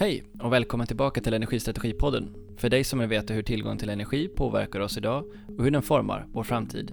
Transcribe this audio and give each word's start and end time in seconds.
Hej 0.00 0.22
och 0.42 0.52
välkommen 0.52 0.86
tillbaka 0.86 1.20
till 1.20 1.34
Energistrategipodden. 1.34 2.34
För 2.56 2.68
dig 2.68 2.84
som 2.84 2.98
vill 2.98 3.08
veta 3.08 3.34
hur 3.34 3.42
tillgång 3.42 3.78
till 3.78 3.88
energi 3.88 4.28
påverkar 4.28 4.80
oss 4.80 4.96
idag 4.96 5.24
och 5.58 5.64
hur 5.64 5.70
den 5.70 5.82
formar 5.82 6.26
vår 6.32 6.42
framtid. 6.42 6.92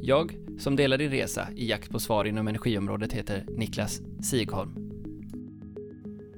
Jag, 0.00 0.36
som 0.58 0.76
delar 0.76 0.98
din 0.98 1.10
resa 1.10 1.48
i 1.56 1.68
jakt 1.68 1.90
på 1.90 1.98
svar 1.98 2.24
inom 2.24 2.48
energiområdet, 2.48 3.12
heter 3.12 3.44
Niklas 3.48 4.00
Sigholm. 4.22 4.70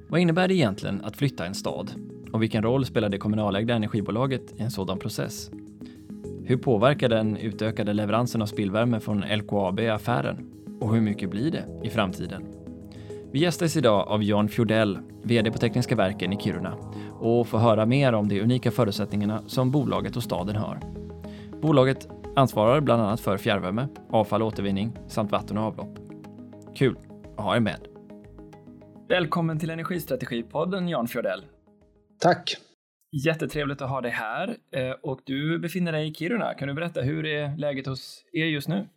Vad 0.09 0.21
innebär 0.21 0.48
det 0.48 0.55
egentligen 0.55 1.05
att 1.05 1.17
flytta 1.17 1.46
en 1.46 1.55
stad? 1.55 1.91
Och 2.32 2.43
vilken 2.43 2.62
roll 2.62 2.86
spelar 2.86 3.09
det 3.09 3.18
kommunalägda 3.18 3.75
energibolaget 3.75 4.55
i 4.57 4.62
en 4.62 4.71
sådan 4.71 4.98
process? 4.98 5.50
Hur 6.45 6.57
påverkar 6.57 7.09
den 7.09 7.36
utökade 7.36 7.93
leveransen 7.93 8.43
av 8.43 8.46
spillvärme 8.46 9.00
från 9.00 9.21
LKAB 9.21 9.80
affären? 9.80 10.50
Och 10.80 10.95
hur 10.95 11.00
mycket 11.00 11.30
blir 11.30 11.50
det 11.50 11.64
i 11.82 11.91
framtiden? 11.91 12.54
Vi 13.35 13.41
gästas 13.41 13.77
idag 13.77 14.09
av 14.09 14.23
Jan 14.23 14.48
Fjordell, 14.48 14.98
VD 15.22 15.50
på 15.50 15.59
Tekniska 15.59 15.96
Verken 15.96 16.32
i 16.32 16.36
Kiruna 16.40 16.75
och 17.21 17.49
får 17.49 17.59
höra 17.59 17.86
mer 17.86 18.13
om 18.13 18.29
de 18.29 18.40
unika 18.40 18.71
förutsättningarna 18.71 19.43
som 19.46 19.71
bolaget 19.71 20.17
och 20.17 20.22
staden 20.22 20.57
har. 20.57 20.81
Bolaget 21.62 22.09
ansvarar 22.36 22.81
bland 22.81 23.03
annat 23.03 23.21
för 23.21 23.36
fjärrvärme, 23.36 23.89
avfall 24.11 24.43
och 24.43 24.49
återvinning 24.49 24.96
samt 25.09 25.32
vatten 25.32 25.59
och 25.59 25.64
avlopp. 25.64 25.99
Kul 26.76 26.96
att 27.36 27.45
ha 27.45 27.57
er 27.57 27.61
med. 27.61 27.89
Välkommen 29.09 29.59
till 29.59 29.71
Energistrategipodden 29.71 30.89
Jan 30.89 31.09
Fjordell. 31.09 31.45
Tack. 32.20 32.56
Jättetrevligt 33.27 33.83
att 33.83 33.91
ha 33.91 34.01
dig 34.01 34.11
här 34.11 34.56
eh, 34.70 34.91
och 35.03 35.20
du 35.25 35.59
befinner 35.59 35.92
dig 35.92 36.09
i 36.09 36.14
Kiruna. 36.14 36.55
Kan 36.55 36.69
du 36.69 36.75
berätta, 36.75 37.01
hur 37.01 37.27
är 37.27 37.56
läget 37.56 37.87
hos 37.87 38.25
er 38.33 38.47
just 38.47 38.69
nu? 38.69 38.89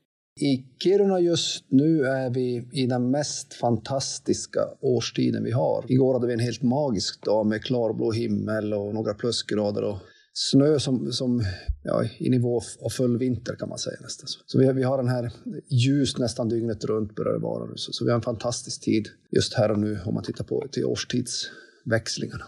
I 0.41 0.65
Kiruna 0.83 1.19
just 1.19 1.65
nu 1.69 2.05
är 2.05 2.29
vi 2.29 2.69
i 2.73 2.85
den 2.85 3.11
mest 3.11 3.53
fantastiska 3.53 4.59
årstiden 4.81 5.43
vi 5.43 5.51
har. 5.51 5.85
Igår 5.87 6.13
hade 6.13 6.27
vi 6.27 6.33
en 6.33 6.39
helt 6.39 6.61
magisk 6.61 7.25
dag 7.25 7.45
med 7.45 7.63
klarblå 7.63 8.11
himmel 8.11 8.73
och 8.73 8.93
några 8.93 9.13
plusgrader 9.13 9.83
och 9.83 9.97
snö 10.33 10.79
som, 10.79 11.11
som 11.11 11.43
ja, 11.83 12.03
i 12.17 12.29
nivå 12.29 12.61
av 12.81 12.89
full 12.89 13.17
vinter 13.17 13.55
kan 13.55 13.69
man 13.69 13.77
säga 13.77 13.97
nästan. 14.01 14.27
Så 14.45 14.59
vi, 14.59 14.73
vi 14.73 14.83
har 14.83 14.97
den 14.97 15.07
här 15.07 15.31
ljus 15.69 16.17
nästan 16.17 16.49
dygnet 16.49 16.85
runt 16.85 17.15
börjar 17.15 17.33
det 17.33 17.39
vara 17.39 17.65
nu. 17.65 17.73
Så, 17.75 17.93
så 17.93 18.05
vi 18.05 18.11
har 18.11 18.15
en 18.15 18.21
fantastisk 18.21 18.81
tid 18.81 19.07
just 19.31 19.53
här 19.53 19.71
och 19.71 19.79
nu 19.79 19.99
om 20.05 20.13
man 20.13 20.23
tittar 20.23 20.43
på 20.43 20.67
till 20.71 20.85
årstidsväxlingarna. 20.85 22.45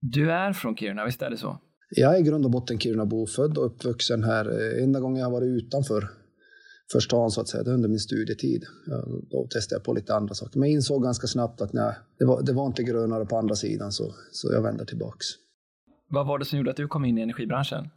Du 0.00 0.32
är 0.32 0.52
från 0.52 0.76
Kiruna, 0.76 1.04
visst 1.04 1.22
är 1.22 1.30
det 1.30 1.36
så? 1.36 1.58
Jag 1.90 2.14
är 2.14 2.20
i 2.20 2.22
grund 2.22 2.44
och 2.44 2.50
botten 2.50 2.78
Kirunabo, 2.78 3.26
född 3.26 3.58
och 3.58 3.66
uppvuxen 3.66 4.24
här. 4.24 4.74
Enda 4.82 5.00
gången 5.00 5.18
jag 5.18 5.26
har 5.26 5.32
varit 5.32 5.64
utanför 5.64 6.08
för 6.94 7.00
stan 7.00 7.30
så 7.30 7.40
att 7.40 7.48
säga, 7.48 7.62
det 7.62 7.70
under 7.70 7.88
min 7.88 7.98
studietid. 7.98 8.64
Då 9.30 9.46
testade 9.46 9.78
jag 9.78 9.84
på 9.84 9.92
lite 9.92 10.14
andra 10.14 10.34
saker. 10.34 10.58
Men 10.58 10.68
jag 10.68 10.74
insåg 10.74 11.02
ganska 11.02 11.26
snabbt 11.26 11.60
att 11.60 11.72
nej, 11.72 11.94
det, 12.18 12.24
var, 12.24 12.42
det 12.42 12.52
var 12.52 12.66
inte 12.66 12.82
grönare 12.82 13.26
på 13.26 13.36
andra 13.36 13.54
sidan 13.54 13.92
så, 13.92 14.14
så 14.32 14.52
jag 14.52 14.62
vände 14.62 14.86
tillbaks. 14.86 15.26
Vad 16.08 16.26
var 16.26 16.38
det 16.38 16.44
som 16.44 16.58
gjorde 16.58 16.70
att 16.70 16.76
du 16.76 16.88
kom 16.88 17.04
in 17.04 17.18
i 17.18 17.20
energibranschen? 17.20 17.88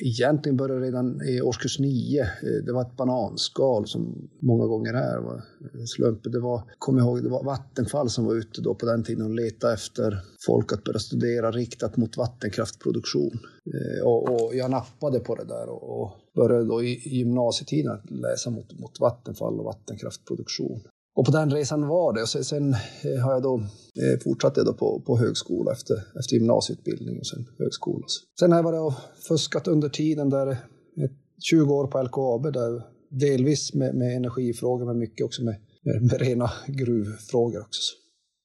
Egentligen 0.00 0.56
började 0.56 0.86
redan 0.86 1.22
i 1.22 1.40
årskurs 1.40 1.78
nio. 1.78 2.26
Det 2.66 2.72
var 2.72 2.82
ett 2.82 2.96
bananskal 2.96 3.86
som 3.86 4.28
många 4.42 4.66
gånger 4.66 4.94
är. 4.94 5.18
var 5.18 5.42
slumpen. 5.86 6.32
Det 6.32 6.40
var, 6.40 6.62
kom 6.78 6.98
jag 6.98 7.06
ihåg, 7.06 7.22
det 7.22 7.28
var 7.28 7.44
Vattenfall 7.44 8.10
som 8.10 8.24
var 8.24 8.34
ute 8.34 8.60
då 8.60 8.74
på 8.74 8.86
den 8.86 9.04
tiden 9.04 9.24
och 9.24 9.34
letade 9.34 9.74
efter 9.74 10.18
folk 10.46 10.72
att 10.72 10.84
börja 10.84 10.98
studera 10.98 11.50
riktat 11.50 11.96
mot 11.96 12.16
vattenkraftproduktion. 12.16 13.38
Eh, 13.74 14.06
och, 14.06 14.22
och 14.22 14.54
jag 14.54 14.70
nappade 14.70 15.20
på 15.20 15.34
det 15.34 15.44
där 15.44 15.68
och, 15.68 16.02
och 16.02 16.21
började 16.36 16.64
då 16.64 16.82
i 16.82 17.08
gymnasietiden 17.18 17.92
att 17.92 18.10
läsa 18.10 18.50
mot, 18.50 18.78
mot 18.80 19.00
Vattenfall 19.00 19.58
och 19.58 19.64
vattenkraftproduktion. 19.64 20.80
Och 21.14 21.26
på 21.26 21.32
den 21.32 21.50
resan 21.50 21.88
var 21.88 22.12
det. 22.12 22.22
Och 22.22 22.28
sen, 22.28 22.44
sen 22.44 22.74
eh, 23.04 23.20
har 23.24 23.32
jag 23.32 23.42
då, 23.42 23.54
eh, 24.02 24.20
fortsatt 24.24 24.54
då 24.54 24.74
på, 24.74 25.02
på 25.06 25.18
högskola 25.18 25.72
efter, 25.72 25.94
efter 26.18 26.34
gymnasieutbildning 26.36 27.18
och 27.18 27.26
sen 27.26 27.46
högskola. 27.58 28.04
Sen 28.40 28.50
har 28.52 28.58
jag 28.58 28.64
varit 28.64 28.80
och 28.80 28.94
fuskat 29.28 29.68
under 29.68 29.88
tiden 29.88 30.30
där, 30.30 30.50
ett, 30.50 31.18
20 31.50 31.74
år 31.74 31.86
på 31.86 32.02
LKAB, 32.02 32.52
där 32.52 32.82
delvis 33.10 33.74
med, 33.74 33.94
med 33.94 34.16
energifrågor 34.16 34.86
men 34.86 34.98
mycket 34.98 35.24
också 35.24 35.44
med, 35.44 35.56
med, 35.82 36.02
med 36.02 36.20
rena 36.20 36.50
gruvfrågor 36.66 37.60
också. 37.60 37.80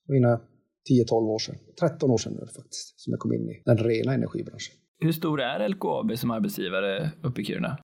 Så 0.07 0.13
innan 0.13 0.39
10-12 0.89 1.13
år 1.13 1.39
sedan, 1.39 1.56
13 1.79 2.12
år 2.12 2.17
sedan 2.17 2.33
nu 2.33 2.47
faktiskt, 2.56 3.00
som 3.00 3.12
jag 3.12 3.19
kom 3.19 3.33
in 3.33 3.50
i 3.50 3.62
den 3.66 3.78
rena 3.78 4.13
energibranschen. 4.13 4.75
Hur 5.00 5.12
stor 5.12 5.41
är 5.41 5.69
LKAB 5.69 6.18
som 6.18 6.31
arbetsgivare 6.31 7.12
uppe 7.24 7.41
i 7.41 7.46
Kiruna? 7.46 7.78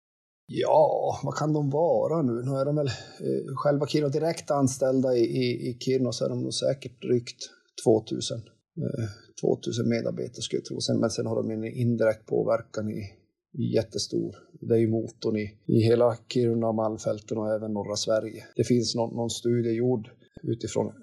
Ja, 0.48 1.20
vad 1.24 1.36
kan 1.36 1.54
de 1.54 1.70
vara 1.70 2.22
nu? 2.22 2.32
Nu 2.32 2.52
är 2.52 2.66
de 2.66 2.76
väl 2.76 2.88
eh, 2.88 3.56
själva 3.56 3.88
Kiruna 3.88 4.10
direkt 4.10 4.52
anställda 4.52 5.16
i, 5.16 5.22
i, 5.22 5.70
i 5.70 5.78
Kiruna 5.80 6.12
så 6.12 6.26
är 6.26 6.30
de 6.30 6.44
nog 6.44 6.54
säkert 6.54 7.02
drygt 7.02 7.40
2000. 7.86 8.38
Eh, 8.38 9.06
2000 9.42 9.90
medarbetare 9.90 10.42
skulle 10.42 10.60
jag 10.60 10.66
tro. 10.66 10.80
Sen, 10.82 11.00
men 11.00 11.10
sen 11.10 11.26
har 11.26 11.36
de 11.36 11.52
en 11.52 11.64
indirekt 11.64 12.26
påverkan 12.26 12.90
i, 12.90 13.02
i 13.62 13.76
jättestor. 13.76 14.36
Det 14.62 14.74
är 14.76 14.80
ju 14.80 14.90
motorn 14.90 15.38
i, 15.38 15.58
i 15.68 15.82
hela 15.82 16.18
Kiruna, 16.34 16.72
Malmfälten 16.72 17.38
och 17.38 17.54
även 17.56 17.74
norra 17.74 17.96
Sverige. 17.96 18.44
Det 18.56 18.64
finns 18.64 18.96
någon, 18.96 19.16
någon 19.16 19.30
studie 19.30 19.76
gjord 19.76 20.10
utifrån 20.44 20.94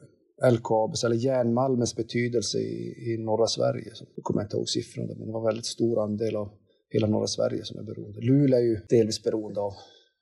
LKABs 0.52 1.04
eller 1.04 1.16
järnmalmens 1.16 1.96
betydelse 1.96 2.58
i, 2.58 3.12
i 3.12 3.18
norra 3.18 3.46
Sverige. 3.46 3.90
Så 3.94 4.04
jag 4.16 4.24
kommer 4.24 4.42
inte 4.42 4.56
ihåg 4.56 4.68
siffrorna, 4.68 5.14
men 5.18 5.26
det 5.26 5.32
var 5.32 5.40
en 5.40 5.46
väldigt 5.46 5.66
stor 5.66 6.02
andel 6.02 6.36
av 6.36 6.50
hela 6.90 7.06
norra 7.06 7.26
Sverige 7.26 7.64
som 7.64 7.78
är 7.78 7.82
beroende. 7.82 8.20
Luleå 8.20 8.58
är 8.58 8.62
ju 8.62 8.80
delvis 8.88 9.22
beroende 9.22 9.60
av, 9.60 9.72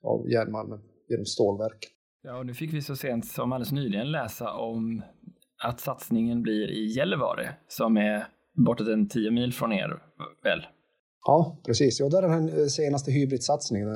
av 0.02 0.30
järnmalmen 0.30 0.80
genom 1.08 1.26
stålverken. 1.26 1.90
Ja, 2.22 2.38
och 2.38 2.46
nu 2.46 2.54
fick 2.54 2.72
vi 2.72 2.82
så 2.82 2.96
sent 2.96 3.26
som 3.26 3.52
alldeles 3.52 3.72
nyligen 3.72 4.10
läsa 4.10 4.52
om 4.52 5.02
att 5.64 5.80
satsningen 5.80 6.42
blir 6.42 6.70
i 6.70 6.86
Gällivare 6.86 7.54
som 7.68 7.96
är 7.96 8.26
bortåt 8.66 8.88
en 8.88 9.08
10 9.08 9.30
mil 9.30 9.52
från 9.52 9.72
er, 9.72 10.02
väl? 10.44 10.66
Ja, 11.26 11.60
precis. 11.66 12.00
Ja, 12.00 12.08
där 12.08 12.22
är 12.22 12.28
den 12.28 12.70
senaste 12.70 13.10
hybridsatsningen. 13.10 13.88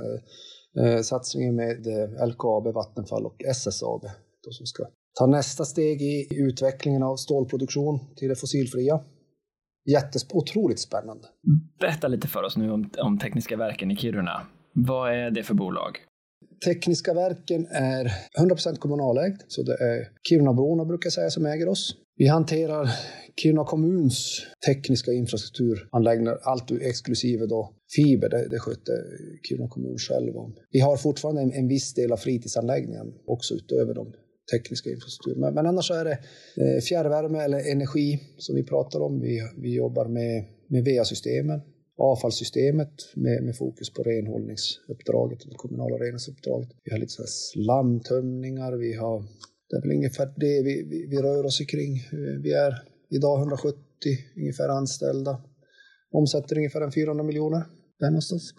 Eh, 0.76 1.00
satsningen 1.00 1.54
med 1.54 1.86
eh, 1.86 2.26
LKAB, 2.26 2.74
Vattenfall 2.74 3.26
och 3.26 3.44
SSAB 3.44 4.02
då 4.44 4.50
som 4.50 4.66
ska 4.66 4.86
ta 5.18 5.26
nästa 5.26 5.64
steg 5.64 6.02
i 6.02 6.28
utvecklingen 6.30 7.02
av 7.02 7.16
stålproduktion 7.16 7.98
till 8.16 8.28
det 8.28 8.36
fossilfria. 8.36 9.00
Jättes 9.90 10.26
otroligt 10.32 10.80
spännande. 10.80 11.28
Berätta 11.80 12.08
lite 12.08 12.28
för 12.28 12.42
oss 12.42 12.56
nu 12.56 12.70
om, 12.70 12.90
om 12.98 13.18
Tekniska 13.18 13.56
verken 13.56 13.90
i 13.90 13.96
Kiruna. 13.96 14.46
Vad 14.72 15.12
är 15.12 15.30
det 15.30 15.42
för 15.42 15.54
bolag? 15.54 15.98
Tekniska 16.64 17.14
verken 17.14 17.66
är 17.66 18.04
100% 18.40 18.76
kommunalägt, 18.78 19.44
så 19.48 19.62
det 19.62 19.72
är 19.72 20.08
Kirunaborna 20.28 20.84
brukar 20.84 21.06
jag 21.06 21.12
säga 21.12 21.30
som 21.30 21.46
äger 21.46 21.68
oss. 21.68 21.96
Vi 22.16 22.26
hanterar 22.26 22.88
Kiruna 23.42 23.64
kommuns 23.64 24.46
tekniska 24.66 25.12
infrastrukturanläggningar, 25.12 26.38
allt 26.42 26.70
exklusive 26.70 27.46
då 27.46 27.74
fiber, 27.96 28.28
det, 28.28 28.48
det 28.48 28.58
sköter 28.58 28.98
Kiruna 29.48 29.68
kommun 29.68 29.96
själv 29.98 30.36
om. 30.36 30.54
Vi 30.70 30.80
har 30.80 30.96
fortfarande 30.96 31.42
en, 31.42 31.52
en 31.52 31.68
viss 31.68 31.94
del 31.94 32.12
av 32.12 32.16
fritidsanläggningen 32.16 33.14
också 33.26 33.54
utöver 33.54 33.94
de 33.94 34.12
tekniska 34.52 34.90
infrastruktur. 34.90 35.40
Men, 35.40 35.54
men 35.54 35.66
annars 35.66 35.90
är 35.90 36.04
det 36.04 36.18
eh, 36.62 36.80
fjärrvärme 36.88 37.38
eller 37.44 37.70
energi 37.72 38.20
som 38.38 38.54
vi 38.56 38.64
pratar 38.64 39.00
om. 39.00 39.20
Vi, 39.20 39.42
vi 39.56 39.74
jobbar 39.74 40.06
med, 40.08 40.44
med 40.66 40.84
VA-systemen, 40.84 41.60
avfallssystemet 41.98 42.94
med, 43.14 43.42
med 43.42 43.56
fokus 43.56 43.90
på 43.94 44.02
renhållningsuppdraget, 44.02 45.38
det 45.50 45.56
kommunala 45.56 45.96
reningsuppdraget. 45.96 46.68
Vi 46.84 46.92
har 46.92 46.98
lite 46.98 47.12
så 47.12 47.24
slamtömningar, 47.26 48.72
vi 48.72 48.94
har, 48.94 49.24
det 49.68 49.76
är 49.76 49.82
väl 49.82 49.96
ungefär 49.96 50.26
det 50.36 50.62
vi, 50.62 50.74
vi, 50.90 51.06
vi 51.10 51.16
rör 51.16 51.44
oss 51.44 51.58
kring. 51.58 51.96
Eh, 51.96 52.36
vi 52.42 52.52
är 52.52 52.72
idag 53.10 53.38
170 53.38 53.78
ungefär 54.36 54.69
anställda, 54.69 55.42
omsätter 56.12 56.56
ungefär 56.56 56.90
400 56.90 57.24
miljoner 57.24 57.62
där 58.00 58.10
någonstans. 58.10 58.54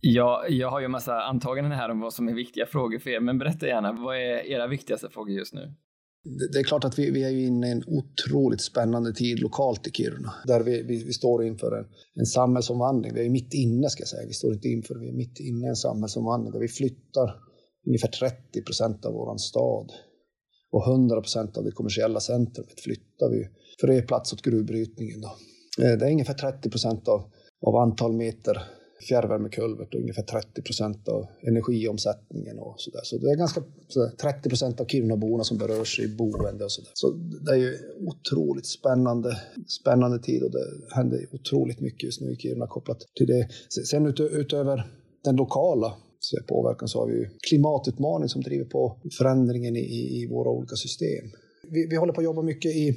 Ja, 0.00 0.46
jag 0.48 0.70
har 0.70 0.80
ju 0.80 0.84
en 0.84 0.90
massa 0.90 1.22
antaganden 1.22 1.72
här 1.72 1.88
om 1.88 2.00
vad 2.00 2.12
som 2.12 2.28
är 2.28 2.34
viktiga 2.34 2.66
frågor 2.66 2.98
för 2.98 3.10
er, 3.10 3.20
men 3.20 3.38
berätta 3.38 3.66
gärna, 3.66 3.92
vad 3.92 4.16
är 4.16 4.50
era 4.50 4.66
viktigaste 4.66 5.08
frågor 5.10 5.30
just 5.30 5.54
nu? 5.54 5.74
Det 6.52 6.58
är 6.58 6.64
klart 6.64 6.84
att 6.84 6.98
vi, 6.98 7.10
vi 7.10 7.24
är 7.24 7.46
inne 7.46 7.68
i 7.68 7.70
en 7.70 7.82
otroligt 7.86 8.60
spännande 8.60 9.12
tid 9.12 9.40
lokalt 9.40 9.86
i 9.86 9.90
Kiruna, 9.90 10.34
där 10.44 10.62
vi, 10.62 10.82
vi, 10.82 11.04
vi 11.04 11.12
står 11.12 11.44
inför 11.44 11.78
en, 11.78 11.84
en 12.14 12.26
samhällsomvandling. 12.26 13.14
Vi 13.14 13.26
är 13.26 13.30
mitt 13.30 13.54
inne, 13.54 13.88
ska 13.88 14.00
jag 14.00 14.08
säga. 14.08 14.26
Vi 14.26 14.32
står 14.32 14.52
inte 14.52 14.68
inför, 14.68 14.94
vi 14.98 15.08
är 15.08 15.12
mitt 15.12 15.40
inne 15.40 15.66
i 15.66 15.68
en 15.68 15.76
samhällsomvandling 15.76 16.52
där 16.52 16.60
vi 16.60 16.68
flyttar 16.68 17.34
ungefär 17.86 18.08
30 18.08 18.62
procent 18.62 19.04
av 19.04 19.12
vår 19.12 19.36
stad 19.36 19.92
och 20.70 20.88
100 20.88 21.20
procent 21.20 21.56
av 21.56 21.64
det 21.64 21.70
kommersiella 21.70 22.20
centrumet 22.20 22.80
flyttar 22.80 23.30
vi 23.30 23.48
för 23.80 23.88
att 23.88 23.94
ge 23.94 24.02
plats 24.02 24.32
åt 24.32 24.42
gruvbrytningen. 24.42 25.20
Då. 25.20 25.28
Eh, 25.84 25.98
det 25.98 26.06
är 26.06 26.10
ungefär 26.10 26.34
30 26.34 26.70
procent 26.70 27.08
av, 27.08 27.30
av 27.66 27.76
antal 27.76 28.12
meter 28.12 28.62
fjärrvärmekulvert 29.00 29.94
och 29.94 30.00
ungefär 30.00 30.22
30 30.22 30.62
procent 30.62 31.08
av 31.08 31.26
energiomsättningen 31.42 32.58
och 32.58 32.74
så 32.78 32.90
där. 32.90 33.00
Så 33.02 33.18
det 33.18 33.30
är 33.30 33.36
ganska 33.36 33.62
så 33.88 34.10
30 34.22 34.48
procent 34.48 34.80
av 34.80 34.84
Kirunaborna 34.84 35.44
som 35.44 35.58
berörs 35.58 36.00
i 36.00 36.08
boende 36.08 36.64
och 36.64 36.72
så 36.72 36.82
där. 36.82 36.90
Så 36.94 37.10
det 37.44 37.52
är 37.52 37.56
ju 37.56 37.78
otroligt 38.06 38.66
spännande, 38.66 39.36
spännande 39.80 40.18
tid 40.18 40.42
och 40.42 40.50
det 40.50 40.94
händer 40.94 41.26
otroligt 41.32 41.80
mycket 41.80 42.02
just 42.02 42.20
nu 42.20 42.32
i 42.32 42.36
Kiruna 42.36 42.66
kopplat 42.66 42.98
till 43.14 43.26
det. 43.26 43.48
Sen 43.68 44.06
utöver 44.18 44.92
den 45.24 45.36
lokala 45.36 45.94
påverkan 46.48 46.88
så 46.88 46.98
har 46.98 47.06
vi 47.06 47.14
ju 47.14 47.28
klimatutmaning 47.48 48.28
som 48.28 48.42
driver 48.42 48.64
på 48.64 49.00
förändringen 49.18 49.76
i, 49.76 50.22
i 50.22 50.28
våra 50.30 50.50
olika 50.50 50.76
system. 50.76 51.24
Vi, 51.70 51.86
vi 51.86 51.96
håller 51.96 52.12
på 52.12 52.20
att 52.20 52.24
jobba 52.24 52.42
mycket 52.42 52.76
i 52.76 52.94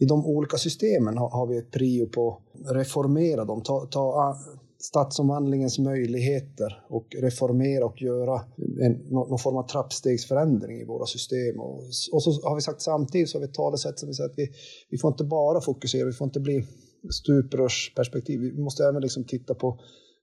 i 0.00 0.04
de 0.04 0.26
olika 0.26 0.56
systemen 0.56 1.18
har, 1.18 1.30
har 1.30 1.46
vi 1.46 1.58
ett 1.58 1.70
prio 1.70 2.06
på 2.06 2.42
att 2.54 2.76
reformera 2.76 3.44
dem, 3.44 3.62
ta, 3.62 3.86
ta 3.86 4.36
stadsomvandlingens 4.80 5.78
möjligheter 5.78 6.84
och 6.88 7.06
reformera 7.18 7.84
och 7.84 8.02
göra 8.02 8.40
en, 8.80 8.92
någon 8.92 9.38
form 9.38 9.56
av 9.56 9.68
trappstegsförändring 9.68 10.80
i 10.80 10.84
våra 10.84 11.06
system. 11.06 11.60
Och, 11.60 11.78
och 12.12 12.22
så 12.22 12.48
har 12.48 12.54
vi 12.54 12.60
sagt 12.60 12.82
samtidigt, 12.82 13.30
så 13.30 13.38
har 13.38 13.40
vi 13.40 13.48
ett 13.48 13.54
talesätt 13.54 13.98
som 13.98 14.08
vi 14.08 14.14
säger 14.14 14.30
att 14.30 14.38
vi, 14.38 14.48
vi 14.90 14.98
får 14.98 15.10
inte 15.10 15.24
bara 15.24 15.60
fokusera, 15.60 16.06
vi 16.06 16.12
får 16.12 16.24
inte 16.24 16.40
bli 16.40 16.64
stuprörsperspektiv. 17.10 18.40
Vi 18.40 18.52
måste 18.52 18.84
även 18.84 19.02
liksom 19.02 19.24
titta 19.24 19.54
på 19.54 19.68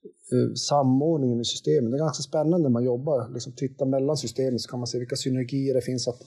eh, 0.06 0.54
samordningen 0.54 1.42
i 1.42 1.46
systemen. 1.46 1.92
Det 1.92 1.98
är 1.98 2.00
ganska 2.00 2.24
spännande 2.24 2.58
när 2.58 2.69
man 2.69 2.84
jobbar, 2.84 3.34
liksom 3.34 3.54
titta 3.54 3.86
mellan 3.86 4.18
systemen 4.18 4.60
så 4.60 4.69
kan 4.69 4.80
man 4.80 4.88
se 4.88 5.00
vilka 5.00 5.16
synergier 5.16 5.74
det 5.74 5.81
finns 5.81 6.08
att, 6.08 6.22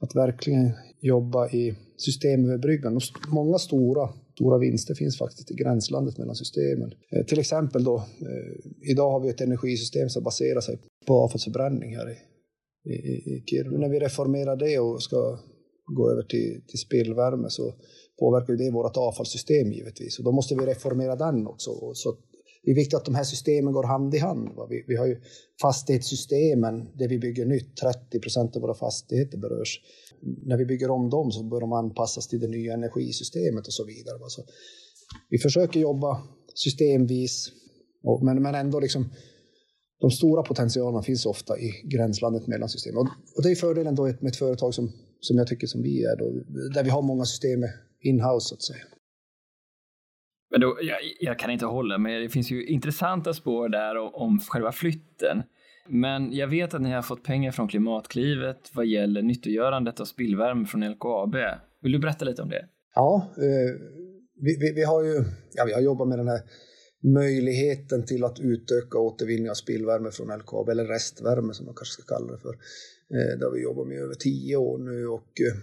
att 0.00 0.16
verkligen 0.16 0.72
jobba 1.00 1.48
i 1.48 1.76
systemöverbryggande. 1.96 3.00
Många 3.28 3.58
stora 3.58 4.08
stora 4.36 4.58
vinster 4.58 4.94
finns 4.94 5.18
faktiskt 5.18 5.50
i 5.50 5.54
gränslandet 5.54 6.18
mellan 6.18 6.36
systemen. 6.36 6.92
Eh, 7.12 7.24
till 7.26 7.38
exempel 7.38 7.84
då, 7.84 7.96
eh, 7.96 8.90
idag 8.90 9.10
har 9.10 9.20
vi 9.20 9.28
ett 9.28 9.40
energisystem 9.40 10.08
som 10.08 10.22
baserar 10.22 10.60
sig 10.60 10.78
på 11.06 11.14
avfallsförbränning 11.14 11.96
här 11.96 12.10
i, 12.10 12.16
i, 12.90 13.34
i 13.34 13.44
Kiruna. 13.46 13.78
När 13.78 13.88
vi 13.88 14.00
reformerar 14.00 14.56
det 14.56 14.78
och 14.78 15.02
ska 15.02 15.38
gå 15.96 16.10
över 16.10 16.22
till, 16.22 16.62
till 16.68 16.78
spillvärme 16.78 17.50
så 17.50 17.74
påverkar 18.20 18.52
det 18.54 18.70
vårt 18.70 18.96
avfallssystem 18.96 19.72
givetvis. 19.72 20.18
Och 20.18 20.24
då 20.24 20.32
måste 20.32 20.54
vi 20.54 20.66
reformera 20.66 21.16
den 21.16 21.46
också. 21.46 21.70
Så 21.94 22.16
det 22.62 22.70
är 22.70 22.74
viktigt 22.74 22.94
att 22.94 23.04
de 23.04 23.14
här 23.14 23.24
systemen 23.24 23.72
går 23.72 23.84
hand 23.84 24.14
i 24.14 24.18
hand. 24.18 24.48
Vi, 24.70 24.84
vi 24.88 24.96
har 24.96 25.06
ju 25.06 25.20
fastighetssystemen 25.62 26.88
där 26.94 27.08
vi 27.08 27.18
bygger 27.18 27.46
nytt. 27.46 27.76
30 27.76 28.20
procent 28.20 28.56
av 28.56 28.62
våra 28.62 28.74
fastigheter 28.74 29.38
berörs. 29.38 29.80
När 30.22 30.56
vi 30.56 30.64
bygger 30.64 30.90
om 30.90 31.10
dem 31.10 31.30
så 31.30 31.42
bör 31.42 31.60
de 31.60 31.72
anpassas 31.72 32.28
till 32.28 32.40
det 32.40 32.48
nya 32.48 32.74
energisystemet 32.74 33.66
och 33.66 33.72
så 33.72 33.84
vidare. 33.84 34.18
Så 34.28 34.42
vi 35.28 35.38
försöker 35.38 35.80
jobba 35.80 36.22
systemvis, 36.54 37.52
men, 38.22 38.42
men 38.42 38.54
ändå 38.54 38.80
liksom 38.80 39.10
de 40.00 40.10
stora 40.10 40.42
potentialerna 40.42 41.02
finns 41.02 41.26
ofta 41.26 41.58
i 41.58 41.82
gränslandet 41.84 42.46
mellan 42.46 42.68
systemen. 42.68 42.98
Och, 42.98 43.08
och 43.36 43.42
det 43.42 43.50
är 43.50 43.54
fördelen 43.54 43.94
då 43.94 44.02
med 44.04 44.26
ett 44.26 44.36
företag 44.36 44.74
som, 44.74 44.92
som 45.20 45.38
jag 45.38 45.46
tycker 45.46 45.66
som 45.66 45.82
vi 45.82 46.04
är, 46.04 46.16
då, 46.16 46.24
där 46.74 46.84
vi 46.84 46.90
har 46.90 47.02
många 47.02 47.24
system 47.24 47.60
in-house 48.00 48.48
så 48.48 48.54
att 48.54 48.62
säga. 48.62 48.84
Men 50.50 50.60
då, 50.60 50.78
jag, 50.82 50.98
jag, 51.20 51.38
kan 51.38 51.50
inte 51.50 51.66
hålla 51.66 51.98
med. 51.98 52.22
Det 52.22 52.28
finns 52.28 52.50
ju 52.50 52.66
intressanta 52.66 53.34
spår 53.34 53.68
där 53.68 53.96
om, 53.96 54.10
om 54.14 54.40
själva 54.40 54.72
flytten. 54.72 55.42
Men 55.88 56.32
jag 56.32 56.48
vet 56.48 56.74
att 56.74 56.82
ni 56.82 56.92
har 56.92 57.02
fått 57.02 57.22
pengar 57.22 57.52
från 57.52 57.68
Klimatklivet 57.68 58.70
vad 58.74 58.86
gäller 58.86 59.22
nyttiggörandet 59.22 60.00
av 60.00 60.04
spillvärme 60.04 60.66
från 60.66 60.90
LKAB. 60.90 61.34
Vill 61.82 61.92
du 61.92 61.98
berätta 61.98 62.24
lite 62.24 62.42
om 62.42 62.48
det? 62.48 62.68
Ja, 62.94 63.34
eh, 63.36 63.80
vi, 64.40 64.56
vi, 64.60 64.72
vi, 64.72 64.84
har 64.84 65.02
ju 65.02 65.24
ja, 65.54 65.64
vi 65.64 65.72
har 65.72 65.80
jobbat 65.80 66.08
med 66.08 66.18
den 66.18 66.28
här 66.28 66.40
möjligheten 67.14 68.06
till 68.06 68.24
att 68.24 68.40
utöka 68.40 68.98
återvinning 68.98 69.50
av 69.50 69.54
spillvärme 69.54 70.10
från 70.10 70.38
LKAB, 70.38 70.68
eller 70.68 70.84
restvärme 70.84 71.54
som 71.54 71.66
man 71.66 71.74
kanske 71.74 72.02
ska 72.02 72.14
kalla 72.14 72.32
det 72.32 72.38
för. 72.38 72.54
Eh, 73.14 73.38
det 73.38 73.44
har 73.44 73.52
vi 73.52 73.62
jobbat 73.62 73.88
med 73.88 73.96
i 73.96 74.00
över 74.00 74.14
tio 74.14 74.56
år 74.56 74.78
nu 74.78 75.06
och 75.06 75.40
eh, 75.40 75.56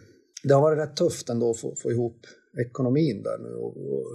det 0.43 0.53
har 0.53 0.61
varit 0.61 0.79
rätt 0.79 0.95
tufft 0.95 1.29
ändå 1.29 1.49
att 1.49 1.59
få, 1.59 1.75
få 1.75 1.91
ihop 1.91 2.25
ekonomin 2.67 3.23
där 3.23 3.37
nu 3.37 3.55
och, 3.55 3.77
och 3.77 4.05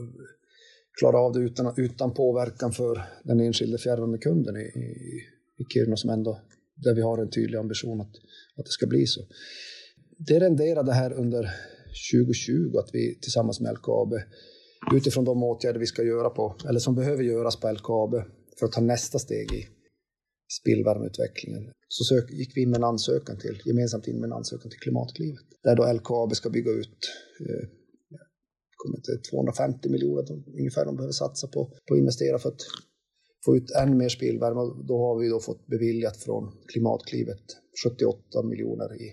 klara 0.99 1.19
av 1.19 1.33
det 1.33 1.41
utan, 1.41 1.75
utan 1.77 2.15
påverkan 2.15 2.73
för 2.73 3.03
den 3.25 3.41
enskilde 3.41 3.79
fjärrvärmekunden 3.79 4.57
i, 4.57 4.61
i, 4.61 5.23
i 5.59 5.65
Kiruna 5.73 5.97
som 5.97 6.11
ändå, 6.11 6.41
där 6.75 6.95
vi 6.95 7.03
har 7.03 7.19
en 7.19 7.31
tydlig 7.31 7.59
ambition 7.59 8.01
att, 8.01 8.15
att 8.57 8.65
det 8.65 8.71
ska 8.71 8.87
bli 8.87 9.07
så. 9.07 9.21
Det 10.19 10.41
renderade 10.41 10.93
här 10.93 11.13
under 11.13 11.51
2020 12.13 12.77
att 12.79 12.91
vi 12.93 13.19
tillsammans 13.21 13.61
med 13.61 13.73
LKAB 13.73 14.13
utifrån 14.95 15.25
de 15.25 15.43
åtgärder 15.43 15.81
vi 15.81 15.87
ska 15.87 16.03
göra 16.03 16.31
på, 16.31 16.57
eller 16.69 16.79
som 16.79 16.95
behöver 16.95 17.23
göras 17.23 17.57
på 17.61 17.73
LKAB 17.73 18.13
för 18.59 18.67
att 18.67 18.73
ta 18.73 18.81
nästa 18.81 19.19
steg 19.19 19.53
i 19.53 19.69
spillvärmeutvecklingen, 20.61 21.73
så 21.89 22.05
sök, 22.05 22.31
gick 22.31 22.57
vi 22.57 22.63
in 22.63 22.71
med 22.71 22.79
en 22.79 22.85
ansökan 22.85 23.39
till, 23.39 23.63
gemensamt 23.65 24.09
in 24.09 24.21
med 24.21 24.27
en 24.27 24.33
ansökan 24.33 24.71
till 24.71 24.81
Klimatklivet, 24.81 25.47
där 25.63 25.77
då 25.77 25.93
LKAB 25.93 26.37
ska 26.37 26.51
bygga 26.51 26.71
ut 26.71 26.99
eh, 27.41 27.69
kommer 28.77 28.97
inte 28.97 29.29
250 29.31 29.89
miljoner 29.89 30.25
ungefär 30.59 30.85
de 30.85 30.97
behöver 30.97 31.13
satsa 31.13 31.47
på, 31.47 31.61
på 31.87 31.95
att 31.95 31.99
investera 31.99 32.39
för 32.39 32.49
att 32.49 32.63
få 33.45 33.57
ut 33.57 33.71
ännu 33.71 33.97
mer 33.97 34.09
spillvärme. 34.09 34.85
Då 34.89 34.99
har 35.07 35.19
vi 35.19 35.29
då 35.29 35.41
fått 35.41 35.67
beviljat 35.67 36.17
från 36.17 36.53
Klimatklivet 36.73 37.45
78 37.85 38.43
miljoner 38.43 39.03
i, 39.03 39.07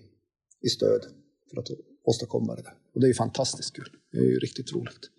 i 0.65 0.69
stöd 0.69 1.01
för 1.49 1.59
att 1.61 1.67
åstadkomma 2.03 2.55
det 2.55 2.61
där. 2.61 2.73
Och 2.93 3.01
det 3.01 3.05
är 3.05 3.07
ju 3.07 3.13
fantastiskt 3.13 3.75
kul. 3.75 3.89
Det 4.11 4.17
är 4.17 4.23
ju 4.23 4.39
riktigt 4.39 4.73
roligt. 4.73 5.09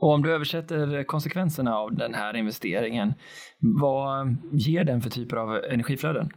Och 0.00 0.08
om 0.08 0.22
du 0.22 0.34
översätter 0.34 1.04
konsekvenserna 1.04 1.76
av 1.76 1.96
den 1.96 2.14
här 2.14 2.36
investeringen, 2.36 3.14
vad 3.58 4.36
ger 4.52 4.84
den 4.84 5.00
för 5.00 5.10
typer 5.10 5.36
av 5.36 5.64
energiflöden? 5.64 6.28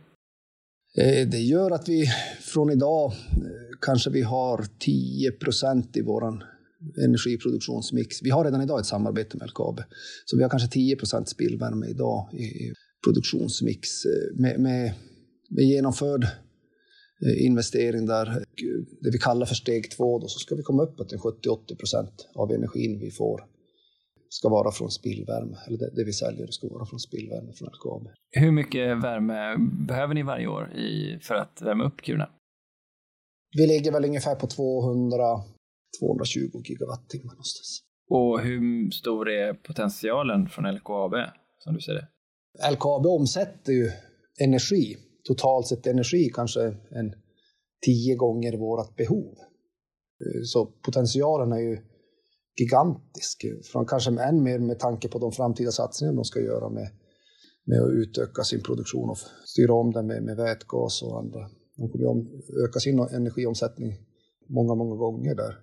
Eh, 0.97 1.27
det 1.27 1.37
gör 1.37 1.71
att 1.71 1.89
vi 1.89 2.05
från 2.53 2.71
idag 2.71 3.05
eh, 3.05 3.17
kanske 3.81 4.09
vi 4.09 4.21
har 4.21 4.65
10 4.79 5.31
procent 5.31 5.97
i 5.97 6.01
våran 6.01 6.43
energiproduktionsmix. 7.03 8.23
Vi 8.23 8.29
har 8.29 8.45
redan 8.45 8.61
idag 8.61 8.79
ett 8.79 8.85
samarbete 8.85 9.37
med 9.37 9.47
LKAB, 9.47 9.81
så 10.25 10.37
vi 10.37 10.43
har 10.43 10.49
kanske 10.49 10.79
10% 10.79 11.25
spillvärme 11.25 11.87
idag 11.87 12.29
i 12.33 12.73
produktionsmix 13.05 13.89
med, 14.33 14.59
med, 14.59 14.93
med 15.49 15.65
genomförd 15.65 16.23
eh, 16.23 17.45
investering 17.45 18.05
där, 18.05 18.45
det 19.01 19.11
vi 19.11 19.17
kallar 19.17 19.45
för 19.45 19.55
steg 19.55 19.91
två, 19.91 20.19
då, 20.19 20.27
så 20.27 20.39
ska 20.39 20.55
vi 20.55 20.63
komma 20.63 20.83
upp 20.83 21.09
till 21.09 21.17
70-80 21.17 21.75
procent 21.75 22.27
av 22.35 22.51
energin 22.51 22.99
vi 22.99 23.11
får 23.11 23.41
ska 24.29 24.49
vara 24.49 24.71
från 24.71 24.91
spillvärme, 24.91 25.57
eller 25.67 25.77
det, 25.77 25.89
det 25.95 26.03
vi 26.03 26.13
säljer 26.13 26.47
ska 26.47 26.67
vara 26.67 26.85
från 26.85 26.99
spillvärme 26.99 27.53
från 27.53 27.69
LKAB. 27.69 28.07
Hur 28.31 28.51
mycket 28.51 29.03
värme 29.03 29.55
behöver 29.87 30.13
ni 30.13 30.23
varje 30.23 30.47
år 30.47 30.73
i, 30.73 31.19
för 31.21 31.35
att 31.35 31.61
värma 31.61 31.83
upp 31.83 32.01
Kiruna? 32.05 32.29
Vi 33.57 33.67
ligger 33.67 33.91
väl 33.91 34.05
ungefär 34.05 34.35
på 34.35 34.47
200 34.47 35.23
220 35.99 36.61
gigawattimmar 36.63 37.33
någonstans. 37.33 37.83
Och 38.09 38.41
hur 38.41 38.91
stor 38.91 39.29
är 39.29 39.53
potentialen 39.53 40.49
från 40.49 40.75
LKAB 40.75 41.13
som 41.57 41.73
du 41.73 41.79
ser 41.79 41.93
det? 41.93 42.07
LKAB 42.71 43.05
omsätter 43.05 43.73
ju 43.73 43.91
energi, 44.39 44.97
totalt 45.23 45.67
sett 45.67 45.87
energi 45.87 46.29
kanske 46.33 46.61
en 46.91 47.13
tio 47.85 48.15
gånger 48.15 48.57
vårt 48.57 48.95
behov. 48.95 49.35
Så 50.43 50.65
potentialen 50.65 51.51
är 51.51 51.59
ju 51.59 51.77
gigantisk, 52.59 53.45
från 53.71 53.85
kanske 53.85 54.11
än 54.11 54.43
mer 54.43 54.59
med 54.59 54.79
tanke 54.79 55.07
på 55.07 55.19
de 55.19 55.31
framtida 55.31 55.71
satsningar 55.71 56.13
de 56.13 56.23
ska 56.23 56.39
göra 56.39 56.69
med, 56.69 56.89
med 57.65 57.81
att 57.81 57.91
utöka 57.91 58.43
sin 58.43 58.63
produktion 58.63 59.09
och 59.09 59.17
styra 59.45 59.73
om 59.73 59.91
den 59.91 60.07
med, 60.07 60.23
med 60.23 60.35
vätgas 60.35 61.01
och 61.03 61.19
andra. 61.19 61.49
De 61.77 61.89
kommer 61.89 62.05
att 62.05 62.69
öka 62.69 62.79
sin 62.79 62.99
energiomsättning 62.99 63.97
många, 64.53 64.75
många 64.75 64.95
gånger 64.95 65.35
där. 65.35 65.55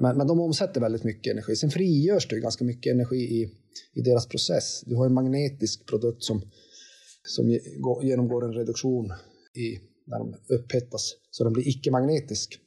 Men, 0.00 0.16
men 0.16 0.26
de 0.26 0.40
omsätter 0.40 0.80
väldigt 0.80 1.04
mycket 1.04 1.32
energi. 1.32 1.56
Sen 1.56 1.70
frigörs 1.70 2.28
det 2.28 2.40
ganska 2.40 2.64
mycket 2.64 2.92
energi 2.92 3.16
i, 3.16 3.50
i 3.94 4.00
deras 4.00 4.26
process. 4.26 4.82
Du 4.86 4.96
har 4.96 5.06
en 5.06 5.14
magnetisk 5.14 5.86
produkt 5.86 6.22
som, 6.22 6.42
som 7.26 7.58
genomgår 8.02 8.44
en 8.44 8.52
reduktion 8.52 9.12
i, 9.54 9.78
när 10.06 10.18
de 10.18 10.34
upphettas, 10.54 11.14
så 11.30 11.44
den 11.44 11.52
blir 11.52 11.68
icke-magnetisk. 11.68 12.58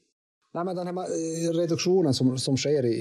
Nej, 0.53 0.65
men 0.65 0.75
den 0.75 0.87
här 0.87 0.93
eh, 0.93 1.53
reduktionen 1.53 2.13
som, 2.13 2.37
som 2.37 2.57
sker 2.57 2.85
i, 2.85 2.93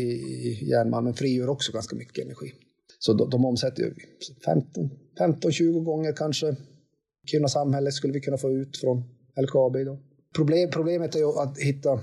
i 0.48 0.68
järnmalmen 0.70 1.14
frigör 1.14 1.48
också 1.48 1.72
ganska 1.72 1.96
mycket 1.96 2.24
energi. 2.24 2.52
Så 2.98 3.12
de, 3.12 3.30
de 3.30 3.44
omsätter 3.44 3.94
15-20 5.18 5.84
gånger 5.84 6.12
kanske 6.12 6.56
Kiruna 7.26 7.48
samhälle 7.48 7.92
skulle 7.92 8.12
vi 8.12 8.20
kunna 8.20 8.36
få 8.36 8.50
ut 8.50 8.76
från 8.76 8.98
LKAB 9.42 9.72
Då. 9.86 9.98
Problem, 10.34 10.70
problemet 10.70 11.14
är 11.14 11.18
ju 11.18 11.28
att 11.38 11.58
hitta 11.58 12.00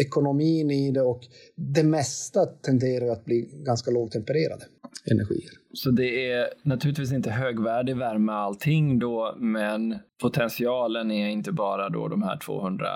ekonomin 0.00 0.70
i 0.70 0.90
det 0.90 1.02
och 1.02 1.20
det 1.56 1.84
mesta 1.84 2.46
tenderar 2.46 3.12
att 3.12 3.24
bli 3.24 3.50
ganska 3.66 3.90
lågtempererade 3.90 4.64
energier. 5.10 5.50
Så 5.74 5.90
det 5.90 6.30
är 6.32 6.48
naturligtvis 6.64 7.12
inte 7.12 7.30
högvärdig 7.30 7.96
värme 7.96 8.32
allting 8.32 8.98
då, 8.98 9.36
men 9.38 9.98
potentialen 10.22 11.10
är 11.10 11.28
inte 11.28 11.52
bara 11.52 11.88
då 11.88 12.08
de 12.08 12.22
här 12.22 12.38
200, 12.38 12.86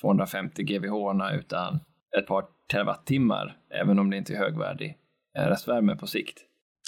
250 0.00 0.62
GWh 0.62 1.38
utan 1.38 1.80
ett 2.18 2.26
par 2.26 2.44
terawattimmar, 2.72 3.56
även 3.82 3.98
om 3.98 4.10
det 4.10 4.16
inte 4.16 4.32
är 4.32 4.36
högvärdig 4.36 4.96
restvärme 5.38 5.96
på 5.96 6.06
sikt. 6.06 6.38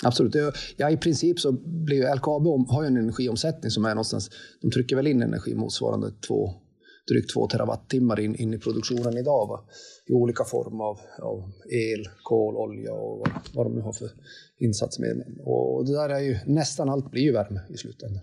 Absolut. 0.05 0.35
Ja, 0.77 0.91
I 0.91 0.97
princip 0.97 1.41
så 1.41 1.53
blir 1.87 2.15
LKAB 2.15 2.71
har 2.71 2.83
ju 2.83 2.87
en 2.87 2.97
energiomsättning 2.97 3.71
som 3.71 3.85
är 3.85 3.89
någonstans, 3.89 4.31
de 4.61 4.71
trycker 4.71 4.97
väl 4.97 5.07
in 5.07 5.23
energi 5.23 5.55
motsvarande 5.55 6.11
två 6.29 6.55
drygt 7.11 7.33
två 7.35 7.47
terawattimmar 7.47 8.21
in, 8.21 8.35
in 8.35 8.55
i 8.55 8.59
produktionen 8.59 9.19
idag. 9.19 9.47
Va? 9.49 9.65
I 10.07 10.13
olika 10.13 10.45
former 10.45 10.85
av, 10.85 10.99
av, 11.23 11.53
el, 11.71 12.09
kol, 12.23 12.57
olja 12.57 12.93
och 12.93 13.19
vad, 13.19 13.31
vad 13.55 13.67
de 13.67 13.75
nu 13.75 13.81
har 13.81 13.93
för 13.93 14.11
insatsmedel. 14.59 15.41
Och 15.45 15.87
det 15.87 15.93
där 15.93 16.09
är 16.09 16.21
ju, 16.21 16.39
nästan 16.47 16.89
allt 16.89 17.11
blir 17.11 17.23
ju 17.23 17.33
värme 17.33 17.61
i 17.69 17.77
slutändan. 17.77 18.23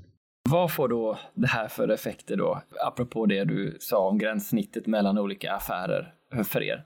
Vad 0.49 0.71
får 0.71 0.87
då 0.87 1.17
det 1.33 1.47
här 1.47 1.67
för 1.67 1.89
effekter 1.89 2.37
då, 2.37 2.61
apropå 2.85 3.25
det 3.25 3.43
du 3.43 3.77
sa 3.79 4.09
om 4.09 4.17
gränssnittet 4.17 4.87
mellan 4.87 5.17
olika 5.17 5.51
affärer 5.51 6.13
för 6.43 6.63
er? 6.63 6.85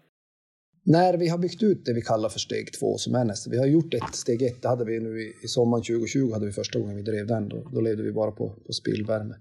När 0.83 1.17
vi 1.17 1.27
har 1.27 1.37
byggt 1.37 1.63
ut 1.63 1.85
det 1.85 1.93
vi 1.93 2.01
kallar 2.01 2.29
för 2.29 2.39
steg 2.39 2.73
två, 2.79 2.97
som 2.97 3.15
är 3.15 3.25
nästa, 3.25 3.49
vi 3.49 3.57
har 3.57 3.65
gjort 3.65 3.93
ett 3.93 4.15
steg 4.15 4.41
ett, 4.41 4.61
det 4.61 4.67
hade 4.67 4.85
vi 4.85 4.99
nu 4.99 5.21
i, 5.21 5.33
i 5.43 5.47
sommaren 5.47 5.83
2020, 5.83 6.31
hade 6.33 6.45
vi 6.45 6.51
första 6.51 6.79
gången 6.79 6.95
vi 6.95 7.01
drev 7.01 7.27
den, 7.27 7.49
då, 7.49 7.67
då 7.73 7.81
levde 7.81 8.03
vi 8.03 8.11
bara 8.11 8.31
på, 8.31 8.49
på 8.67 8.73
spillvärme. 8.73 9.35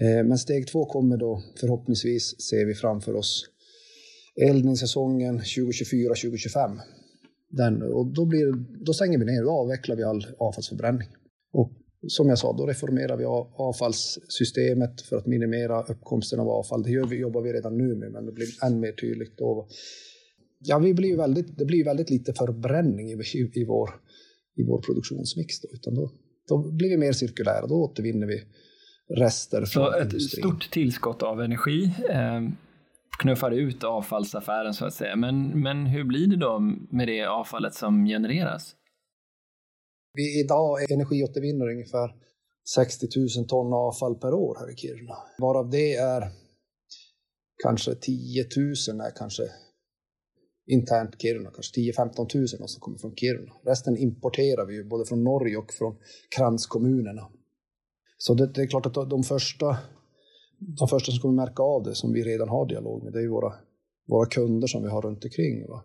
Eh, 0.00 0.24
men 0.24 0.38
steg 0.38 0.66
två 0.66 0.84
kommer 0.84 1.16
då 1.16 1.42
förhoppningsvis, 1.60 2.40
ser 2.40 2.66
vi 2.66 2.74
framför 2.74 3.14
oss, 3.14 3.44
eldningssäsongen 4.48 5.40
2024-2025. 5.40 6.78
Den, 7.50 7.82
och 7.82 8.06
då, 8.06 8.26
blir, 8.26 8.52
då 8.84 8.92
stänger 8.92 9.18
vi 9.18 9.24
ner, 9.24 9.42
då 9.42 9.50
avvecklar 9.50 9.96
vi 9.96 10.02
all 10.02 10.26
avfallsförbränning. 10.38 11.08
Och 11.52 11.72
som 12.08 12.28
jag 12.28 12.38
sa, 12.38 12.52
då 12.52 12.66
reformerar 12.66 13.16
vi 13.16 13.24
avfallssystemet 13.56 15.00
för 15.00 15.16
att 15.16 15.26
minimera 15.26 15.82
uppkomsten 15.82 16.40
av 16.40 16.48
avfall. 16.48 16.82
Det 16.82 16.90
gör 16.90 17.06
vi, 17.06 17.16
jobbar 17.16 17.42
vi 17.42 17.52
redan 17.52 17.78
nu 17.78 17.94
med, 17.94 18.12
men 18.12 18.26
det 18.26 18.32
blir 18.32 18.48
än 18.64 18.80
mer 18.80 18.92
tydligt 18.92 19.38
då. 19.38 19.68
Ja, 20.58 20.78
vi 20.78 20.94
blir 20.94 21.16
väldigt, 21.16 21.58
det 21.58 21.64
blir 21.64 21.84
väldigt 21.84 22.10
lite 22.10 22.32
förbränning 22.32 23.10
i, 23.10 23.14
i, 23.34 23.50
i 23.54 23.64
vår, 23.64 23.90
i 24.56 24.62
vår 24.62 24.82
produktionsmix. 24.82 25.60
Då, 25.60 25.68
utan 25.72 25.94
då, 25.94 26.10
då 26.48 26.70
blir 26.72 26.88
vi 26.88 26.96
mer 26.96 27.12
cirkulära, 27.12 27.66
då 27.66 27.74
återvinner 27.74 28.26
vi 28.26 28.42
rester 29.18 29.58
från 29.58 29.66
Så 29.66 29.92
ett 29.92 30.02
industrin. 30.12 30.42
stort 30.42 30.70
tillskott 30.70 31.22
av 31.22 31.40
energi 31.40 31.84
eh, 32.10 32.40
knuffar 33.22 33.50
ut 33.50 33.84
avfallsaffären 33.84 34.74
så 34.74 34.86
att 34.86 34.94
säga. 34.94 35.16
Men, 35.16 35.62
men 35.62 35.86
hur 35.86 36.04
blir 36.04 36.26
det 36.26 36.36
då 36.36 36.58
med 36.90 37.08
det 37.08 37.24
avfallet 37.24 37.74
som 37.74 38.04
genereras? 38.06 38.76
Vi 40.14 40.40
idag 40.40 40.92
energiåtervinner 40.92 41.68
ungefär 41.68 42.14
60 42.74 43.06
000 43.38 43.48
ton 43.48 43.72
avfall 43.72 44.14
per 44.14 44.34
år 44.34 44.56
här 44.60 44.72
i 44.72 44.76
Kiruna. 44.76 45.14
Varav 45.38 45.70
det 45.70 45.94
är 45.94 46.22
kanske 47.64 47.94
10 47.94 48.44
000 48.88 49.00
är 49.00 49.16
kanske 49.16 49.42
internt 50.70 51.22
Kiruna, 51.22 51.50
kanske 51.50 51.80
10-15 51.80 52.36
000 52.60 52.68
som 52.68 52.80
kommer 52.80 52.98
från 52.98 53.16
Kiruna. 53.16 53.52
Resten 53.64 53.96
importerar 53.96 54.66
vi 54.66 54.74
ju 54.74 54.84
både 54.84 55.04
från 55.04 55.24
Norge 55.24 55.56
och 55.56 55.72
från 55.78 55.96
kranskommunerna. 56.36 57.28
Så 58.22 58.34
det, 58.34 58.46
det, 58.46 58.62
är 58.62 58.66
klart 58.66 58.86
att 58.86 59.10
de 59.10 59.22
första, 59.22 59.76
de 60.58 60.88
första 60.88 61.12
som 61.12 61.20
kommer 61.20 61.34
märka 61.34 61.62
av 61.62 61.82
det, 61.82 61.94
som 61.94 62.12
vi 62.12 62.22
redan 62.22 62.48
har 62.48 62.66
dialog 62.66 63.02
med, 63.02 63.12
det 63.12 63.18
är 63.18 63.22
ju 63.22 63.28
våra, 63.28 63.52
våra 64.08 64.26
kunder 64.26 64.68
som 64.68 64.82
vi 64.82 64.88
har 64.88 65.02
runt 65.02 65.24
omkring. 65.24 65.68
Va? 65.68 65.84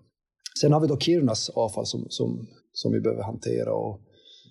Sen 0.62 0.74
har 0.74 0.80
vi 0.80 0.88
då 0.88 1.00
Kirunas 1.00 1.50
avfall 1.50 1.86
som, 1.86 2.06
som, 2.10 2.48
som 2.74 2.92
vi 2.92 3.00
behöver 3.00 3.24
hantera. 3.24 3.74
Och 3.74 4.02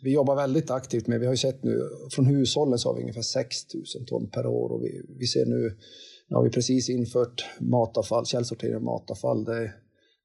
vi 0.03 0.13
jobbar 0.13 0.37
väldigt 0.37 0.71
aktivt 0.71 1.07
med, 1.07 1.21
vi 1.21 1.27
har 1.27 1.33
ju 1.33 1.37
sett 1.37 1.65
nu, 1.65 1.81
från 2.11 2.27
hushållen 2.27 2.79
så 2.79 2.89
har 2.89 2.97
vi 2.97 3.03
ungefär 3.03 3.23
6 3.23 3.57
000 3.75 4.07
ton 4.07 4.31
per 4.31 4.47
år 4.47 4.73
och 4.73 4.83
vi, 4.85 5.03
vi 5.19 5.27
ser 5.27 5.47
nu, 5.47 5.77
nu 6.29 6.37
har 6.37 6.45
vi 6.45 6.51
precis 6.51 6.91
infört 6.91 7.45
matavfall, 7.61 8.27
källsortering 8.27 8.77
av 8.77 8.83
matavfall. 8.83 9.45
Det, 9.45 9.73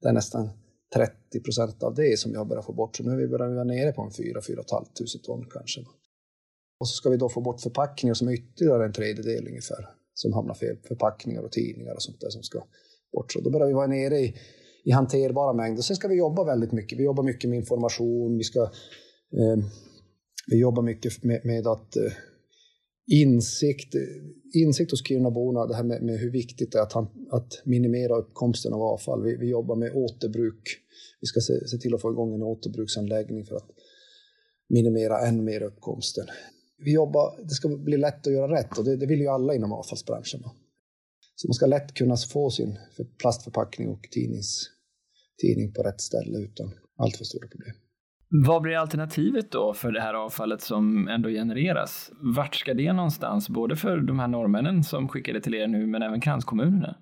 det 0.02 0.08
är 0.08 0.14
nästan 0.14 0.50
30 0.94 1.40
procent 1.40 1.84
av 1.84 1.96
det 1.96 2.20
som 2.20 2.32
vi 2.32 2.38
har 2.38 2.46
börjat 2.46 2.66
få 2.66 2.74
bort. 2.74 2.96
Så 2.96 3.04
nu 3.04 3.12
är 3.12 3.18
vi 3.18 3.28
börjat 3.28 3.54
vara 3.54 3.64
nere 3.64 3.92
på 3.92 4.02
en 4.02 4.12
4 4.12 4.42
4 4.48 4.64
500 4.70 4.86
ton 5.24 5.46
kanske. 5.52 5.82
Och 6.80 6.88
så 6.88 6.94
ska 6.94 7.10
vi 7.10 7.18
då 7.18 7.30
få 7.30 7.42
bort 7.42 7.62
förpackningar 7.62 8.14
som 8.14 8.28
är 8.28 8.34
ytterligare 8.34 8.86
en 8.86 8.94
tredjedel 8.94 9.48
ungefär, 9.48 9.90
som 10.14 10.34
hamnar 10.34 10.54
fel. 10.54 10.78
Förpackningar 10.88 11.42
och 11.42 11.52
tidningar 11.52 11.94
och 11.94 12.04
sånt 12.04 12.22
där 12.22 12.30
som 12.30 12.44
ska 12.44 12.64
bort. 13.14 13.34
Så 13.34 13.42
då 13.42 13.50
börjar 13.50 13.68
vi 13.68 13.74
vara 13.74 13.88
nere 13.88 14.20
i, 14.20 14.36
i 14.84 14.92
hanterbara 14.92 15.54
mängder. 15.54 15.82
Sen 15.82 15.96
ska 15.96 16.08
vi 16.08 16.16
jobba 16.16 16.44
väldigt 16.44 16.72
mycket. 16.72 17.00
Vi 17.00 17.04
jobbar 17.04 17.24
mycket 17.24 17.50
med 17.50 17.58
information, 17.60 18.38
vi 18.38 18.44
ska 18.44 18.62
eh, 19.34 19.58
vi 20.48 20.60
jobbar 20.60 20.84
mycket 20.84 21.24
med, 21.24 21.46
med 21.46 21.68
att 21.68 21.96
eh, 21.96 22.12
insikt, 23.12 23.96
insikt 24.54 24.92
hos 24.92 25.08
Kirunaborna, 25.08 25.66
det 25.66 25.76
här 25.76 25.84
med, 25.84 26.04
med, 26.04 26.20
hur 26.20 26.32
viktigt 26.32 26.72
det 26.72 26.78
är 26.78 26.84
att, 26.84 26.94
han, 26.94 27.08
att 27.32 27.62
minimera 27.66 28.18
uppkomsten 28.18 28.74
av 28.74 28.82
avfall. 28.82 29.24
Vi, 29.24 29.36
vi 29.36 29.50
jobbar 29.50 29.76
med 29.76 29.92
återbruk. 29.96 30.62
Vi 31.22 31.28
ska 31.28 31.40
se, 31.40 31.68
se, 31.68 31.78
till 31.78 31.96
att 31.96 32.02
få 32.02 32.12
igång 32.12 32.34
en 32.34 32.44
återbruksanläggning 32.44 33.46
för 33.46 33.56
att 33.56 33.70
minimera 34.70 35.20
än 35.20 35.44
mer 35.44 35.64
uppkomsten. 35.64 36.26
Vi 36.80 36.94
jobbar, 36.94 37.44
det 37.44 37.50
ska 37.50 37.70
bli 37.70 37.98
lätt 37.98 38.28
att 38.28 38.34
göra 38.34 38.52
rätt 38.52 38.78
och 38.78 38.86
det, 38.86 38.96
det 38.96 39.06
vill 39.06 39.20
ju 39.20 39.28
alla 39.28 39.54
inom 39.54 39.74
avfallsbranschen. 39.74 40.40
Så 41.36 41.48
man 41.48 41.54
ska 41.54 41.66
lätt 41.66 41.94
kunna 41.94 42.16
få 42.16 42.50
sin 42.50 42.78
plastförpackning 43.22 43.90
och 43.90 44.02
tidnings, 44.12 44.70
tidning 45.42 45.74
på 45.74 45.84
rätt 45.84 46.02
ställe 46.02 46.40
utan 46.40 46.72
alltför 46.98 47.26
stora 47.26 47.48
problem. 47.48 47.76
Vad 48.32 48.62
blir 48.62 48.76
alternativet 48.76 49.52
då 49.52 49.74
för 49.74 49.92
det 49.92 50.02
här 50.02 50.14
avfallet 50.14 50.62
som 50.62 51.08
ändå 51.08 51.30
genereras? 51.30 52.12
Vart 52.36 52.56
ska 52.56 52.74
det 52.74 52.94
någonstans? 52.94 53.50
Både 53.50 53.76
för 53.76 53.98
de 53.98 54.20
här 54.20 54.28
norrmännen 54.28 54.84
som 54.84 55.08
skickade 55.08 55.42
till 55.42 55.56
er 55.56 55.68
nu, 55.68 55.88
men 55.88 56.02
även 56.02 56.22
kranskommunerna. 56.22 56.96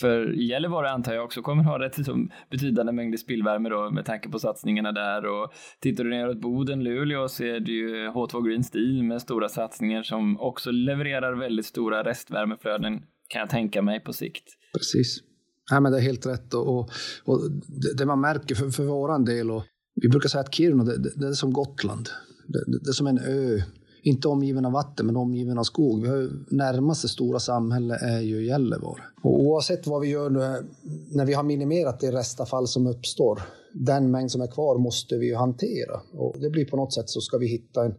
För 0.00 0.32
Gällivare 0.32 0.90
antar 0.90 1.14
jag 1.14 1.24
också 1.24 1.42
kommer 1.42 1.62
ha 1.62 1.78
rätt 1.78 1.98
liksom, 1.98 2.30
betydande 2.50 2.92
mängder 2.92 3.18
spillvärme 3.18 3.68
då 3.68 3.90
med 3.90 4.04
tanke 4.04 4.28
på 4.28 4.38
satsningarna 4.38 4.92
där. 4.92 5.26
Och 5.26 5.52
tittar 5.80 6.04
du 6.04 6.10
neråt 6.10 6.40
Boden, 6.40 6.84
Luleå 6.84 7.28
så 7.28 7.44
är 7.44 7.60
det 7.60 7.72
ju 7.72 8.08
H2 8.08 8.48
Green 8.48 8.64
Steel 8.64 9.02
med 9.02 9.22
stora 9.22 9.48
satsningar 9.48 10.02
som 10.02 10.40
också 10.40 10.70
levererar 10.70 11.34
väldigt 11.34 11.66
stora 11.66 12.04
restvärmeflöden 12.04 13.02
kan 13.28 13.40
jag 13.40 13.50
tänka 13.50 13.82
mig 13.82 14.00
på 14.00 14.12
sikt. 14.12 14.44
Precis. 14.72 15.22
Ja, 15.70 15.80
men 15.80 15.92
det 15.92 15.98
är 15.98 16.02
helt 16.02 16.26
rätt. 16.26 16.54
Och, 16.54 16.68
och, 16.68 16.90
och 17.24 17.40
det, 17.50 17.94
det, 17.98 18.06
man 18.06 18.20
märker 18.20 18.54
för, 18.54 18.70
för 18.70 18.84
våran 18.84 19.24
del 19.24 19.50
och 19.50 19.64
vi 19.94 20.08
brukar 20.08 20.28
säga 20.28 20.40
att 20.40 20.54
Kiruna 20.54 20.84
det, 20.84 21.02
det, 21.02 21.10
det 21.16 21.26
är 21.26 21.32
som 21.32 21.52
Gotland. 21.52 22.08
Det, 22.48 22.78
det, 22.84 22.90
är 22.90 22.92
som 22.92 23.06
en 23.06 23.18
ö. 23.18 23.58
Inte 24.04 24.28
omgiven 24.28 24.64
av 24.64 24.72
vatten, 24.72 25.06
men 25.06 25.16
omgiven 25.16 25.58
av 25.58 25.62
skog. 25.62 26.02
Vi 26.02 26.08
har 26.08 26.30
närmaste 26.54 27.08
stora 27.08 27.38
samhälle 27.38 27.94
är 27.94 28.20
ju 28.20 28.46
Gällivare. 28.46 29.02
Och 29.22 29.40
oavsett 29.40 29.86
vad 29.86 30.00
vi 30.00 30.08
gör 30.08 30.30
nu, 30.30 30.68
när 31.10 31.26
vi 31.26 31.34
har 31.34 31.42
minimerat 31.42 32.00
det 32.00 32.12
restavfall 32.12 32.68
som 32.68 32.86
uppstår, 32.86 33.42
den 33.72 34.10
mängd 34.10 34.30
som 34.30 34.40
är 34.40 34.46
kvar 34.46 34.78
måste 34.78 35.18
vi 35.18 35.26
ju 35.26 35.34
hantera. 35.34 36.00
Och 36.12 36.40
det 36.40 36.50
blir 36.50 36.64
på 36.64 36.76
något 36.76 36.92
sätt 36.92 37.10
så 37.10 37.20
ska 37.20 37.38
vi 37.38 37.46
hitta 37.46 37.84
en, 37.84 37.94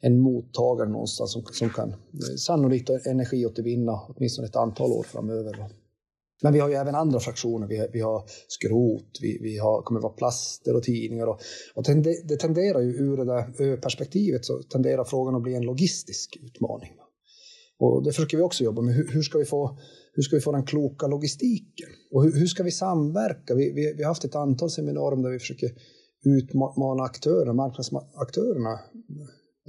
en 0.00 0.20
mottagare 0.20 0.88
någonstans 0.88 1.32
som, 1.32 1.42
som 1.52 1.70
kan 1.70 1.94
sannolikt 2.38 2.90
energiåtervinna 2.90 4.00
åtminstone 4.08 4.48
ett 4.48 4.56
antal 4.56 4.92
år 4.92 5.02
framöver. 5.02 5.66
Men 6.42 6.52
vi 6.52 6.58
har 6.58 6.68
ju 6.68 6.74
även 6.74 6.94
andra 6.94 7.20
fraktioner. 7.20 7.66
Vi 7.66 7.76
har, 7.76 7.88
vi 7.92 8.00
har 8.00 8.24
skrot, 8.48 9.18
vi, 9.20 9.38
vi 9.42 9.58
har, 9.58 9.82
kommer 9.82 10.00
vara 10.00 10.12
plaster 10.12 10.76
och 10.76 10.82
tidningar. 10.82 11.26
Och, 11.26 11.40
och 11.74 11.84
det, 11.84 12.28
det 12.28 12.36
tenderar 12.36 12.80
ju 12.80 12.90
ur 12.90 13.16
det 13.16 13.24
där 13.24 13.76
perspektivet 13.76 14.44
så 14.44 14.62
tenderar 14.62 15.04
frågan 15.04 15.34
att 15.34 15.42
bli 15.42 15.54
en 15.54 15.62
logistisk 15.62 16.38
utmaning. 16.42 16.92
Och 17.78 18.04
det 18.04 18.12
försöker 18.12 18.36
vi 18.36 18.42
också 18.42 18.64
jobba 18.64 18.82
med. 18.82 18.94
Hur, 18.94 19.08
hur, 19.08 19.22
ska, 19.22 19.38
vi 19.38 19.44
få, 19.44 19.78
hur 20.12 20.22
ska 20.22 20.36
vi 20.36 20.42
få 20.42 20.52
den 20.52 20.66
kloka 20.66 21.06
logistiken? 21.06 21.88
Och 22.12 22.24
hur, 22.24 22.32
hur 22.32 22.46
ska 22.46 22.62
vi 22.62 22.70
samverka? 22.70 23.54
Vi, 23.54 23.72
vi, 23.72 23.94
vi 23.96 24.02
har 24.02 24.10
haft 24.10 24.24
ett 24.24 24.34
antal 24.34 24.70
seminarium 24.70 25.22
där 25.22 25.30
vi 25.30 25.38
försöker 25.38 25.70
utmana 26.24 27.02
aktörerna, 27.02 27.52
marknadsaktörerna 27.52 28.80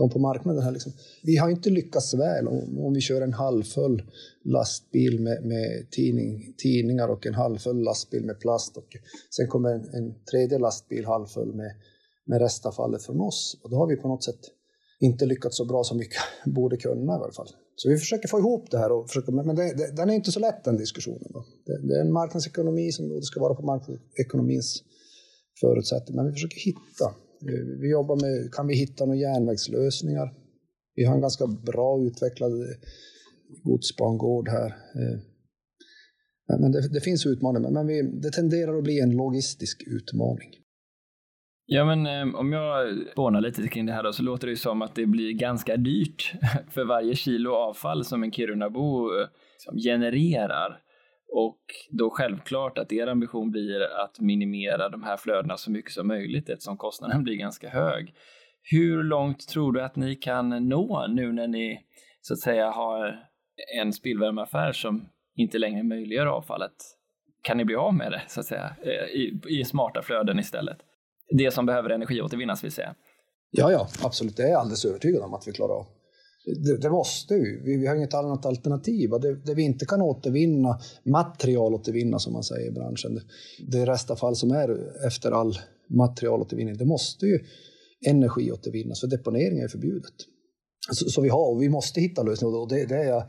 de 0.02 0.10
på 0.10 0.20
marknaden. 0.20 0.64
Här 0.64 0.72
liksom. 0.72 0.92
Vi 1.24 1.38
har 1.38 1.50
inte 1.50 1.70
lyckats 1.70 2.14
väl 2.14 2.48
om, 2.48 2.80
om 2.86 2.94
vi 2.94 3.02
kör 3.02 3.22
en 3.22 3.34
halvfull 3.34 4.04
lastbil 4.44 5.20
med, 5.20 5.46
med 5.46 5.92
tidning, 5.92 6.54
tidningar 6.58 7.08
och 7.08 7.26
en 7.26 7.34
halvfull 7.34 7.84
lastbil 7.84 8.26
med 8.26 8.40
plast 8.40 8.78
och 8.78 8.88
sen 9.36 9.48
kommer 9.48 9.70
en, 9.70 9.90
en 9.94 10.24
tredje 10.32 10.58
lastbil 10.60 11.06
halvfull 11.06 11.54
med, 11.54 11.72
med 12.26 12.42
restavfallet 12.42 13.04
från 13.04 13.22
oss. 13.22 13.60
Och 13.64 13.70
då 13.70 13.76
har 13.76 13.88
vi 13.88 13.96
på 13.96 14.08
något 14.08 14.24
sätt 14.24 14.42
inte 15.00 15.26
lyckats 15.26 15.58
så 15.58 15.66
bra 15.66 15.84
som 15.84 15.98
vi 15.98 16.08
borde 16.52 16.78
kunna 16.78 17.14
i 17.14 17.16
alla 17.16 17.32
fall. 17.32 17.50
Så 17.76 17.90
vi 17.90 17.98
försöker 17.98 18.28
få 18.28 18.40
ihop 18.40 18.72
det 18.72 18.78
här, 18.78 18.92
och 18.92 19.08
försöker. 19.08 19.32
men 19.32 19.56
det, 19.56 19.74
det, 19.78 19.96
den 19.96 20.10
är 20.10 20.14
inte 20.14 20.32
så 20.32 20.40
lätt 20.40 20.64
den 20.64 20.78
diskussionen. 20.78 21.32
Det, 21.66 21.88
det, 21.88 21.96
är 21.98 22.02
en 22.02 22.14
marknadsekonomi 22.14 22.92
som 22.92 23.10
det 23.10 23.22
ska 23.22 23.40
vara 23.40 23.56
på 23.56 23.62
marknadsekonomins 23.62 24.84
förutsättningar, 25.62 26.24
men 26.24 26.32
vi 26.32 26.34
försöker 26.34 26.60
hitta 26.60 27.16
Eh, 27.48 27.80
vi 27.82 27.92
jobbar 27.92 28.16
med, 28.16 28.54
kan 28.54 28.68
vi 28.68 28.76
hitta 28.76 29.06
några 29.06 29.20
järnvägslösningar? 29.20 30.34
Vi 30.96 31.06
har 31.06 31.16
en 31.16 31.22
ganska 31.22 31.48
bra 31.48 32.02
utvecklad 32.02 32.52
eh, 32.52 32.78
godsbangård 33.64 34.50
här. 34.50 34.68
Eh, 34.68 35.20
men 36.60 36.72
det, 36.72 36.94
det 36.94 37.02
finns 37.02 37.26
utmaningar, 37.26 37.72
men 37.72 37.88
vi, 37.88 38.02
det 38.02 38.32
tenderar 38.32 38.78
att 38.78 38.84
bli 38.84 39.00
en 39.00 39.12
logistisk 39.12 39.84
utmaning. 39.88 40.50
Ja, 41.66 41.86
men 41.86 42.06
eh, 42.06 42.36
om 42.36 42.54
jag 42.54 42.98
spånar 43.12 43.42
lite 43.42 43.68
kring 43.68 43.86
det 43.86 43.94
här 43.94 44.04
då, 44.04 44.14
så 44.14 44.24
låter 44.24 44.48
det 44.48 44.52
ju 44.52 44.58
som 44.58 44.82
att 44.82 44.96
det 44.96 45.06
blir 45.06 45.32
ganska 45.32 45.78
dyrt 45.78 46.34
för 46.70 46.86
varje 46.86 47.16
kilo 47.16 47.52
avfall 47.52 48.06
som 48.06 48.24
en 48.24 48.32
Kirunabo 48.32 49.10
som 49.58 49.78
genererar. 49.78 50.82
Och 51.32 51.60
då 51.90 52.10
självklart 52.10 52.78
att 52.78 52.92
er 52.92 53.08
ambition 53.08 53.52
blir 53.52 53.82
att 53.82 54.20
minimera 54.20 54.90
de 54.90 55.04
här 55.04 55.18
flödena 55.18 55.58
så 55.58 55.72
mycket 55.72 55.92
som 55.92 56.08
möjligt 56.08 56.50
eftersom 56.50 56.78
kostnaden 56.78 57.24
blir 57.24 57.36
ganska 57.36 57.70
hög. 57.70 58.14
Hur 58.64 59.04
långt 59.04 59.48
tror 59.48 59.72
du 59.72 59.82
att 59.82 59.96
ni 59.96 60.16
kan 60.16 60.70
nå 60.70 61.08
nu 61.08 61.32
när 61.32 61.48
ni 61.48 61.80
så 62.22 62.34
att 62.34 62.40
säga 62.40 62.72
har 62.72 63.20
en 63.82 63.94
spillvärmeaffär 63.94 64.72
som 64.72 65.10
inte 65.36 65.58
längre 65.58 65.84
möjliggör 65.84 66.26
avfallet? 66.26 66.74
Kan 67.42 67.58
ni 67.58 67.66
bli 67.66 67.76
av 67.76 67.94
med 67.94 68.12
det 68.12 68.22
så 68.28 68.40
att 68.40 68.46
säga 68.46 68.76
eh, 68.82 68.92
i, 68.92 69.42
i 69.50 69.66
smarta 69.66 70.02
flöden 70.02 70.40
istället? 70.40 70.78
Det 71.38 71.52
som 71.52 71.66
behöver 71.66 71.90
energiåtervinnas 71.90 72.64
vill 72.64 72.72
säga. 72.72 72.96
Ja, 73.52 73.72
ja, 73.72 73.88
absolut. 74.04 74.38
Det 74.38 74.44
är 74.44 74.48
jag 74.48 74.60
alldeles 74.60 74.86
övertygad 74.86 75.24
om 75.24 75.34
att 75.34 75.48
vi 75.48 75.52
klarar 75.52 75.74
av. 75.74 75.88
Det, 76.46 76.78
det 76.78 76.90
måste 76.90 77.34
ju. 77.34 77.62
Vi, 77.64 77.78
vi, 77.78 77.88
har 77.88 77.96
inget 77.96 78.14
annat 78.14 78.46
alternativ. 78.46 79.10
Det, 79.10 79.36
det, 79.36 79.54
vi 79.54 79.64
inte 79.64 79.86
kan 79.86 80.02
återvinna, 80.02 80.80
materialåtervinna 81.04 82.20
som 82.20 82.34
man 82.34 82.44
säger 82.44 82.68
i 82.68 82.72
branschen, 82.72 83.16
det, 83.16 83.22
det 83.68 83.86
restavfall 83.86 84.36
som 84.36 84.52
är 84.52 85.06
efter 85.08 85.32
all 85.32 85.58
materialåtervinning, 85.90 86.78
det 86.78 86.86
måste 86.86 87.26
ju 87.26 87.40
energiåtervinnas, 88.08 89.00
för 89.00 89.08
deponering 89.08 89.60
är 89.60 89.68
förbjudet. 89.68 90.14
Så, 90.92 91.10
så, 91.10 91.22
vi 91.22 91.30
har, 91.30 91.52
och 91.52 91.62
vi 91.62 91.70
måste 91.70 92.02
hitta 92.02 92.24
lösningar 92.24 92.58
och 92.58 92.70
det, 92.70 92.86
det, 92.86 92.96
är 92.96 93.10
jag 93.10 93.24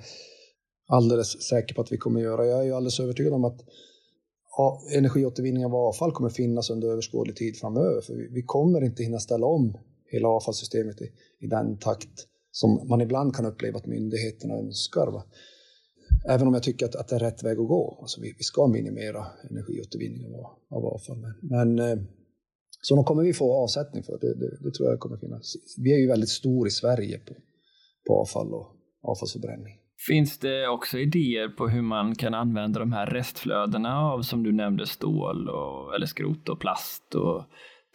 alldeles 0.89 1.43
säker 1.43 1.75
på 1.75 1.81
att 1.81 1.93
vi 1.93 1.97
kommer 1.97 2.21
göra. 2.21 2.47
Jag 2.47 2.61
är 2.61 2.65
ju 2.65 2.73
alldeles 2.73 3.01
övertygad 3.01 3.33
om 3.33 3.45
att 3.45 3.61
ja, 4.57 4.83
energiåtervinning 4.97 5.67
av 5.67 5.75
avfall 5.75 6.13
kommer 6.13 6.31
finnas 6.31 6.71
under 6.71 6.89
överskådlig 6.89 7.37
tid 7.37 7.57
framöver, 7.57 8.01
för 8.01 8.15
vi, 8.15 8.29
vi 8.33 8.43
kommer 8.43 8.85
inte 8.85 9.03
hinna 9.03 9.19
ställa 9.19 9.47
om 9.47 9.79
hela 10.13 10.29
avfallssystemet 10.29 11.03
i, 11.03 11.11
i 11.41 11.47
den 11.47 11.79
takt 11.79 12.27
som 12.53 12.89
man 12.89 13.01
ibland 13.01 13.35
kan 13.35 13.47
uppleva 13.47 13.79
att 13.79 13.87
myndigheterna 13.87 14.55
önskar. 14.55 15.07
Va? 15.07 15.25
Även 16.29 16.47
om 16.49 16.55
jag 16.55 16.63
tycker 16.63 16.87
att, 16.87 16.95
att 16.95 17.09
det 17.09 17.17
är 17.17 17.21
rätt 17.21 17.45
väg 17.45 17.59
att 17.59 17.69
gå. 17.69 17.99
Alltså 18.01 18.21
vi, 18.21 18.35
vi 18.39 18.45
ska 18.45 18.67
minimera 18.67 19.27
energiåtervinning 19.51 20.35
av, 20.35 20.77
av 20.77 20.87
avfall. 20.87 21.17
Men, 21.17 21.35
men 21.43 21.79
eh, 21.79 22.05
så 22.81 22.97
då 22.97 23.05
kommer 23.05 23.23
vi 23.23 23.33
få 23.33 23.63
avsättning 23.63 24.03
för. 24.03 24.19
Det, 24.21 24.35
det, 24.35 24.59
det 24.65 24.75
tror 24.75 24.89
jag 24.89 25.01
kommer 25.01 25.17
finnas. 25.17 25.55
Vi 25.79 25.95
är 25.95 25.99
ju 25.99 26.09
väldigt 26.09 26.29
stor 26.29 26.67
i 26.67 26.71
Sverige 26.71 27.19
på, 27.19 27.35
på 28.07 28.21
avfall 28.21 28.55
och 28.55 28.67
avfallsförbränning. 29.03 29.79
Finns 30.07 30.39
det 30.39 30.69
också 30.69 30.99
idéer 30.99 31.49
på 31.49 31.69
hur 31.69 31.83
man 31.83 32.15
kan 32.15 32.35
använda 32.35 32.81
de 32.81 32.93
här 32.93 33.07
restflödena 33.07 33.99
av, 33.99 34.23
som 34.23 34.43
du 34.43 34.53
nämnde, 34.53 34.87
stål 34.87 35.49
och, 35.49 35.95
eller 35.95 36.07
skrot 36.07 36.49
och 36.49 36.61
plast 36.61 37.15
och 37.15 37.45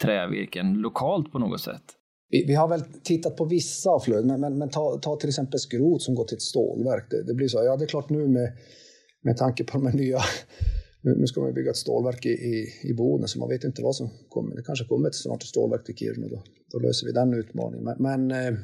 trävirken 0.01 0.73
lokalt 0.73 1.31
på 1.31 1.39
något 1.39 1.61
sätt? 1.61 1.96
Vi, 2.29 2.45
vi, 2.47 2.53
har 2.53 2.67
väl 2.67 2.81
tittat 3.03 3.37
på 3.37 3.45
vissa 3.45 3.89
av 3.89 3.99
flöden, 3.99 4.27
men, 4.27 4.41
men, 4.41 4.57
men 4.57 4.69
ta, 4.69 4.99
ta, 5.01 5.15
till 5.15 5.29
exempel 5.29 5.59
skrot 5.59 6.01
som 6.01 6.15
går 6.15 6.25
till 6.25 6.35
ett 6.35 6.41
stålverk. 6.41 7.07
Det, 7.09 7.23
det, 7.23 7.33
blir 7.33 7.47
så. 7.47 7.63
Ja, 7.63 7.77
det 7.77 7.85
är 7.85 7.87
klart 7.87 8.09
nu 8.09 8.27
med, 8.27 8.57
med 9.21 9.37
tanke 9.37 9.63
på 9.63 9.77
de 9.77 9.87
här 9.87 9.93
nya... 9.93 10.19
Nu 11.01 11.27
ska 11.27 11.41
man 11.41 11.53
bygga 11.53 11.71
ett 11.71 11.77
stålverk 11.77 12.25
i, 12.25 12.29
i, 12.29 12.67
i 12.83 12.93
Boden, 12.93 13.27
så 13.27 13.39
man 13.39 13.49
vet 13.49 13.63
inte 13.63 13.81
vad 13.81 13.95
som 13.95 14.09
kommer. 14.29 14.55
Det 14.55 14.63
kanske 14.63 14.85
kommer 14.85 15.07
ett 15.07 15.15
snart 15.15 15.43
ett 15.43 15.49
stålverk 15.49 15.85
till 15.85 15.95
Kiruna, 15.95 16.27
då, 16.27 16.43
då 16.71 16.79
löser 16.79 17.05
vi 17.05 17.11
den 17.11 17.33
utmaningen. 17.33 17.83
Men, 17.83 17.97
men, 17.99 18.31
eh, 18.31 18.59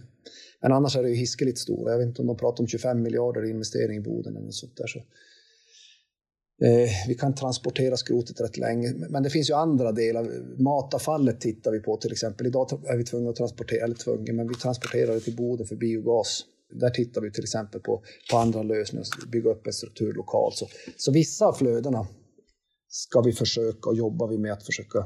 men 0.62 0.72
annars 0.72 0.96
är 0.96 1.04
det 1.04 1.10
ju 1.10 1.16
hiskeligt 1.16 1.58
stora. 1.58 1.92
Jag 1.92 1.98
vet 1.98 2.08
inte 2.08 2.22
om 2.22 2.28
de 2.28 2.38
pratar 2.38 2.64
om 2.64 2.68
25 2.68 3.02
miljarder 3.02 3.46
i 3.46 3.50
investering 3.50 3.98
i 3.98 4.02
Boden 4.02 4.36
eller 4.36 4.46
något 4.46 4.56
sånt 4.56 4.78
där. 4.78 4.88
Så 4.88 5.00
Eh, 6.62 7.08
vi 7.08 7.16
kan 7.16 7.36
transportera 7.36 7.98
skrotet 7.98 8.42
rätt 8.42 8.58
länge, 8.58 8.94
men 9.10 9.24
det 9.24 9.30
finns 9.30 9.50
ju 9.50 9.54
andra 9.54 9.92
delar. 9.92 10.28
Matavfallet 10.64 11.42
tittar 11.42 11.72
vi 11.72 11.80
på 11.80 11.98
till 11.98 12.12
exempel. 12.12 12.48
Idag 12.48 12.70
är 12.86 12.98
vi 12.98 13.04
tvungna 13.04 13.30
att 13.30 13.36
transportera, 13.36 13.84
eller 13.84 13.96
tvungna, 13.96 14.34
men 14.34 14.48
vi 14.48 14.56
transporterar 14.56 15.14
det 15.14 15.20
till 15.20 15.36
Boden 15.36 15.68
för 15.68 15.76
biogas. 15.76 16.46
Där 16.80 16.90
tittar 16.90 17.22
vi 17.22 17.32
till 17.32 17.44
exempel 17.44 17.82
på, 17.82 18.04
på 18.32 18.38
andra 18.38 18.64
lösningar, 18.64 19.06
bygga 19.32 19.50
upp 19.50 19.68
en 19.68 19.74
struktur 19.74 20.14
lokalt. 20.14 20.56
Så, 20.56 20.68
så 20.98 21.12
vissa 21.12 21.46
av 21.46 21.54
flödena 21.54 22.08
ska 22.88 23.22
vi 23.22 23.34
försöka 23.34 23.90
och 23.90 23.96
jobbar 23.96 24.28
vi 24.28 24.38
med 24.38 24.54
att 24.54 24.66
försöka 24.66 25.06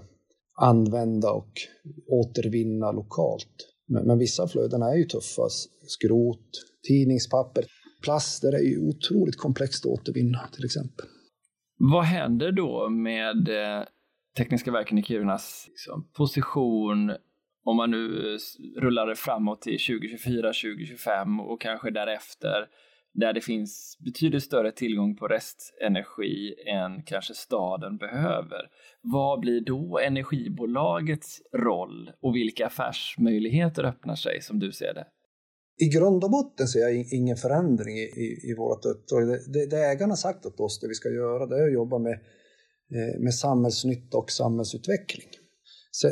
använda 0.61 1.31
och 1.31 1.51
återvinna 2.07 2.91
lokalt. 2.91 3.67
Men, 3.87 4.07
men 4.07 4.17
vissa 4.17 4.47
flöden 4.47 4.81
är 4.81 4.95
ju 4.95 5.05
tuffa. 5.05 5.49
Skrot, 5.87 6.49
tidningspapper, 6.87 7.65
plaster 8.03 8.53
är 8.53 8.61
ju 8.61 8.79
otroligt 8.79 9.37
komplext 9.37 9.85
att 9.85 9.91
återvinna 9.91 10.49
till 10.55 10.65
exempel. 10.65 11.05
Vad 11.77 12.03
händer 12.03 12.51
då 12.51 12.89
med 12.89 13.49
eh, 13.49 13.83
Tekniska 14.37 14.71
verken 14.71 14.97
i 14.97 15.03
Kirunas 15.03 15.65
liksom, 15.69 16.09
position 16.13 17.11
om 17.63 17.77
man 17.77 17.91
nu 17.91 18.33
eh, 18.33 18.81
rullar 18.81 19.07
det 19.07 19.15
framåt 19.15 19.61
till 19.61 19.79
2024, 19.79 20.47
2025 20.47 21.39
och 21.39 21.61
kanske 21.61 21.91
därefter 21.91 22.67
där 23.13 23.33
det 23.33 23.41
finns 23.41 23.97
betydligt 24.05 24.43
större 24.43 24.71
tillgång 24.71 25.15
på 25.15 25.27
restenergi 25.27 26.55
än 26.67 27.03
kanske 27.03 27.33
staden 27.33 27.97
behöver. 27.97 28.69
Vad 29.01 29.39
blir 29.39 29.61
då 29.61 29.99
energibolagets 29.99 31.41
roll 31.53 32.11
och 32.21 32.35
vilka 32.35 32.67
affärsmöjligheter 32.67 33.83
öppnar 33.83 34.15
sig 34.15 34.41
som 34.41 34.59
du 34.59 34.71
ser 34.71 34.93
det? 34.93 35.05
I 35.79 35.87
grund 35.87 36.23
och 36.23 36.31
botten 36.31 36.67
ser 36.67 36.79
jag 36.79 37.13
ingen 37.13 37.37
förändring 37.37 37.97
i, 37.97 38.01
i, 38.01 38.49
i 38.51 38.55
vårt 38.57 38.85
uppdrag. 38.85 39.27
Det, 39.27 39.53
det, 39.53 39.65
det 39.65 39.85
ägarna 39.85 40.15
sagt 40.15 40.45
åt 40.45 40.59
oss, 40.59 40.79
det 40.79 40.87
vi 40.87 40.93
ska 40.93 41.09
göra, 41.09 41.45
det 41.45 41.59
är 41.59 41.67
att 41.67 41.73
jobba 41.73 41.97
med, 41.97 42.13
eh, 42.91 43.19
med 43.19 43.33
samhällsnytta 43.33 44.17
och 44.17 44.31
samhällsutveckling. 44.31 45.29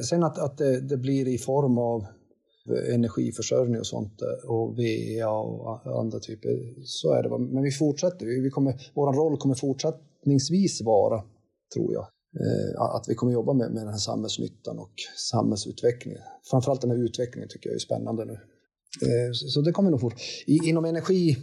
Sen 0.10 0.24
att, 0.24 0.40
att 0.40 0.58
det, 0.58 0.82
det, 0.82 0.98
blir 0.98 1.28
i 1.28 1.38
form 1.38 1.78
av 1.78 2.06
eh, 2.70 2.96
energiförsörjning 2.96 3.80
och 3.80 3.88
sånt 3.88 4.22
eh, 4.22 4.50
och 4.50 4.78
VA 4.78 5.30
och 5.30 6.00
andra 6.00 6.20
typer, 6.20 6.74
så 6.84 7.14
är 7.14 7.24
det. 7.24 7.38
Men 7.38 7.64
vi 7.64 7.72
fortsätter, 7.72 8.26
vi 8.26 8.50
kommer, 8.50 8.92
vår 8.94 9.14
roll 9.14 9.38
kommer 9.38 9.56
fortsättningsvis 9.56 10.82
vara, 10.82 11.24
tror 11.74 11.94
jag, 11.94 12.08
att 12.78 13.06
vi 13.08 13.16
kommer 13.16 13.34
jobba 13.34 13.54
med, 13.54 13.72
med 13.72 13.82
den 13.82 13.92
här 13.92 13.98
samhällsnyttan 13.98 14.80
och 14.80 14.94
samhällsutvecklingen. 15.18 16.22
Framförallt 16.44 16.82
den 16.82 16.92
här 16.92 16.98
utvecklingen 16.98 17.50
tycker 17.50 17.70
jag 17.70 17.76
är 17.76 17.80
spännande 17.80 18.26
nu. 18.26 18.40
Eh, 19.02 19.32
så 19.34 19.62
det 19.62 19.72
kommer 19.72 19.92
nog 19.92 20.02
fort. 20.02 20.14
Inom 20.46 20.86
energi, 20.86 21.38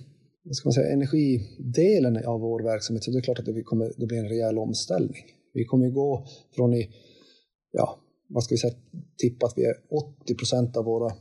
ska 0.53 0.69
man 0.69 0.73
säga, 0.73 0.93
energidelen 0.93 2.27
av 2.27 2.41
vår 2.41 2.63
verksamhet 2.63 3.05
så 3.05 3.11
det 3.11 3.19
är 3.19 3.23
klart 3.23 3.39
att 3.39 3.45
det, 3.45 3.63
kommer, 3.63 3.93
det 3.97 4.07
blir 4.07 4.19
en 4.19 4.29
rejäl 4.29 4.59
omställning. 4.59 5.17
Vi 5.55 5.65
kommer 5.65 5.87
ju 5.87 5.93
gå 5.93 6.27
från 6.57 6.75
i, 6.75 6.91
ja, 7.73 7.99
vad 8.29 8.45
ska 8.45 8.55
vi 8.55 8.59
säga, 8.59 8.75
tippa 9.19 9.47
att 9.47 9.53
vi 9.57 9.65
är 9.65 9.75
80 10.23 10.35
procent 10.35 10.77
av 10.77 10.85
våra, 10.85 11.13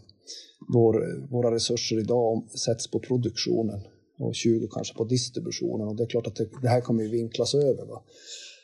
vår, 0.74 1.28
våra 1.32 1.56
resurser 1.56 2.00
idag 2.00 2.50
sätts 2.65 2.91
på 2.91 3.00
produktionen 3.00 3.80
och 4.20 4.36
20 4.36 4.67
kanske 4.72 4.96
på 4.96 5.04
distributionen 5.04 5.88
och 5.88 5.96
det 5.96 6.04
är 6.04 6.08
klart 6.08 6.28
att 6.28 6.36
det, 6.36 6.50
det 6.62 6.70
här 6.70 6.82
kommer 6.82 7.04
ju 7.04 7.10
vinklas 7.10 7.56
över. 7.56 7.86
Va? 7.86 8.04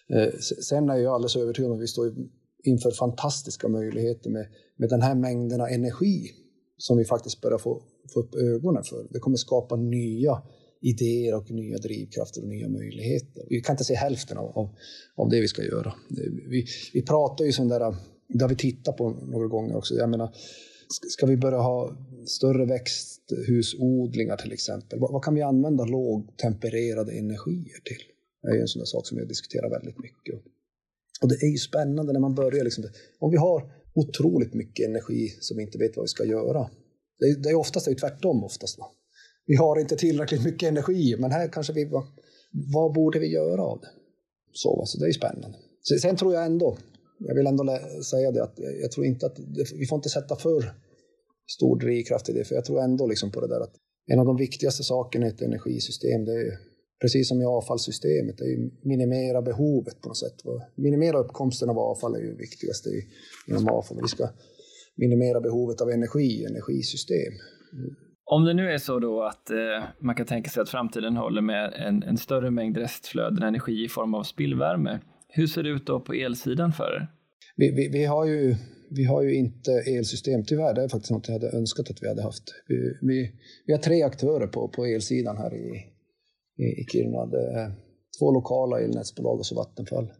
Eh, 0.10 0.34
sen 0.39 0.89
är 0.89 0.97
jag 0.97 1.13
alldeles 1.13 1.36
övertygad 1.36 1.71
om 1.71 1.77
att 1.77 1.84
vi 1.84 1.88
står 1.88 2.15
inför 2.63 2.91
fantastiska 2.91 3.67
möjligheter 3.67 4.30
med, 4.30 4.47
med 4.77 4.89
den 4.89 5.01
här 5.01 5.15
mängden 5.15 5.62
av 5.62 5.67
energi 5.67 6.32
som 6.78 6.98
vi 6.98 7.06
faktiskt 7.06 7.42
börjar 7.42 7.58
få, 7.58 7.82
få 8.13 8.20
upp 8.20 8.36
ögonen 8.36 8.84
för. 8.84 9.08
Det 9.10 9.20
kommer 9.20 9.38
skapa 9.38 9.76
nya 9.76 10.42
idéer 10.82 11.36
och 11.36 11.52
nya 11.52 11.78
drivkrafter 11.78 12.42
och 12.42 12.48
nya 12.48 12.70
möjligheter. 12.70 13.46
Vi 13.50 13.62
kan 13.62 13.74
inte 13.74 13.84
se 13.84 13.96
hälften 13.96 14.38
av, 14.38 14.58
av, 14.58 14.70
av 15.16 15.30
det 15.30 15.42
vi 15.42 15.48
ska 15.48 15.63
göra. 15.63 15.94
Vi, 16.50 16.66
vi 16.94 17.02
pratar 17.02 17.46
ju 17.46 17.52
sådana 17.52 17.80
där, 17.80 17.96
det 18.28 18.44
har 18.44 18.50
vi 18.50 18.56
tittat 18.56 18.98
på 18.98 19.10
några 19.10 19.48
gånger 19.48 19.76
också. 19.76 19.96
Jag 19.96 20.10
menar, 20.10 20.36
ska 21.10 21.26
vi 21.26 21.38
börja 21.38 21.58
ha 21.58 21.98
större 22.26 22.66
växthusodlingar 22.66 24.38
till 24.38 24.52
exempel? 24.52 25.00
Vad, 25.00 25.12
vad 25.12 25.24
kan 25.24 25.36
vi 25.36 25.42
använda 25.42 25.86
lågtempererade 25.86 27.12
energier 27.12 27.82
till? 27.84 28.02
Det 28.42 28.58
är 28.58 28.62
en 28.62 28.68
sån 28.68 28.80
där 28.80 28.86
sak 28.86 29.08
som 29.08 29.18
jag 29.18 29.28
diskuterar 29.28 29.70
väldigt 29.70 30.00
mycket. 30.00 30.36
Och 31.22 31.30
det 31.30 31.36
är 31.36 31.52
ju 31.52 31.58
spännande 31.58 32.13
när 32.13 32.20
man 32.20 32.36
börjar. 32.36 32.63
Liksom, 32.63 32.84
om 33.20 33.32
vi 33.32 33.38
har 33.38 33.72
otroligt 33.97 34.53
mycket 34.53 34.88
energi 34.89 35.29
som 35.39 35.57
vi 35.57 35.63
inte 35.63 35.77
vet 35.77 35.97
vad 35.97 36.03
vi 36.03 36.07
ska 36.07 36.25
göra. 36.25 36.69
Det 37.19 37.25
är, 37.25 37.36
det 37.36 37.49
är 37.49 37.55
oftast 37.55 37.86
det 37.86 37.91
är 37.91 37.95
tvärtom 37.95 38.43
oftast. 38.43 38.79
Va? 38.79 38.86
Vi 39.45 39.55
har 39.55 39.79
inte 39.79 39.95
tillräckligt 39.95 40.43
mycket 40.43 40.69
energi, 40.69 41.15
men 41.19 41.31
här 41.31 41.47
kanske 41.47 41.73
vi... 41.73 41.86
Va, 41.86 42.07
vad 42.73 42.93
borde 42.93 43.19
vi 43.19 43.27
göra 43.27 43.62
av 43.62 43.79
det? 43.81 43.88
Så, 44.53 44.83
så 44.86 44.99
det 44.99 45.07
är 45.07 45.12
spännande. 45.12 45.57
Sen 46.01 46.15
tror 46.15 46.33
jag 46.33 46.45
ändå, 46.45 46.77
jag 47.19 47.36
vill 47.36 47.47
ändå 47.47 47.79
säga 48.10 48.31
det, 48.31 48.43
att 48.43 48.60
jag 48.81 48.91
tror 48.91 49.05
inte 49.05 49.25
att 49.25 49.39
vi 49.79 49.86
får 49.86 49.95
inte 49.95 50.10
sätta 50.10 50.36
för 50.36 50.73
stor 51.57 51.79
drivkraft 51.79 52.29
i 52.29 52.33
det, 52.33 52.43
för 52.43 52.55
jag 52.55 52.65
tror 52.65 52.81
ändå 52.81 53.07
liksom 53.07 53.31
på 53.31 53.41
det 53.41 53.47
där 53.47 53.62
att 53.62 53.75
en 54.07 54.19
av 54.19 54.25
de 54.25 54.38
viktigaste 54.38 54.83
sakerna 54.83 55.25
i 55.27 55.29
ett 55.29 55.41
energisystem, 55.41 56.25
det 56.25 56.31
är 56.31 56.60
precis 57.01 57.27
som 57.27 57.41
i 57.41 57.45
avfallssystemet, 57.45 58.41
är 58.41 58.88
minimera 58.88 59.41
behovet 59.41 60.01
på 60.01 60.07
något 60.07 60.17
sätt. 60.17 60.43
Minimera 60.75 61.17
uppkomsten 61.17 61.69
av 61.69 61.79
avfall 61.79 62.15
är 62.15 62.19
ju 62.19 62.31
det 62.31 62.38
viktigaste 62.38 62.89
inom 63.47 63.67
avfall. 63.67 63.97
Vi 64.01 64.07
ska 64.07 64.29
minimera 64.95 65.41
behovet 65.41 65.81
av 65.81 65.89
energi, 65.89 66.45
energisystem. 66.45 67.33
Om 68.25 68.45
det 68.45 68.53
nu 68.53 68.71
är 68.71 68.77
så 68.77 68.99
då 68.99 69.23
att 69.23 69.49
eh, 69.49 69.57
man 69.99 70.15
kan 70.15 70.25
tänka 70.25 70.49
sig 70.49 70.62
att 70.62 70.69
framtiden 70.69 71.17
håller 71.17 71.41
med 71.41 71.73
en, 71.73 72.03
en 72.03 72.17
större 72.17 72.51
mängd 72.51 72.77
restflöden 72.77 73.43
energi 73.43 73.86
i 73.86 73.89
form 73.89 74.13
av 74.13 74.23
spillvärme, 74.23 74.99
hur 75.27 75.47
ser 75.47 75.63
det 75.63 75.69
ut 75.69 75.86
då 75.86 75.99
på 75.99 76.13
elsidan 76.13 76.73
för 76.73 76.95
er? 76.95 77.07
Vi, 77.55 77.71
vi, 77.71 77.89
vi, 77.89 78.05
har 78.05 78.25
ju, 78.25 78.55
vi 78.89 79.03
har 79.03 79.21
ju 79.23 79.36
inte 79.36 79.71
elsystem, 79.71 80.43
tyvärr. 80.45 80.73
Det 80.73 80.83
är 80.83 80.89
faktiskt 80.89 81.12
något 81.12 81.27
jag 81.27 81.33
hade 81.33 81.57
önskat 81.57 81.89
att 81.89 82.03
vi 82.03 82.07
hade 82.07 82.23
haft. 82.23 82.43
Vi, 82.67 82.75
vi, 83.01 83.31
vi 83.65 83.73
har 83.73 83.79
tre 83.79 84.03
aktörer 84.03 84.47
på, 84.47 84.67
på 84.67 84.86
elsidan 84.86 85.38
här 85.38 85.53
i, 85.53 85.86
i, 86.58 86.86
Kiruna. 86.91 87.26
Det 87.26 87.52
är 87.52 87.72
två 88.20 88.32
lokala 88.32 88.80
elnätsbolag 88.80 89.39
och 89.39 89.46
så 89.46 89.56
Vattenfall. 89.56 90.13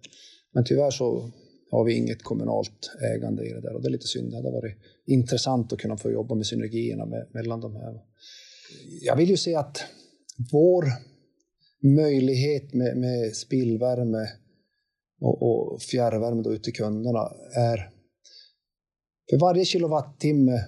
Men 0.54 0.64
tyvärr 0.64 0.92
så 0.92 1.32
har 1.72 1.84
vi 1.84 1.94
inget 1.94 2.24
kommunalt 2.24 2.92
ägande 3.16 3.46
i 3.46 3.54
det 3.54 3.62
där 3.62 3.76
och 3.76 3.82
det 3.82 3.88
är 3.88 3.92
lite 3.92 4.08
synd. 4.08 4.32
Det 4.32 4.36
hade 4.36 4.52
varit 4.52 4.78
intressant 5.06 5.74
att 5.74 5.80
kunna 5.80 5.98
få 5.98 6.12
jobba 6.12 6.36
med 6.36 6.46
synergierna 6.46 7.06
med, 7.06 7.28
mellan 7.34 7.62
de 7.62 7.76
här. 7.76 8.02
Jag 9.02 9.16
vill 9.16 9.30
ju 9.30 9.38
se 9.38 9.56
att 9.56 9.84
vår 10.52 10.86
möjlighet 11.84 12.74
med, 12.74 12.98
med 12.98 13.36
spillvärme 13.36 14.28
och, 15.22 15.42
och 15.42 15.82
fjärrvärme 15.82 16.42
då 16.42 16.54
ut 16.54 16.64
till 16.64 16.74
kunderna 16.74 17.32
är 17.56 17.90
för 19.30 19.38
varje 19.38 19.66
kilowattimme 19.66 20.66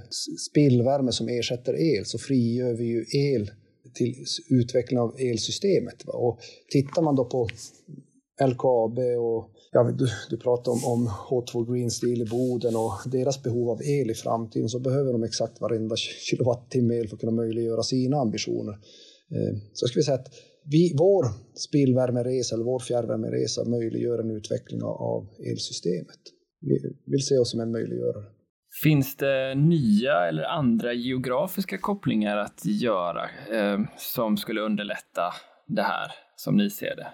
spillvärme 0.50 1.12
som 1.12 1.28
ersätter 1.28 1.98
el 1.98 2.06
så 2.06 2.18
frigör 2.18 2.74
vi 2.74 2.86
ju 2.86 3.06
el 3.14 3.52
till 3.94 4.26
utveckling 4.50 5.00
av 5.00 5.16
elsystemet. 5.20 6.04
Och 6.08 6.40
tittar 6.72 7.02
man 7.02 7.16
då 7.16 7.26
på 7.26 7.48
LKAB 8.48 9.00
och 9.00 9.50
ja, 9.72 9.84
du, 9.84 10.08
du 10.30 10.38
pratar 10.38 10.72
om, 10.72 10.86
om 10.86 11.08
H2 11.08 11.74
Green 11.74 11.92
Steel 11.92 12.22
i 12.22 12.26
Boden 12.26 12.76
och 12.76 12.94
deras 13.06 13.44
behov 13.44 13.70
av 13.70 13.82
el 13.84 14.12
i 14.12 14.14
framtiden 14.14 14.70
så 14.70 14.80
behöver 14.80 15.12
de 15.12 15.24
exakt 15.24 15.62
varenda 15.62 15.96
kilowattimme 15.96 16.96
el 16.96 17.08
för 17.08 17.16
att 17.16 17.20
kunna 17.20 17.32
möjliggöra 17.32 17.84
sina 17.84 18.18
ambitioner. 18.18 18.74
Eh, 19.32 19.58
så 19.74 19.84
jag 19.84 19.90
skulle 19.90 20.04
säga 20.04 20.18
att 20.18 20.34
vi, 20.66 20.94
vår 20.98 21.26
spillvärmeresa 21.56 22.56
eller 22.56 22.66
vår 22.66 22.80
fjärrvärmeresa 22.80 23.66
möjliggör 23.66 24.20
en 24.20 24.32
utveckling 24.32 24.84
av 24.84 25.28
elsystemet. 25.52 26.20
Vi 26.62 26.80
vill 27.06 27.26
se 27.26 27.38
oss 27.38 27.52
som 27.52 27.60
en 27.60 27.72
möjliggörare. 27.72 28.26
Finns 28.84 29.16
det 29.16 29.56
nya 29.56 30.28
eller 30.28 30.44
andra 30.44 30.94
geografiska 30.94 31.78
kopplingar 31.78 32.38
att 32.38 32.66
göra 32.66 33.30
eh, 33.52 33.80
som 33.98 34.38
skulle 34.38 34.62
underlätta 34.62 35.34
det 35.68 35.82
här, 35.82 36.12
som 36.36 36.58
ni 36.58 36.70
ser 36.70 36.96
det? 36.96 37.08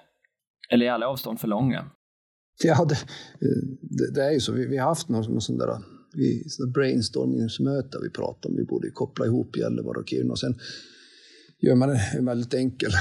Eller 0.69 0.85
är 0.85 0.91
alla 0.91 1.07
avstånd 1.07 1.39
för 1.39 1.47
långa? 1.47 1.85
Ja, 2.63 2.85
det, 2.85 2.97
det, 3.81 4.13
det 4.13 4.23
är 4.23 4.31
ju 4.31 4.39
så. 4.39 4.51
Vi, 4.51 4.67
vi 4.67 4.77
har 4.77 4.87
haft 4.87 5.09
någon, 5.09 5.31
någon 5.31 5.41
sån 5.41 5.57
där 5.57 5.67
vi, 6.15 6.43
brainstormingsmöte 6.73 7.97
vi 8.03 8.09
pratar 8.09 8.49
om. 8.49 8.55
Vi 8.55 8.63
borde 8.63 8.91
koppla 8.91 9.25
ihop 9.25 9.57
Gällivare 9.57 9.97
och 9.97 10.09
Kiruna. 10.09 10.31
Och 10.31 10.39
sen 10.39 10.55
gör 11.59 11.75
man 11.75 11.89
en 12.17 12.25
väldigt 12.25 12.53
enkel 12.53 12.91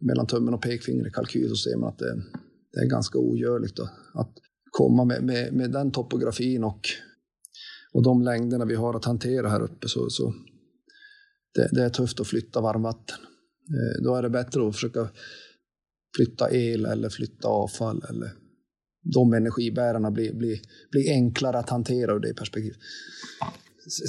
mellan 0.00 0.26
tummen 0.26 0.54
och 0.54 0.62
pekfingret 0.62 1.12
kalkyl 1.12 1.48
så 1.48 1.56
ser 1.56 1.76
man 1.76 1.88
att 1.88 1.98
det, 1.98 2.14
det 2.72 2.80
är 2.80 2.90
ganska 2.90 3.18
ogörligt 3.18 3.76
då, 3.76 3.88
att 4.14 4.32
komma 4.70 5.04
med, 5.04 5.22
med, 5.22 5.52
med 5.52 5.70
den 5.72 5.90
topografin 5.90 6.64
och, 6.64 6.80
och 7.94 8.02
de 8.02 8.22
längderna 8.22 8.64
vi 8.64 8.74
har 8.74 8.94
att 8.94 9.04
hantera 9.04 9.48
här 9.48 9.62
uppe. 9.62 9.88
Så, 9.88 10.10
så 10.10 10.34
det, 11.54 11.68
det 11.72 11.84
är 11.84 11.88
tufft 11.88 12.20
att 12.20 12.26
flytta 12.26 12.60
varmvatten. 12.60 13.18
Eh, 13.68 14.02
då 14.04 14.14
är 14.14 14.22
det 14.22 14.30
bättre 14.30 14.68
att 14.68 14.74
försöka 14.74 15.08
flytta 16.16 16.50
el 16.50 16.86
eller 16.86 17.08
flytta 17.08 17.48
avfall 17.48 18.02
eller 18.10 18.30
de 19.14 19.32
energibärarna 19.32 20.10
blir, 20.10 20.34
blir, 20.34 20.60
blir 20.90 21.10
enklare 21.10 21.58
att 21.58 21.70
hantera 21.70 22.12
ur 22.12 22.20
det 22.20 22.34
perspektivet. 22.34 22.78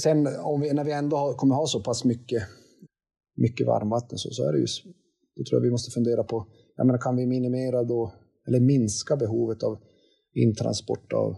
Sen 0.04 0.28
om 0.28 0.62
vi, 0.62 0.74
när 0.74 0.84
vi 0.84 0.91
ändå 0.91 1.17
har, 1.17 1.34
kommer 1.34 1.56
ha 1.56 1.67
så 1.67 1.84
pass 1.84 2.06
mycket, 2.06 2.43
mycket 3.38 3.67
varmvatten 3.67 4.17
så, 4.17 4.30
så 4.32 4.48
är 4.48 4.54
det 4.54 4.60
ju, 4.60 4.65
då 5.36 5.43
tror 5.43 5.60
jag 5.60 5.62
vi 5.62 5.71
måste 5.71 5.91
fundera 5.91 6.24
på, 6.24 6.48
jag 6.76 6.88
menar, 6.88 7.00
kan 7.00 7.15
vi 7.15 7.26
minimera 7.26 7.84
då, 7.84 8.13
eller 8.48 8.60
minska 8.60 9.15
behovet 9.15 9.63
av 9.63 9.78
intransport 10.34 11.13
av, 11.13 11.36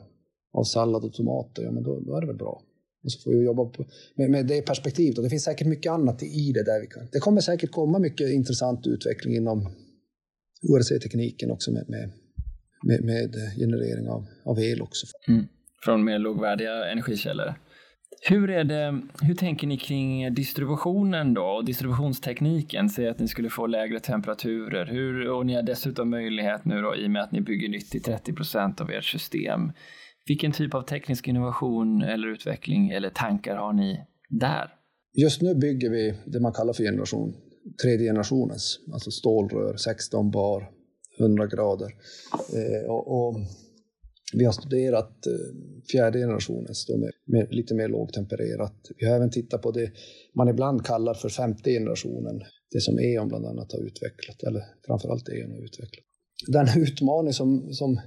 av 0.57 0.63
sallad 0.63 1.03
och 1.03 1.13
tomater, 1.13 1.63
ja 1.63 1.71
men 1.71 1.83
då, 1.83 1.99
då 1.99 2.15
är 2.15 2.21
det 2.21 2.27
väl 2.27 2.35
bra. 2.35 2.61
Och 3.03 3.11
så 3.11 3.19
får 3.19 3.31
vi 3.31 3.45
jobba 3.45 3.65
på, 3.65 3.85
med, 4.15 4.29
med 4.29 4.47
det 4.47 4.61
perspektivet. 4.61 5.17
Och 5.17 5.23
det 5.23 5.29
finns 5.29 5.43
säkert 5.43 5.67
mycket 5.67 5.91
annat 5.91 6.23
i 6.23 6.51
det 6.51 6.63
där 6.63 6.81
vi 6.81 6.87
kan. 6.87 7.07
Det 7.11 7.19
kommer 7.19 7.41
säkert 7.41 7.71
komma 7.71 7.99
mycket 7.99 8.29
intressant 8.29 8.87
utveckling 8.87 9.35
inom 9.35 9.69
ORC-tekniken 10.69 11.51
också 11.51 11.71
med, 11.71 11.89
med, 11.89 12.11
med, 12.83 13.03
med, 13.03 13.35
generering 13.57 14.09
av, 14.09 14.25
av 14.43 14.59
el 14.59 14.81
också. 14.81 15.07
Mm. 15.27 15.45
Från 15.83 16.03
mer 16.03 16.19
lågvärdiga 16.19 16.91
energikällor. 16.91 17.53
Hur, 18.21 18.49
är 18.49 18.63
det, 18.63 19.01
hur 19.21 19.35
tänker 19.35 19.67
ni 19.67 19.77
kring 19.77 20.33
distributionen 20.33 21.33
då 21.33 21.43
och 21.43 21.65
distributionstekniken? 21.65 22.89
Säg 22.89 23.07
att 23.07 23.19
ni 23.19 23.27
skulle 23.27 23.49
få 23.49 23.67
lägre 23.67 23.99
temperaturer 23.99 24.85
hur, 24.85 25.29
och 25.29 25.45
ni 25.45 25.55
har 25.55 25.63
dessutom 25.63 26.09
möjlighet 26.09 26.65
nu 26.65 26.81
då 26.81 26.95
i 26.95 27.07
och 27.07 27.11
med 27.11 27.23
att 27.23 27.31
ni 27.31 27.41
bygger 27.41 27.69
nytt 27.69 27.95
i 27.95 27.99
30 27.99 28.33
procent 28.33 28.81
av 28.81 28.91
ert 28.91 29.03
system. 29.03 29.71
Vilken 30.27 30.51
typ 30.51 30.73
av 30.73 30.81
teknisk 30.81 31.27
innovation 31.27 32.01
eller 32.01 32.27
utveckling 32.27 32.89
eller 32.89 33.09
tankar 33.09 33.55
har 33.55 33.73
ni 33.73 34.01
där? 34.29 34.73
Just 35.13 35.41
nu 35.41 35.55
bygger 35.55 35.89
vi 35.89 36.13
det 36.25 36.39
man 36.39 36.53
kallar 36.53 36.73
för 36.73 36.83
generation 36.83 37.33
tredje 37.81 38.07
generationens, 38.07 38.79
alltså 38.93 39.11
stålrör, 39.11 39.77
16 39.77 40.31
bar, 40.31 40.71
100 41.19 41.47
grader. 41.47 41.91
Eh, 42.53 42.89
och, 42.89 43.27
och, 43.27 43.35
vi 44.33 44.45
har 44.45 44.51
studerat 44.51 45.27
eh, 45.27 45.33
fjärde 45.91 46.19
generationens 46.19 46.85
då 46.85 46.97
med, 46.97 47.11
med, 47.25 47.47
lite 47.53 47.75
mer 47.75 47.87
lågtempererat. 47.87 48.91
Vi 48.97 49.07
har 49.07 49.15
även 49.15 49.31
tittat 49.31 49.61
på 49.61 49.71
det 49.71 49.91
man 50.35 50.47
ibland 50.47 50.85
kallar 50.85 51.13
för 51.13 51.29
femte 51.29 51.71
generationen, 51.71 52.41
det 52.71 52.81
som 52.81 52.99
E.ON 52.99 53.27
bland 53.27 53.45
annat 53.45 53.71
har 53.71 53.79
utvecklat, 53.79 54.43
eller 54.43 54.63
framförallt 54.87 55.29
E.ON 55.29 55.51
har 55.51 55.63
utvecklat. 55.63 56.05
Den 56.47 56.67
utmaning 56.81 57.33
som, 57.33 57.73
som, 57.73 57.99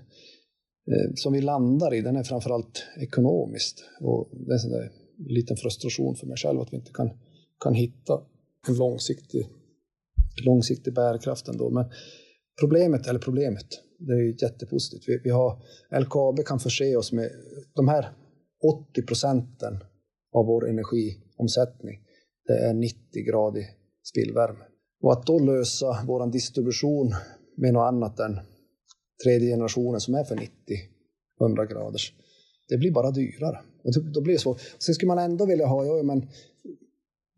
Eh, 0.87 1.15
som 1.15 1.33
vi 1.33 1.41
landar 1.41 1.95
i, 1.95 2.01
den 2.01 2.17
är 2.17 2.23
framförallt 2.23 2.85
ekonomiskt. 2.97 3.85
Och 4.01 4.29
det 4.33 4.55
är 4.55 4.65
en 4.65 4.71
där 4.71 4.91
liten 5.29 5.57
frustration 5.57 6.17
för 6.17 6.27
mig 6.27 6.37
själv 6.37 6.61
att 6.61 6.73
vi 6.73 6.77
inte 6.77 6.93
kan, 6.93 7.11
kan 7.65 7.75
hitta 7.75 8.21
en 8.69 8.75
långsiktig, 8.75 9.47
långsiktig 10.45 10.95
bärkraft 10.95 11.49
ändå. 11.49 11.71
Men 11.71 11.85
problemet, 12.61 13.07
eller 13.07 13.21
problemet, 13.21 13.67
det 13.99 14.13
är 14.13 14.19
ju 14.19 14.37
jättepositivt. 14.43 15.05
Vi, 15.07 15.21
vi 15.25 15.31
har, 15.31 15.63
LKAB 16.01 16.45
kan 16.47 16.59
förse 16.59 16.97
oss 16.97 17.13
med 17.13 17.31
de 17.75 17.89
här 17.89 18.13
80 18.91 19.03
procenten 19.03 19.75
av 20.33 20.47
vår 20.47 20.69
energiomsättning. 20.69 22.01
Det 22.47 22.53
är 22.53 22.75
90-gradig 22.75 23.65
spillvärme. 24.05 24.65
Och 25.03 25.13
att 25.13 25.27
då 25.27 25.39
lösa 25.39 26.05
vår 26.07 26.33
distribution 26.33 27.15
med 27.57 27.73
något 27.73 27.89
annat 27.89 28.21
än 28.21 28.41
tredje 29.25 29.49
generationen 29.49 30.01
som 30.01 30.15
är 30.15 30.25
för 30.25 30.37
90-100 30.37 31.73
graders, 31.73 32.13
det 32.69 32.77
blir 32.77 32.91
bara 32.91 33.11
dyrare. 33.11 33.59
Och 33.83 33.93
då, 34.13 34.21
blir 34.21 34.35
det 34.35 34.41
svårt. 34.41 34.61
Sen 34.79 34.95
skulle 34.95 35.07
man 35.07 35.19
ändå 35.19 35.47
vilja 35.47 35.67
ha, 35.67 35.85
ja, 35.85 36.03
men 36.03 36.29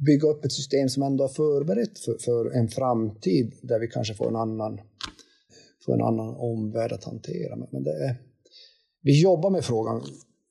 bygga 0.07 0.29
upp 0.29 0.45
ett 0.45 0.53
system 0.53 0.89
som 0.89 1.03
ändå 1.03 1.25
är 1.25 1.29
förberett 1.29 1.99
för, 1.99 2.17
för 2.21 2.51
en 2.51 2.69
framtid 2.69 3.55
där 3.63 3.81
vi 3.81 3.89
kanske 3.89 4.15
får 4.15 4.29
en 4.29 4.37
annan, 4.37 4.81
får 5.87 5.95
en 5.95 6.03
annan 6.03 6.35
omvärld 6.37 6.93
att 6.93 7.05
hantera. 7.05 7.57
Men 7.73 7.83
det 7.83 7.91
är, 7.91 8.17
vi 9.03 9.23
jobbar 9.23 9.51
med 9.51 9.65
frågan. 9.65 10.03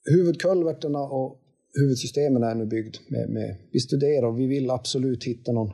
Huvudkulverterna 0.05 0.99
och 0.99 1.41
huvudsystemen 1.79 2.43
är 2.43 2.55
nu 2.55 2.65
byggd 2.65 2.95
med, 3.09 3.29
med, 3.29 3.57
vi 3.71 3.79
studerar 3.79 4.27
och 4.27 4.39
vi 4.39 4.47
vill 4.47 4.69
absolut 4.69 5.23
hitta 5.23 5.51
någon, 5.51 5.71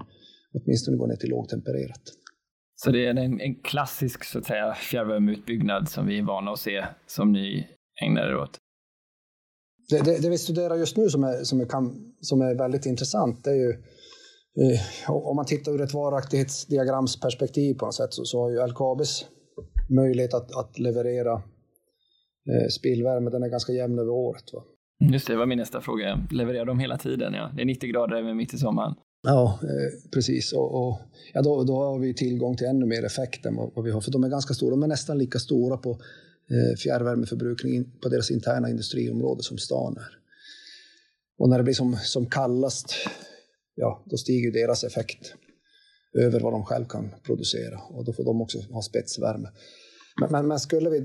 åtminstone 0.53 0.97
gå 0.97 1.07
ner 1.07 1.15
till 1.15 1.29
lågtempererat. 1.29 2.01
Så 2.83 2.91
det 2.91 3.05
är 3.05 3.09
en, 3.09 3.41
en 3.41 3.55
klassisk 3.55 4.23
så 4.23 4.39
att 4.39 4.45
säga 4.45 4.73
fjärrvärmeutbyggnad 4.73 5.89
som 5.89 6.07
vi 6.07 6.17
är 6.17 6.23
vana 6.23 6.51
att 6.51 6.59
se 6.59 6.85
som 7.07 7.31
ni 7.31 7.67
ägnar 8.03 8.27
er 8.27 8.35
åt? 8.35 8.59
det, 9.89 10.05
det, 10.05 10.21
det, 10.21 10.29
vi 10.29 10.37
studerar 10.37 10.75
just 10.75 10.97
nu 10.97 11.09
som 11.09 11.23
är, 11.23 11.43
som, 11.43 11.61
är, 11.61 11.67
som 12.21 12.41
är 12.41 12.55
väldigt 12.55 12.85
intressant, 12.85 13.43
det 13.43 13.49
är 13.49 13.55
ju 13.55 13.69
eh, 13.69 15.11
om 15.11 15.35
man 15.35 15.45
tittar 15.45 15.71
ur 15.71 15.81
ett 15.81 15.93
varaktighetsdiagramsperspektiv 15.93 17.73
på 17.73 17.85
något 17.85 17.95
sätt 17.95 18.13
så, 18.13 18.25
så 18.25 18.41
har 18.41 18.49
ju 18.49 18.67
LKABs 18.67 19.25
möjlighet 19.89 20.33
att, 20.33 20.55
att 20.55 20.79
leverera 20.79 21.33
eh, 21.33 22.67
spillvärme, 22.79 23.29
den 23.29 23.43
är 23.43 23.49
ganska 23.49 23.73
jämn 23.73 23.99
över 23.99 24.11
året. 24.11 24.43
Va? 24.53 24.63
Just 25.11 25.27
det, 25.27 25.33
det 25.33 25.37
var 25.37 25.45
min 25.45 25.57
nästa 25.57 25.81
fråga. 25.81 26.27
Levererar 26.31 26.65
de 26.65 26.79
hela 26.79 26.97
tiden? 26.97 27.33
Ja. 27.33 27.51
Det 27.55 27.61
är 27.61 27.65
90 27.65 27.89
grader 27.89 28.15
även 28.15 28.37
mitt 28.37 28.53
i 28.53 28.57
sommaren. 28.57 28.95
Ja, 29.27 29.59
eh, 29.63 30.09
precis. 30.11 30.53
Och, 30.53 30.87
och, 30.87 30.99
ja, 31.33 31.41
då, 31.41 31.63
då 31.63 31.75
har 31.75 31.99
vi 31.99 32.13
tillgång 32.13 32.57
till 32.57 32.67
ännu 32.67 32.85
mer 32.85 33.05
effekt 33.05 33.45
än 33.45 33.55
vad, 33.55 33.71
vad 33.75 33.85
vi 33.85 33.91
har, 33.91 34.01
för 34.01 34.11
de 34.11 34.23
är 34.23 34.29
ganska 34.29 34.53
stora. 34.53 34.69
De 34.69 34.83
är 34.83 34.87
nästan 34.87 35.17
lika 35.17 35.39
stora 35.39 35.77
på 35.77 36.01
Eh, 36.51 36.75
fjärrvärmeförbrukning 36.77 37.91
på 38.01 38.09
deras 38.09 38.31
interna 38.31 38.69
industriområde 38.69 39.43
som 39.43 39.57
stan 39.57 39.97
är. 39.97 40.19
Och 41.37 41.49
när 41.49 41.57
det 41.57 41.63
blir 41.63 41.73
som, 41.73 41.97
som 42.03 42.25
kallast, 42.25 42.93
ja, 43.75 44.03
då 44.05 44.17
stiger 44.17 44.51
deras 44.51 44.83
effekt 44.83 45.33
över 46.13 46.39
vad 46.39 46.53
de 46.53 46.65
själv 46.65 46.85
kan 46.85 47.15
producera 47.23 47.79
och 47.89 48.05
då 48.05 48.13
får 48.13 48.23
de 48.23 48.41
också 48.41 48.59
ha 48.71 48.81
spetsvärme. 48.81 49.49
Men, 50.21 50.31
men, 50.31 50.47
men, 50.47 50.59
skulle 50.59 50.89
vi, 50.89 50.99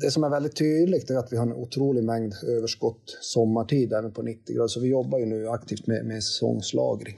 det 0.00 0.10
som 0.10 0.24
är 0.24 0.30
väldigt 0.30 0.56
tydligt 0.56 1.10
är 1.10 1.16
att 1.16 1.32
vi 1.32 1.36
har 1.36 1.46
en 1.46 1.52
otrolig 1.52 2.04
mängd 2.04 2.34
överskott 2.46 3.18
sommartid 3.20 3.92
även 3.92 4.12
på 4.12 4.22
90 4.22 4.56
grader. 4.56 4.68
Så 4.68 4.80
vi 4.80 4.88
jobbar 4.88 5.18
ju 5.18 5.26
nu 5.26 5.48
aktivt 5.48 5.86
med, 5.86 6.06
med 6.06 6.24
säsongslagring 6.24 7.16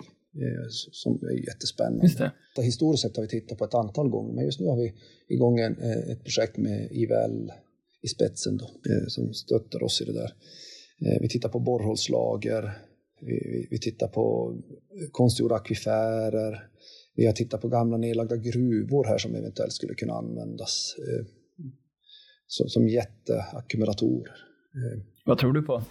som 0.93 1.15
är 1.15 1.47
jättespännande. 1.47 2.33
Historiskt 2.57 3.03
sett 3.03 3.17
har 3.17 3.23
vi 3.23 3.29
tittat 3.29 3.59
på 3.59 3.65
ett 3.65 3.75
antal 3.75 4.09
gånger, 4.09 4.35
men 4.35 4.45
just 4.45 4.61
nu 4.61 4.67
har 4.67 4.77
vi 4.77 4.95
igång 5.29 5.59
en, 5.59 5.79
eh, 5.79 6.11
ett 6.11 6.25
projekt 6.25 6.57
med 6.57 6.89
IVL 6.91 7.51
i 8.03 8.09
spetsen 8.09 8.57
då, 8.57 8.65
eh, 8.65 9.07
som 9.09 9.35
stöttar 9.35 9.83
oss 9.83 10.01
i 10.01 10.05
det 10.05 10.13
där. 10.13 10.33
Eh, 11.01 11.21
vi 11.21 11.29
tittar 11.29 11.49
på 11.49 11.61
borrhålslager, 11.61 12.79
vi, 13.21 13.69
vi 13.71 13.79
tittar 13.79 14.09
på 14.09 14.57
konstgjorda 15.11 15.55
akvifärer, 15.55 16.69
vi 17.15 17.27
har 17.27 17.33
tittat 17.33 17.61
på 17.61 17.69
gamla 17.69 17.97
nedlagda 17.97 18.37
gruvor 18.37 19.05
här 19.05 19.19
som 19.19 19.35
eventuellt 19.35 19.73
skulle 19.73 19.95
kunna 19.95 20.13
användas 20.13 20.95
eh, 20.99 21.27
som, 22.47 22.69
som 22.69 22.89
jätteackumulatorer. 22.89 24.35
Vad 25.25 25.39
tror 25.39 25.53
du 25.53 25.63
på? 25.63 25.83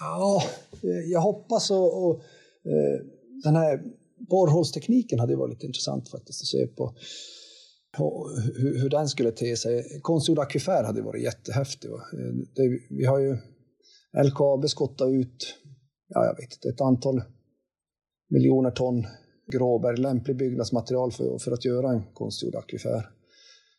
Ja, 0.00 0.42
jag 1.12 1.20
hoppas 1.20 1.70
och, 1.70 2.06
och 2.06 2.22
den 3.44 3.56
här 3.56 3.82
borrhålstekniken 4.30 5.18
hade 5.18 5.36
varit 5.36 5.62
intressant 5.62 6.08
faktiskt 6.08 6.42
att 6.42 6.46
se 6.46 6.66
på 6.66 6.94
hur, 8.56 8.80
hur 8.80 8.90
den 8.90 9.08
skulle 9.08 9.32
te 9.32 9.56
sig. 9.56 10.00
Konstgjord 10.02 10.38
akvifer 10.38 10.84
hade 10.84 11.02
varit 11.02 11.22
jättehäftig. 11.22 11.90
Det, 12.54 12.78
vi 12.90 13.04
har 13.04 13.18
ju 13.18 13.36
LKAB 14.24 14.68
skottat 14.68 15.08
ut, 15.08 15.54
ja, 16.08 16.24
jag 16.24 16.36
vet 16.36 16.52
inte, 16.54 16.68
ett 16.68 16.80
antal 16.80 17.22
miljoner 18.30 18.70
ton 18.70 19.06
gråberg, 19.52 19.96
lämplig 19.96 20.36
byggnadsmaterial 20.36 21.12
för, 21.12 21.38
för 21.38 21.52
att 21.52 21.64
göra 21.64 21.90
en 21.90 22.02
konstgjord 22.14 22.54
akvifer. 22.54 23.08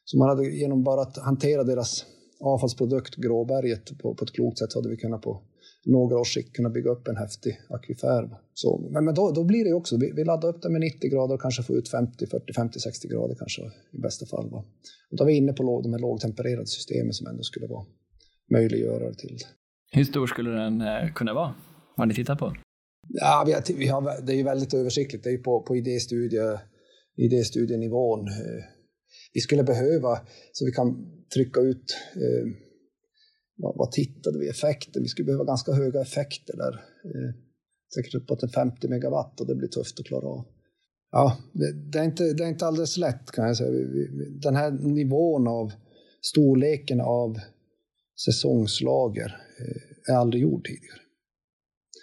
Så 0.04 0.18
man 0.18 0.30
hade 0.30 0.50
genom 0.50 0.84
bara 0.84 1.02
att 1.02 1.18
hantera 1.18 1.64
deras 1.64 2.06
avfallsprodukt, 2.40 3.16
gråberget, 3.16 3.98
på, 3.98 4.16
på 4.16 4.26
ett 4.26 4.32
klokt 4.32 4.58
sätt 4.58 4.72
så 4.72 4.80
hade 4.80 4.90
vi 4.90 4.98
kunnat 4.98 5.22
på 5.22 5.42
några 5.86 6.20
års 6.20 6.34
sikt 6.34 6.56
kunna 6.56 6.70
bygga 6.70 6.92
upp 6.92 7.08
en 7.08 7.18
häftig 7.18 7.60
akvifer. 7.70 8.30
Så, 8.54 8.90
men 8.92 9.06
men 9.06 9.16
då, 9.16 9.32
då 9.32 9.44
blir 9.44 9.64
det 9.66 9.74
också, 9.74 9.98
vi, 9.98 10.12
vi 10.16 10.24
laddar 10.24 10.50
upp 10.50 10.62
den 10.62 10.72
med 10.72 10.82
90 10.82 11.10
grader 11.12 11.36
och 11.36 11.42
kanske 11.42 11.64
får 11.64 11.76
ut 11.76 11.90
50, 11.90 12.28
40, 12.28 12.54
50, 12.54 12.80
60 12.80 13.08
grader 13.08 13.36
kanske 13.36 13.62
i 13.92 13.98
bästa 13.98 14.26
fall. 14.26 14.50
Va? 14.50 14.64
Och 15.12 15.18
då 15.18 15.24
är 15.24 15.28
vi 15.28 15.34
inne 15.34 15.54
på 15.54 15.82
de 15.84 15.94
här 15.94 16.00
lågtempererade 16.00 16.68
systemen 16.68 17.14
som 17.14 17.28
ändå 17.28 17.44
skulle 17.44 17.68
vara 17.68 17.86
möjliggörare 18.52 19.14
till. 19.14 19.38
Hur 19.92 20.04
stor 20.04 20.28
skulle 20.28 20.50
den 20.50 20.82
eh, 20.82 21.14
kunna 21.16 21.34
vara? 21.34 21.54
Har 21.96 22.06
ni 22.06 22.14
tittat 22.14 22.40
på? 22.40 22.54
Ja, 23.08 23.44
vi 23.46 23.54
har, 23.54 23.78
vi 23.78 23.88
har, 23.88 24.26
det 24.26 24.34
är 24.34 24.38
ju 24.38 24.44
väldigt 24.44 24.74
översiktligt. 24.74 25.24
Det 25.24 25.30
är 25.30 25.32
ju 25.32 25.44
på, 25.44 25.62
på 25.62 25.76
idéstudie, 25.76 26.60
idéstudienivån. 27.18 28.28
Eh, 28.28 28.64
vi 29.34 29.42
skulle 29.42 29.64
behöva, 29.64 30.20
så 30.52 30.66
vi 30.66 30.72
kan 30.72 31.12
trycka 31.34 31.62
ut 31.62 31.98
eh, 32.16 32.69
vad, 33.62 33.78
vad 33.78 33.92
tittade 33.92 34.40
vi? 34.40 34.50
Effekter. 34.50 35.02
Vi 35.02 35.08
skulle 35.08 35.26
behöva 35.26 35.44
ganska 35.44 35.72
höga 35.72 36.02
effekter 36.02 36.58
där. 36.58 36.74
Eh, 37.06 37.36
säkert 37.96 38.16
uppåt 38.16 38.54
50 38.54 38.88
megawatt 38.88 39.42
och 39.42 39.48
det 39.48 39.56
blir 39.56 39.68
tufft 39.68 40.00
att 40.00 40.06
klara 40.06 40.28
av. 40.28 40.46
Ja, 41.12 41.38
det, 41.54 41.92
det, 41.92 42.00
är 42.00 42.04
inte, 42.04 42.34
det 42.34 42.44
är 42.44 42.48
inte 42.48 42.66
alldeles 42.66 42.98
lätt 42.98 43.32
kan 43.32 43.48
jag 43.48 43.58
säga. 43.58 43.72
Vi, 43.72 43.84
vi, 43.84 44.40
den 44.42 44.56
här 44.56 44.72
nivån 44.72 45.48
av 45.48 45.72
storleken 46.22 47.02
av 47.02 47.40
säsongslager 48.26 49.38
eh, 49.60 50.14
är 50.14 50.18
aldrig 50.18 50.44
gjord 50.44 50.66
tidigare. 50.66 51.00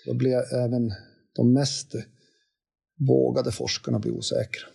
Då 0.06 0.14
blir 0.14 0.54
även 0.54 0.92
de 1.36 1.52
mest 1.52 1.94
vågade 3.08 3.52
forskarna 3.52 3.98
blir 3.98 4.12
osäkra. 4.12 4.68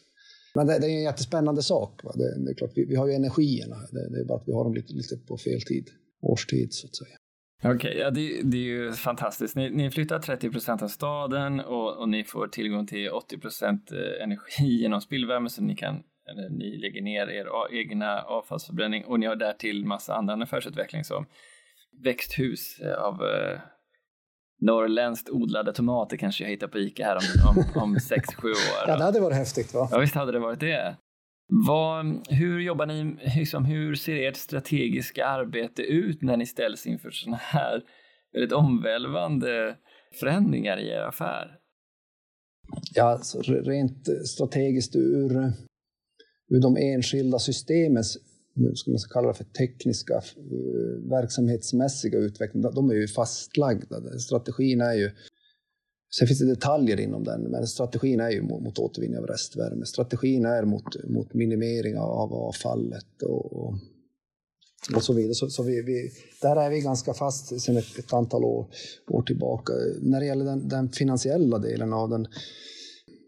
Men 0.56 0.68
det, 0.68 0.80
det, 0.80 0.86
är 0.86 0.90
en 0.90 1.04
jättespännande 1.04 1.64
sak. 1.64 2.02
Det, 2.04 2.46
det, 2.46 2.52
är 2.52 2.56
klart, 2.56 2.72
vi, 2.76 2.86
vi 2.86 2.96
har 2.96 3.08
ju 3.08 3.14
energierna. 3.14 3.76
Det, 3.92 4.10
det, 4.10 4.20
är 4.20 4.26
bara 4.26 4.38
att 4.38 4.48
vi 4.48 4.54
har 4.54 4.64
dem 4.64 4.74
lite, 4.74 4.94
lite 4.94 5.18
på 5.18 5.38
fel 5.38 5.62
tid 5.62 5.90
årstid 6.22 6.74
så 6.74 6.88
att 6.88 6.96
säga. 6.96 7.18
Okej, 7.64 7.76
okay, 7.76 7.98
ja, 7.98 8.12
det, 8.12 8.42
det, 8.44 8.58
är 8.58 8.62
ju 8.62 8.94
fantastiskt. 8.94 9.56
Ni, 9.56 9.70
ni 9.70 9.92
flyttar 9.92 10.20
30 10.20 10.50
procent 10.50 10.82
av 10.82 10.88
staden 10.88 11.60
och, 11.60 11.98
och, 11.98 12.10
ni 12.10 12.24
får 12.24 12.48
tillgång 12.48 12.88
till 12.88 13.10
80 13.10 13.38
procent 13.38 13.92
eh, 13.92 14.24
energi 14.24 14.82
genom 14.82 15.02
spillvärme 15.02 15.50
så 15.50 15.62
ni 15.64 15.76
kan 15.76 16.04
eller 16.30 16.50
ni 16.50 16.78
lägger 16.78 17.02
ner 17.02 17.28
er 17.28 17.48
egna 17.72 18.22
avfallsförbränning 18.22 19.06
och 19.06 19.20
ni 19.20 19.26
har 19.26 19.36
därtill 19.36 19.86
massa 19.86 20.16
annan 20.16 20.42
affärsutveckling 20.42 21.04
som 21.04 21.26
växthus 22.04 22.80
eh, 22.80 22.94
av 22.94 23.14
eh, 23.14 23.60
norrländskt 24.62 25.30
odlade 25.30 25.74
tomater 25.74 26.18
kanske 26.18 26.44
jag 26.44 26.50
hittar 26.50 26.68
på 26.68 26.80
Ica 26.80 27.06
här 27.06 27.16
om, 27.16 27.50
om, 27.50 27.82
om 27.82 27.96
6-7 27.96 28.46
år. 28.46 28.56
ja, 28.88 28.98
det 28.98 29.04
hade 29.04 29.20
varit 29.20 29.38
häftigt 29.38 29.74
va? 29.74 29.90
Ja, 29.92 30.00
visst 30.00 30.16
hade 30.16 30.32
det 30.32 30.40
varit 30.40 30.60
det. 30.60 30.96
Vad, 31.54 32.28
hur 32.30 32.60
jobbar 32.60 32.86
ni, 32.86 33.16
liksom, 33.38 33.66
hur 33.66 33.96
ser 33.96 34.16
ert 34.16 34.36
strategiska 34.36 35.26
arbete 35.26 35.82
ut 35.82 36.22
när 36.22 36.38
ni 36.38 36.46
ställs 36.46 36.88
inför 36.88 37.12
sådana 37.12 37.38
här 37.38 37.84
väldigt 38.34 38.54
omvälvande 38.54 39.76
förändringar 40.20 40.78
i 40.78 40.90
er 40.90 41.02
affär? 41.02 41.58
Ja, 42.96 43.04
alltså, 43.04 43.42
rent 43.42 44.28
strategiskt 44.28 44.96
ur, 44.96 45.32
ur 46.50 46.62
de 46.62 46.78
enskilda 46.78 47.40
systemens 47.40 48.18
ska 48.76 48.92
man 48.92 49.00
kalla 49.14 49.28
det 49.28 49.34
för 49.34 49.44
tekniska, 49.44 50.14
eh, 50.16 51.10
verksamhetsmässiga 51.10 52.20
utveckling, 52.20 52.62
de 52.62 52.90
är 52.90 52.94
ju 52.94 53.08
fastlagda. 53.08 54.20
Strategin 54.20 54.82
är 54.82 54.94
ju 54.94 55.12
Sen 56.18 56.28
finns 56.28 56.40
det 56.40 56.46
detaljer 56.46 57.00
inom 57.00 57.24
den, 57.24 57.42
men 57.42 57.68
strategin 57.68 58.20
är 58.20 58.32
ju 58.32 58.42
mot, 58.42 58.64
mot 58.64 58.80
återvinning 58.80 59.20
av 59.20 59.28
restvärme. 59.28 59.86
Strategin 59.86 60.46
är 60.46 60.66
mot, 60.66 61.10
mot 61.10 61.34
minimering 61.34 61.98
av 61.98 62.34
avfallet 62.34 63.22
och, 63.22 63.54
och, 63.54 63.74
och 64.96 65.04
så 65.04 65.14
vidare. 65.14 65.34
Så, 65.34 65.50
så 65.50 65.64
vi, 65.64 65.82
vi, 65.82 66.12
där 66.42 66.56
är 66.56 66.70
vi 66.70 66.82
ganska 66.82 67.14
fast 67.14 67.62
sedan 67.62 67.78
ett, 67.78 68.00
ett, 68.00 68.14
antal 68.14 68.44
år, 68.44 68.68
år 69.08 69.22
tillbaka. 69.22 69.74
När 70.02 70.20
det 70.20 70.26
gäller 70.26 70.46
den, 70.46 70.68
den 70.68 70.90
finansiella 70.90 71.60
delen 71.60 71.94
av 71.94 72.10
den, 72.10 72.28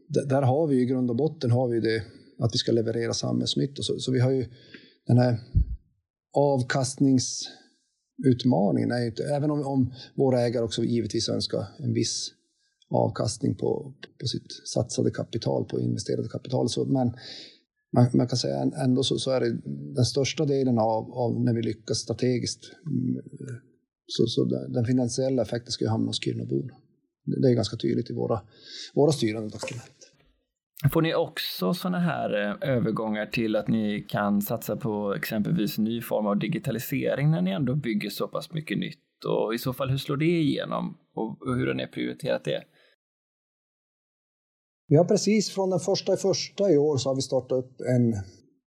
där 0.08 0.41
har 0.41 0.67
vi 0.67 0.82
i 0.82 0.86
grund 0.86 1.10
och 1.10 1.15
botten 1.15 1.52
har 1.52 1.67
vi 1.67 1.80
det 1.80 2.04
att 2.39 2.54
vi 2.54 2.58
ska 2.58 2.72
leverera 2.72 3.13
samhällsnytta. 3.13 3.82
Så, 3.82 4.00
så 4.00 4.12
vi 4.12 4.19
har 4.19 4.32
ju 4.32 4.46
den 5.08 5.17
här 5.17 5.39
avkastningsutmaningen, 6.34 8.91
är 8.91 9.06
inte, 9.06 9.24
även 9.24 9.52
om, 9.52 9.67
om 9.67 9.93
våra 10.15 10.41
ägare 10.41 10.63
också 10.63 10.84
givetvis 10.84 11.30
önskar 11.30 11.65
en 11.80 11.93
viss 11.93 12.32
avkastning 12.98 13.56
på, 13.56 13.94
på 14.20 14.28
sitt 14.28 14.68
satsade 14.74 15.12
kapital, 15.12 15.66
på 15.66 15.80
investerade 15.80 16.28
kapital. 16.28 16.70
Så, 16.70 16.86
men 16.86 17.14
man, 17.94 18.10
man 18.14 18.28
kan 18.28 18.38
säga 18.38 18.72
ändå 18.84 19.04
så, 19.04 19.18
så, 19.18 19.32
är 19.32 19.40
det 19.40 19.58
den 19.96 20.06
största 20.06 20.46
delen 20.46 20.80
av, 20.80 21.12
av 21.12 21.42
när 21.42 21.54
vi 21.54 21.62
lyckas 21.62 21.98
strategiskt. 21.98 22.72
Så, 24.08 24.26
så 24.28 24.46
den 24.70 24.86
finansiella 24.86 25.42
effekten 25.42 25.72
ska 25.72 25.86
ju 25.86 25.90
hamna 25.90 26.08
hos 26.08 26.24
Kirunaborna. 26.24 26.74
Det 27.26 27.50
är 27.50 27.54
ganska 27.54 27.78
tydligt 27.78 28.10
i 28.10 28.14
våra, 28.14 28.42
våra 28.94 29.12
styrande 29.12 29.50
dokument. 29.50 30.14
Får 30.92 31.02
ni 31.02 31.16
också 31.16 31.74
sådana 31.74 32.00
här 32.00 32.42
eh, 32.42 32.70
övergångar 32.76 33.26
till 33.26 33.56
att 33.56 33.68
ni 33.68 34.06
kan 34.10 34.42
satsa 34.42 34.76
på 34.76 35.14
exempelvis 35.16 35.78
ny 35.78 36.02
form 36.02 36.28
av 36.28 36.40
digitalisering 36.40 37.32
när 37.32 37.42
ni 37.42 37.52
ändå 37.52 37.76
bygger 37.76 38.10
så 38.10 38.28
pass 38.28 38.54
mycket 38.54 38.78
nytt? 38.78 39.00
Och 39.26 39.54
i 39.54 39.58
så 39.58 39.74
fall, 39.74 39.90
hur 39.90 39.98
slår 39.98 40.18
det 40.18 40.26
igenom? 40.26 40.98
Och 41.14 41.56
hur 41.56 41.68
har 41.68 41.74
ni 41.74 41.88
prioriterat 41.88 42.44
det? 42.44 42.64
Vi 44.94 44.98
har 44.98 45.06
precis 45.06 45.50
från 45.50 45.70
den 45.70 45.80
första 45.80 46.14
i 46.14 46.18
första 46.18 46.72
i 46.72 46.78
år 46.78 46.98
så 46.98 47.10
har 47.10 47.16
vi 47.16 47.22
startat 47.22 47.52
upp 47.52 47.82
en 47.82 48.16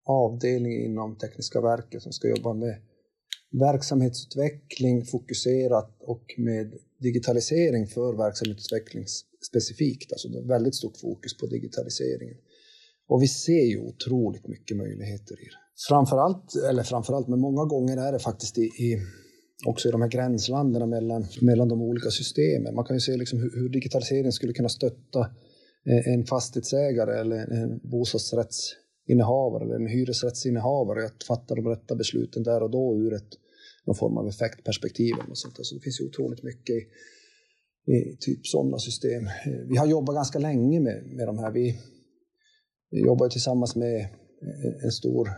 avdelning 0.07 0.85
inom 0.85 1.19
Tekniska 1.19 1.61
verket 1.61 2.03
som 2.03 2.13
ska 2.13 2.29
jobba 2.29 2.55
med 2.55 2.75
verksamhetsutveckling 3.61 5.05
fokuserat 5.05 5.97
och 6.01 6.25
med 6.39 6.73
digitalisering 7.01 7.87
för 7.87 8.17
verksamhetsutveckling 8.17 9.05
specifikt. 9.49 10.13
Alltså 10.13 10.29
väldigt 10.49 10.75
stort 10.75 10.97
fokus 10.97 11.39
på 11.39 11.47
digitaliseringen. 11.47 12.37
Och 13.09 13.23
vi 13.23 13.29
ser 13.29 13.65
ju 13.73 13.79
otroligt 13.79 14.47
mycket 14.49 14.77
möjligheter 14.77 15.35
i 15.35 15.45
det. 15.45 15.61
Framförallt, 15.89 16.55
eller 16.71 16.83
framförallt, 16.83 17.29
men 17.29 17.41
många 17.41 17.65
gånger 17.65 17.97
är 17.97 18.13
det 18.13 18.19
faktiskt 18.19 18.59
i, 18.59 18.63
i 18.63 18.99
också 19.67 19.89
i 19.89 19.93
de 19.93 20.03
här 20.03 20.09
gränsländerna 20.09 20.87
mellan, 20.87 21.27
mellan 21.41 21.69
de 21.69 21.83
olika 21.83 22.11
systemen. 22.11 22.75
Man 22.75 22.85
kan 22.85 22.97
ju 22.97 23.01
se 23.01 23.17
liksom 23.17 23.39
hur, 23.39 23.51
hur 23.55 23.69
digitaliseringen 23.69 24.33
skulle 24.33 24.53
kunna 24.53 24.69
stötta 24.69 25.21
Eh, 25.21 25.46
Eh, 25.87 26.13
en 26.15 26.25
fastighetsägare 26.25 27.21
eller 27.21 27.37
en 27.37 27.81
bostadsrättsinnehavare 27.83 29.65
eller 29.65 29.75
en 29.75 29.87
hyresrättsinnehavare 29.87 31.07
att 31.07 31.25
fatta 31.25 31.55
de 31.55 31.69
rätta 31.69 31.95
besluten 31.95 32.43
där 32.43 32.63
och 32.63 32.71
då 32.71 32.97
ur 32.97 33.15
ett, 33.15 33.33
någon 33.87 33.97
form 33.97 34.17
av 34.17 34.29
effektperspektiv. 34.29 35.15
Och 35.31 35.39
sånt. 35.39 35.55
Så 35.67 35.75
det 35.75 35.81
finns 35.81 36.01
ju 36.01 36.05
otroligt 36.05 36.43
mycket 36.43 36.77
i, 37.87 37.93
i 37.93 38.17
typ 38.21 38.47
sådana 38.47 38.79
system. 38.79 39.27
Eh, 39.27 39.69
vi 39.69 39.77
har 39.77 39.87
jobbat 39.87 40.15
ganska 40.15 40.39
länge 40.39 40.81
med, 40.81 41.07
med 41.07 41.27
de 41.29 41.39
här. 41.39 41.51
Vi, 41.53 41.79
vi 42.91 43.01
jobbar 43.01 43.29
tillsammans 43.29 43.77
med 43.77 44.09
en 44.85 44.93
stor 44.93 45.29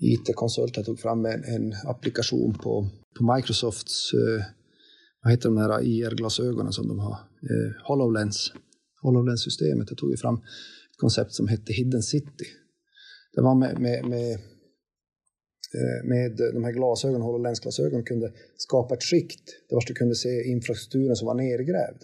IT-konsult 0.00 0.76
Jag 0.76 0.86
tog 0.86 1.00
fram 1.00 1.24
en, 1.24 1.44
en, 1.44 1.74
applikation 1.86 2.54
på, 2.54 2.88
på 3.18 3.34
Microsofts 3.34 4.12
eh, 4.14 4.44
vad 5.22 5.32
heter 5.32 5.48
de 5.48 5.58
här 5.58 5.82
IR-glasögonen 5.82 6.72
som 6.72 6.88
de 6.88 6.98
har? 6.98 7.12
Eh, 7.12 7.86
HoloLens. 7.88 8.52
HoloLens-systemet. 9.04 9.90
Jag 9.90 9.98
tog 9.98 10.10
ju 10.10 10.16
fram 10.16 10.34
ett 10.90 10.98
koncept 10.98 11.32
som 11.32 11.48
hette 11.48 11.72
Hidden 11.72 12.02
City. 12.02 12.46
Det 13.34 13.40
var 13.40 13.54
med, 13.54 13.80
med, 13.80 14.04
med, 14.08 14.32
eh, 15.78 16.00
med 16.04 16.36
de 16.54 16.64
här 16.64 16.72
glasögonen, 16.72 17.22
HoloLens-glasögonen, 17.22 18.04
kunde 18.04 18.32
skapa 18.56 18.94
ett 18.94 19.02
skikt 19.02 19.46
där 19.68 19.78
du 19.86 19.94
kunde 19.94 20.14
se 20.14 20.44
infrastrukturen 20.44 21.16
som 21.16 21.26
var 21.26 21.34
nergrävd. 21.34 22.02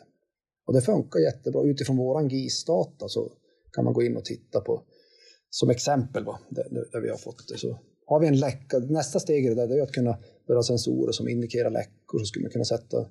Och 0.66 0.74
det 0.74 0.80
funkar 0.80 1.20
jättebra. 1.20 1.64
Utifrån 1.64 1.96
våran 1.96 2.28
GIS-data 2.28 3.08
så 3.08 3.32
kan 3.72 3.84
man 3.84 3.94
gå 3.94 4.02
in 4.02 4.16
och 4.16 4.24
titta 4.24 4.60
på, 4.60 4.82
som 5.50 5.70
exempel, 5.70 6.24
va, 6.24 6.40
där, 6.50 6.64
där 6.92 7.00
vi 7.00 7.08
har 7.08 7.16
fått 7.16 7.48
det. 7.48 7.58
Så 7.58 7.78
har 8.06 8.20
vi 8.20 8.26
en 8.26 8.38
läcka, 8.38 8.78
nästa 8.78 9.20
steg 9.20 9.46
i 9.46 9.48
det 9.48 9.54
där, 9.54 9.78
är 9.78 9.82
att 9.82 9.92
kunna 9.92 10.18
börja 10.46 10.62
sensorer 10.62 11.12
som 11.12 11.28
indikerar 11.28 11.70
läckor. 11.70 12.18
Så 12.18 12.24
skulle 12.24 12.42
man 12.42 12.50
kunna 12.50 12.64
sätta 12.64 13.06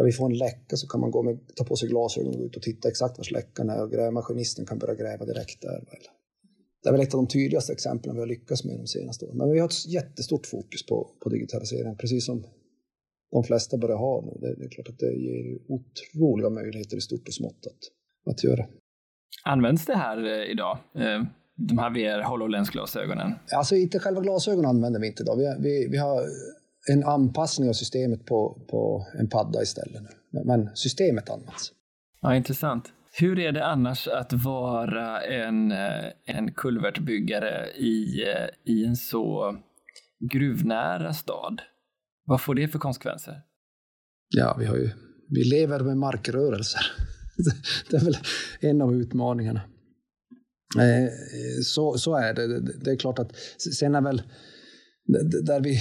ja, 0.00 0.04
vi 0.04 0.12
får 0.12 0.26
en 0.26 0.38
läcka 0.38 0.76
så 0.76 0.86
kan 0.86 1.00
man 1.00 1.10
gå 1.10 1.22
med, 1.22 1.38
ta 1.56 1.64
på 1.64 1.76
sig 1.76 1.88
glasögon 1.88 2.32
och 2.34 2.38
gå 2.38 2.46
ut 2.46 2.56
och 2.56 2.62
titta 2.62 2.88
exakt 2.88 3.18
var 3.18 3.32
läckan 3.32 3.70
är 3.70 3.82
och 3.82 3.90
grävmaskinisten 3.90 4.66
kan 4.66 4.78
börja 4.78 4.94
gräva 4.94 5.24
direkt 5.24 5.62
där. 5.62 5.84
Det 6.82 6.88
är 6.88 6.92
väl 6.92 7.00
ett 7.00 7.14
av 7.14 7.18
de 7.18 7.26
tydligaste 7.26 7.72
exemplen 7.72 8.14
vi 8.14 8.20
har 8.20 8.26
lyckats 8.26 8.64
med 8.64 8.78
de 8.78 8.86
senaste 8.86 9.24
åren. 9.24 9.36
Men 9.36 9.52
vi 9.52 9.58
har 9.58 9.68
ett 9.68 9.86
jättestort 9.86 10.46
fokus 10.46 10.86
på, 10.86 11.10
på 11.22 11.28
digitalisering, 11.28 11.96
precis 11.96 12.26
som 12.26 12.44
de 13.32 13.44
flesta 13.44 13.78
börjar 13.78 13.96
ha 13.96 14.20
nu. 14.20 14.40
Det, 14.40 14.54
det, 14.54 14.64
är 14.64 14.68
klart 14.68 14.88
att 14.88 14.98
det 14.98 15.12
ger 15.12 15.58
otroliga 15.68 16.50
möjligheter 16.50 16.96
i 16.96 17.00
stort 17.00 17.28
och 17.28 17.34
smått 17.34 17.66
att, 17.66 18.32
att 18.32 18.44
göra. 18.44 18.66
Används 19.44 19.86
det 19.86 19.96
här 19.96 20.24
eh, 20.24 20.50
idag? 20.50 20.78
Eh, 20.94 21.22
de 21.56 21.78
här 21.78 21.90
VR 21.90 22.22
HoloLens-glasögonen? 22.22 23.32
Alltså 23.56 23.76
inte 23.76 23.98
själva 23.98 24.20
glasögonen 24.20 24.70
använder 24.70 25.00
vi 25.00 25.06
inte 25.06 25.22
idag. 25.22 25.36
Vi, 25.36 25.54
vi, 25.58 25.88
vi 25.90 25.98
har 25.98 26.22
en 26.88 27.04
anpassning 27.04 27.68
av 27.68 27.72
systemet 27.72 28.26
på, 28.26 28.66
på 28.70 29.06
en 29.18 29.28
padda 29.28 29.62
istället. 29.62 30.02
Men 30.44 30.76
systemet 30.76 31.30
används. 31.30 31.72
Ja, 32.20 32.36
intressant. 32.36 32.92
Hur 33.12 33.38
är 33.38 33.52
det 33.52 33.66
annars 33.66 34.08
att 34.08 34.32
vara 34.32 35.20
en, 35.20 35.72
eh, 35.72 36.04
en 36.24 36.52
kulvertbyggare 36.52 37.70
i, 37.70 38.24
eh, 38.28 38.72
i 38.74 38.84
en 38.84 38.96
så 38.96 39.56
gruvnära 40.32 41.12
stad? 41.12 41.62
Vad 42.24 42.40
får 42.40 42.54
det 42.54 42.68
för 42.68 42.78
konsekvenser? 42.78 43.42
Ja, 44.28 44.56
vi, 44.58 44.66
har 44.66 44.76
ju, 44.76 44.90
vi 45.28 45.44
lever 45.44 45.80
med 45.80 45.96
markrörelser. 45.96 46.80
Det 47.90 47.96
är 47.96 48.04
väl 48.04 48.16
en 48.60 48.82
av 48.82 48.94
utmaningarna. 48.94 49.60
Eh, 50.78 51.10
så, 51.64 51.98
så 51.98 52.16
är 52.16 52.34
det. 52.34 52.60
Det 52.60 52.90
är 52.90 52.96
klart 52.96 53.18
att 53.18 53.36
sen 53.76 53.94
är 53.94 54.00
väl 54.00 54.22
där 55.46 55.60
vi 55.60 55.78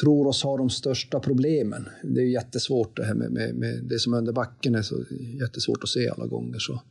tror 0.00 0.26
oss 0.26 0.42
ha 0.42 0.56
de 0.56 0.70
största 0.70 1.20
problemen. 1.20 1.88
Det 2.02 2.20
är 2.20 2.26
jättesvårt 2.26 2.96
det 2.96 3.04
här 3.04 3.14
med, 3.14 3.32
med, 3.32 3.54
med 3.54 3.84
det 3.84 3.98
som 3.98 4.14
är 4.14 4.18
under 4.18 4.32
backen 4.32 4.74
är 4.74 4.82
så 4.82 5.04
jättesvårt 5.40 5.82
att 5.82 5.88
se 5.88 6.08
alla 6.08 6.26
gånger. 6.26 6.58
Så. 6.58 6.82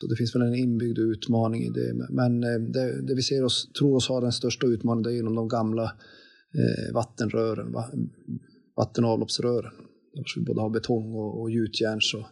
så 0.00 0.06
det 0.06 0.16
finns 0.16 0.34
väl 0.34 0.42
en 0.42 0.54
inbyggd 0.54 0.98
utmaning 0.98 1.62
i 1.62 1.70
det. 1.70 2.06
Men 2.10 2.44
eh, 2.44 2.60
det, 2.60 3.02
det 3.02 3.14
vi 3.14 3.22
ser 3.22 3.44
oss, 3.44 3.72
tror 3.78 3.96
oss 3.96 4.08
ha 4.08 4.20
den 4.20 4.32
största 4.32 4.66
utmaningen 4.66 5.02
det 5.02 5.10
är 5.10 5.16
genom 5.16 5.34
de 5.34 5.48
gamla 5.48 5.84
eh, 6.54 6.94
vattenrören, 6.94 7.74
vatten 8.76 9.04
och 9.04 9.10
avloppsrören. 9.10 9.72
Där 10.14 10.24
vi 10.36 10.44
både 10.44 10.60
har 10.60 10.70
betong 10.70 11.14
och, 11.14 11.40
och 11.40 11.50
gjutjärn 11.50 12.00
så 12.00 12.26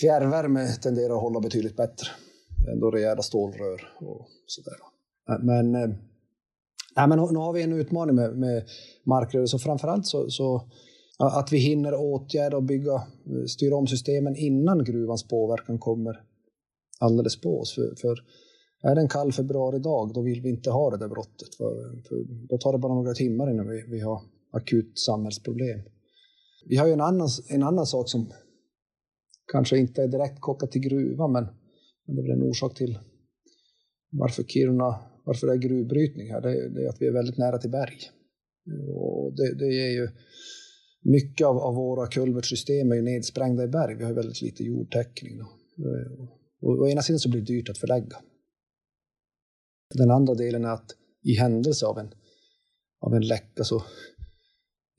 fjärrvärme 0.00 0.66
tenderar 0.66 1.14
att 1.14 1.22
hålla 1.22 1.40
betydligt 1.40 1.76
bättre. 1.76 2.08
Det 2.64 2.70
är 2.70 2.72
ändå 2.72 2.90
rejäla 2.90 3.22
stålrör 3.22 3.88
och 3.98 4.28
sådär. 4.46 4.76
Men 5.42 5.74
eh, 5.74 5.96
Nej, 6.96 7.08
men 7.08 7.18
nu 7.18 7.38
har 7.38 7.52
vi 7.52 7.62
en 7.62 7.72
utmaning 7.72 8.16
med, 8.16 8.38
med 8.38 8.68
markrörelse 9.04 9.56
och 9.56 9.62
framförallt 9.62 10.06
så, 10.06 10.30
så 10.30 10.68
att 11.18 11.52
vi 11.52 11.58
hinner 11.58 11.94
åtgärda 11.94 12.56
och 12.56 12.62
bygga, 12.62 12.94
eh, 12.94 13.44
styra 13.48 13.76
om 13.76 13.86
systemen 13.86 14.36
innan 14.36 14.84
gruvans 14.84 15.28
påverkan 15.28 15.78
kommer 15.78 16.20
alldeles 17.00 17.40
på 17.40 17.60
oss. 17.60 17.74
För, 17.74 17.94
för 18.00 18.18
är 18.82 18.94
det 18.94 19.00
en 19.00 19.08
kall 19.08 19.32
februaridag, 19.32 20.14
då 20.14 20.22
vill 20.22 20.40
vi 20.42 20.48
inte 20.48 20.70
ha 20.70 20.90
det 20.90 20.98
där 20.98 21.08
brottet. 21.08 21.54
För, 21.54 22.02
för 22.08 22.24
då 22.48 22.58
tar 22.58 22.72
det 22.72 22.78
bara 22.78 22.94
några 22.94 23.14
timmar 23.14 23.50
innan 23.50 23.68
vi, 23.68 23.84
vi 23.88 24.00
har 24.00 24.20
akut 24.52 24.98
samhällsproblem. 24.98 25.80
Vi 26.66 26.76
har 26.76 26.86
ju 26.86 26.92
en 26.92 27.00
annan, 27.00 27.28
en 27.48 27.62
annan 27.62 27.86
sak 27.86 28.08
som 28.08 28.32
kanske 29.52 29.78
inte 29.78 30.02
är 30.02 30.08
direkt 30.08 30.40
kopplat 30.40 30.72
till 30.72 30.80
gruvan, 30.80 31.32
men, 31.32 31.44
men 32.06 32.16
det 32.16 32.22
är 32.22 32.22
väl 32.22 32.42
en 32.42 32.50
orsak 32.50 32.74
till 32.74 32.98
varför 34.10 34.42
Kiruna 34.42 35.00
varför 35.26 35.46
det 35.46 35.52
är 35.52 35.56
gruvbrytning 35.56 36.30
här, 36.30 36.40
det, 36.40 36.68
det 36.68 36.84
är 36.84 36.88
att 36.88 37.02
vi 37.02 37.06
är 37.06 37.12
väldigt 37.12 37.38
nära 37.38 37.58
till 37.58 37.70
berg. 37.70 37.98
Och 38.94 39.36
det, 39.36 39.54
det 39.54 39.74
ger 39.74 39.90
ju 39.90 40.08
mycket 41.02 41.46
av, 41.46 41.58
av 41.58 41.74
våra 41.74 42.06
kulvertsystem 42.06 42.92
är 42.92 43.02
nedsprängda 43.02 43.64
i 43.64 43.68
berg. 43.68 43.94
Vi 43.94 44.04
har 44.04 44.12
väldigt 44.12 44.42
lite 44.42 44.64
jordtäckning. 44.64 45.38
Då. 45.38 45.46
Och, 46.62 46.80
å 46.80 46.88
ena 46.88 47.02
sidan 47.02 47.18
så 47.18 47.30
blir 47.30 47.40
det 47.40 47.46
dyrt 47.46 47.68
att 47.68 47.78
förlägga. 47.78 48.16
Den 49.94 50.10
andra 50.10 50.34
delen 50.34 50.64
är 50.64 50.68
att 50.68 50.90
i 51.22 51.34
händelse 51.34 51.86
av 51.86 51.98
en, 51.98 52.10
av 53.00 53.14
en 53.14 53.26
läcka 53.26 53.64
så 53.64 53.76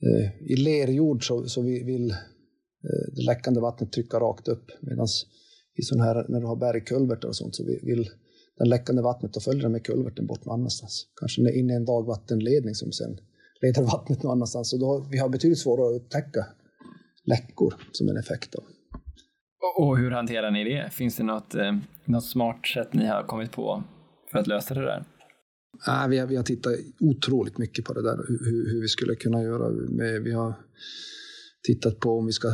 eh, 0.02 0.42
i 0.52 0.56
lerjord 0.56 1.26
så, 1.26 1.48
så 1.48 1.62
vill 1.62 2.10
eh, 2.10 3.14
det 3.16 3.22
läckande 3.22 3.60
vattnet 3.60 3.92
trycka 3.92 4.20
rakt 4.20 4.48
upp 4.48 4.70
medan 4.80 5.06
i 5.78 5.82
sån 5.82 6.00
här, 6.00 6.26
när 6.28 6.40
du 6.40 6.46
har 6.46 6.56
bergkulvertar 6.56 7.28
och 7.28 7.36
sånt 7.36 7.54
så 7.54 7.64
vill 7.64 8.10
det 8.58 8.64
läckande 8.64 9.02
vattnet 9.02 9.36
och 9.36 9.42
följer 9.42 9.68
med 9.68 9.84
kulverten 9.84 10.26
bort 10.26 10.44
någon 10.44 10.60
annanstans. 10.60 11.06
Kanske 11.20 11.58
in 11.58 11.70
i 11.70 11.74
en 11.74 11.84
dagvattenledning 11.84 12.74
som 12.74 12.92
sen 12.92 13.18
leder 13.62 13.82
vattnet 13.82 14.22
någon 14.22 14.32
annanstans. 14.32 14.72
Och 14.72 14.80
då, 14.80 15.08
vi 15.10 15.18
har 15.18 15.28
betydligt 15.28 15.58
svårare 15.58 15.96
att 15.96 16.02
upptäcka 16.02 16.46
läckor 17.24 17.74
som 17.92 18.08
en 18.08 18.16
effekt 18.16 18.54
av. 18.54 18.64
Och 19.78 19.98
hur 19.98 20.10
hanterar 20.10 20.50
ni 20.50 20.64
det? 20.64 20.90
Finns 20.92 21.16
det 21.16 21.22
något, 21.22 21.54
eh, 21.54 21.76
något 22.04 22.24
smart 22.24 22.66
sätt 22.66 22.92
ni 22.92 23.06
har 23.06 23.22
kommit 23.22 23.52
på 23.52 23.82
för 24.30 24.38
att 24.38 24.46
lösa 24.46 24.74
det 24.74 24.80
där? 24.80 25.04
Ja, 25.86 26.06
vi, 26.10 26.18
har, 26.18 26.26
vi 26.26 26.36
har 26.36 26.42
tittat 26.42 26.72
otroligt 27.00 27.58
mycket 27.58 27.84
på 27.84 27.92
det 27.92 28.02
där, 28.02 28.16
hur, 28.28 28.72
hur 28.72 28.80
vi 28.80 28.88
skulle 28.88 29.14
kunna 29.14 29.42
göra. 29.42 29.70
Med, 29.70 30.22
vi 30.22 30.32
har 30.32 30.54
tittat 31.66 32.00
på 32.00 32.18
om 32.18 32.26
vi 32.26 32.32
ska 32.32 32.48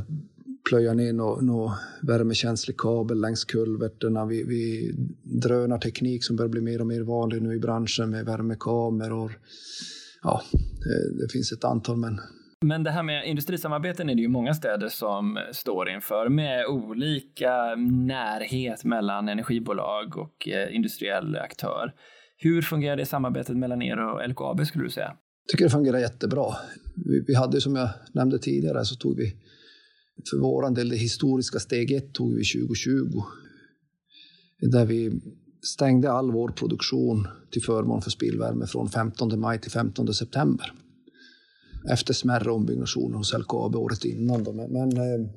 plöja 0.69 0.95
ner 0.95 1.13
någon 1.13 1.47
nå 1.47 1.75
värmekänslig 2.03 2.77
kabel 2.77 3.21
längs 3.21 3.45
kulverterna. 3.45 4.27
Vi, 4.27 4.45
vi 4.45 4.93
drönarteknik 5.23 6.25
som 6.25 6.37
börjar 6.37 6.49
bli 6.49 6.61
mer 6.61 6.81
och 6.81 6.87
mer 6.87 7.01
vanlig 7.01 7.43
nu 7.43 7.55
i 7.55 7.59
branschen 7.59 8.11
med 8.11 8.25
värmekameror. 8.25 9.39
Ja, 10.23 10.43
det 11.21 11.33
finns 11.33 11.53
ett 11.53 11.65
antal 11.65 11.97
men 11.97 12.21
men 12.65 12.83
det 12.83 12.91
här 12.91 13.03
med 13.03 13.27
industrisamarbeten 13.27 14.11
är 14.11 14.15
det 14.15 14.21
ju 14.21 14.29
många 14.29 14.55
städer 14.55 14.89
som 14.89 15.39
står 15.53 15.91
inför 15.91 16.29
med 16.29 16.67
olika 16.67 17.75
närhet 18.07 18.85
mellan 18.85 19.29
energibolag 19.29 20.17
och 20.17 20.49
eh, 20.49 20.77
industriell 20.77 21.37
aktör. 21.37 21.93
Hur 22.37 22.63
fungerar 22.63 22.97
det 22.97 23.07
samarbetet 23.07 23.57
mellan 23.57 23.83
er 23.83 23.99
och 23.99 24.29
LKAB 24.29 24.67
skulle 24.67 24.85
du 24.85 24.91
säga? 24.91 25.07
Jag 25.07 25.49
tycker 25.49 25.65
det 25.65 25.71
fungerar 25.71 25.99
jättebra. 25.99 26.47
Vi, 26.97 27.25
vi 27.27 27.35
hade 27.35 27.61
som 27.61 27.77
jag 27.77 27.89
nämnde 28.13 28.39
tidigare 28.39 28.85
så 28.85 28.97
tog 28.97 29.17
vi 29.17 29.37
för 30.31 30.41
vår 30.41 30.75
del, 30.75 30.89
det 30.89 30.97
historiska 30.97 31.59
steg 31.59 31.93
ett 31.93 32.13
tog 32.13 32.35
vi 32.35 32.45
2020. 32.45 33.23
Där 34.61 34.87
vi 34.87 35.21
stängde 35.67 36.13
all 36.13 36.33
vår 36.33 36.49
produktion 36.49 37.29
till 37.51 37.63
förmån 37.63 38.03
för 38.03 38.11
spillvärme 38.11 38.67
från 38.67 38.89
15 38.89 39.41
maj 39.41 39.61
till 39.61 39.71
15 39.71 40.15
september. 40.15 40.73
Efter 41.91 42.15
smärre 42.15 42.51
ombyggnationer 42.51 43.17
hos 43.17 43.33
LKAB 43.33 43.77
året 43.77 44.05
innan. 44.05 44.45
Då. 44.45 44.53
Men, 44.53 44.73
men 44.73 44.97
eh, 44.97 45.29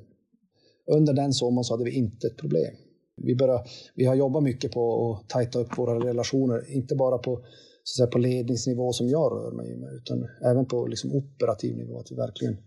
under 0.95 1.13
den 1.13 1.33
sommaren 1.33 1.63
så 1.63 1.73
hade 1.73 1.83
vi 1.83 1.91
inte 1.91 2.27
ett 2.27 2.37
problem. 2.37 2.75
Vi, 3.15 3.35
började, 3.35 3.63
vi 3.95 4.05
har 4.05 4.15
jobbat 4.15 4.43
mycket 4.43 4.71
på 4.71 5.11
att 5.11 5.29
tajta 5.29 5.59
upp 5.59 5.77
våra 5.77 6.09
relationer, 6.09 6.71
inte 6.71 6.95
bara 6.95 7.17
på, 7.17 7.45
så 7.83 7.95
säga, 7.95 8.07
på 8.07 8.17
ledningsnivå 8.17 8.93
som 8.93 9.07
jag 9.07 9.31
rör 9.31 9.51
mig 9.51 9.77
med, 9.77 9.93
utan 9.93 10.27
även 10.51 10.65
på 10.65 10.87
liksom 10.87 11.11
operativ 11.11 11.77
nivå. 11.77 11.99
Att 11.99 12.11
vi 12.11 12.15
verkligen 12.15 12.57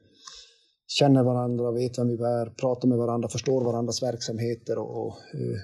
känner 0.99 1.23
varandra, 1.23 1.71
vet 1.71 1.99
vem 1.99 2.09
vi 2.09 2.15
är, 2.15 2.47
pratar 2.47 2.89
med 2.89 2.99
varandra, 2.99 3.29
förstår 3.29 3.65
varandras 3.65 4.03
verksamheter. 4.03 4.79
Och, 4.79 5.07
och, 5.07 5.13
eh, 5.35 5.59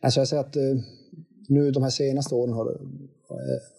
alltså 0.00 0.20
jag 0.20 0.28
säger 0.28 0.42
att 0.42 0.56
eh, 0.56 0.76
nu 1.48 1.70
de 1.70 1.82
här 1.82 1.90
senaste 1.90 2.34
åren 2.34 2.54
har 2.54 2.64
det, 2.64 2.78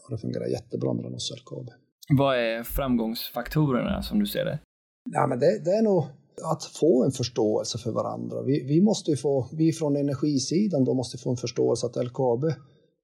har 0.04 0.12
det 0.12 0.18
fungerat 0.18 0.52
jättebra 0.52 0.94
mellan 0.94 1.16
oss 1.16 1.32
och 1.32 1.38
LKAB. 1.38 1.70
Vad 2.18 2.38
är 2.38 2.64
framgångsfaktorerna 2.64 4.02
som 4.04 4.20
du 4.20 4.26
ser 4.26 4.46
det? 4.46 4.60
Ja, 5.12 5.28
men 5.28 5.40
det, 5.40 5.66
det 5.66 5.72
är 5.72 5.82
nog 5.82 6.04
att 6.54 6.64
få 6.64 7.04
en 7.04 7.12
förståelse 7.12 7.78
för 7.78 7.92
varandra. 7.92 8.42
Vi, 8.42 8.64
vi, 8.64 8.82
måste 8.82 9.16
få, 9.16 9.48
vi 9.52 9.72
från 9.72 9.96
energisidan 9.96 10.84
då 10.84 10.94
måste 10.94 11.18
få 11.18 11.30
en 11.30 11.38
förståelse 11.38 11.86
att 11.86 12.06
LKAB 12.06 12.46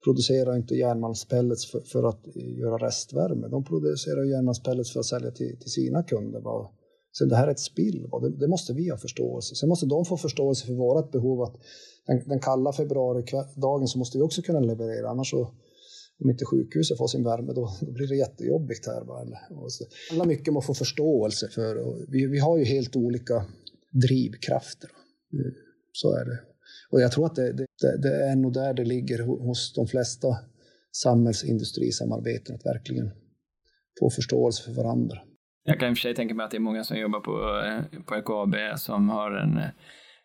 producerar 0.03 0.55
inte 0.55 0.75
järnmalmspellets 0.75 1.71
för, 1.71 1.79
för, 1.79 2.03
att 2.03 2.21
göra 2.35 2.87
restvärme. 2.87 3.47
De 3.47 3.63
producerar 3.63 4.23
järnmalmspellets 4.23 4.93
för 4.93 4.99
att 4.99 5.05
sälja 5.05 5.31
till, 5.31 5.59
till 5.59 5.71
sina 5.71 6.03
kunder. 6.03 6.41
Så 7.11 7.25
det 7.25 7.35
här 7.35 7.47
är 7.47 7.51
ett 7.51 7.59
spill, 7.59 8.09
det, 8.21 8.29
det, 8.29 8.47
måste 8.47 8.73
vi 8.73 8.89
ha 8.89 8.97
förståelse. 8.97 9.55
Sen 9.55 9.69
måste 9.69 9.85
de 9.85 10.05
få 10.05 10.17
förståelse 10.17 10.65
för 10.65 10.73
vårt 10.73 11.11
behov 11.11 11.41
att 11.41 11.55
den, 12.07 12.29
den 12.29 12.39
kalla 12.39 12.73
februaridagen 12.73 13.87
så 13.87 13.97
måste 13.99 14.17
vi 14.17 14.23
också 14.23 14.41
kunna 14.41 14.59
leverera, 14.59 15.09
annars 15.09 15.29
så 15.29 15.53
om 16.23 16.29
inte 16.29 16.45
sjukhuset 16.45 16.97
får 16.97 17.07
sin 17.07 17.23
värme 17.23 17.53
då, 17.53 17.69
då 17.81 17.91
blir 17.91 18.07
det 18.07 18.15
jättejobbigt 18.15 18.87
här. 18.87 19.03
Va? 19.05 19.27
Och 19.49 19.73
så, 19.73 19.83
det 19.83 19.91
handlar 20.09 20.25
mycket 20.25 20.47
om 20.47 20.57
att 20.57 20.65
få 20.65 20.73
förståelse 20.73 21.49
för, 21.49 21.75
vi, 22.11 22.25
vi 22.25 22.39
har 22.39 22.57
ju 22.57 22.63
helt 22.63 22.95
olika 22.95 23.45
drivkrafter. 23.91 24.89
Eh, 25.33 25.51
så 25.91 26.13
är 26.13 26.25
det. 26.25 26.39
Och 26.91 27.01
jag 27.01 27.11
tror 27.11 27.25
att 27.25 27.35
det, 27.35 27.53
det, 27.53 27.67
det 28.01 28.25
är 28.25 28.35
nog 28.35 28.53
där 28.53 28.73
det 28.73 28.85
ligger 28.85 29.19
hos 29.23 29.73
de 29.73 29.87
flesta 29.87 30.27
samhällsindustrisamarbeten, 30.91 32.55
att 32.55 32.65
verkligen 32.65 33.11
få 33.99 34.09
förståelse 34.09 34.63
för 34.63 34.71
varandra. 34.71 35.17
Jag 35.63 35.79
kan 35.79 35.89
i 35.89 35.93
och 35.93 35.97
för 35.97 36.01
sig 36.01 36.15
tänka 36.15 36.35
mig 36.35 36.43
att 36.43 36.51
det 36.51 36.57
är 36.57 36.61
många 36.61 36.83
som 36.83 36.97
jobbar 36.97 37.19
på, 37.19 37.61
eh, 37.65 38.01
på 38.01 38.15
LKAB 38.15 38.79
som 38.79 39.09
har 39.09 39.31
en, 39.31 39.59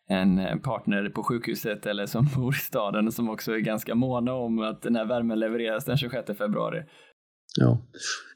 en 0.09 0.61
partner 0.61 1.09
på 1.09 1.23
sjukhuset 1.23 1.87
eller 1.87 2.07
som 2.07 2.29
bor 2.37 2.55
i 2.55 2.59
staden 2.59 3.12
som 3.12 3.29
också 3.31 3.53
är 3.53 3.59
ganska 3.59 3.94
måna 3.94 4.35
om 4.35 4.59
att 4.59 4.82
den 4.82 4.97
här 4.97 5.05
värmen 5.05 5.39
levereras 5.39 5.85
den 5.85 5.97
26 5.97 6.26
februari. 6.39 6.82
Ja, 7.61 7.78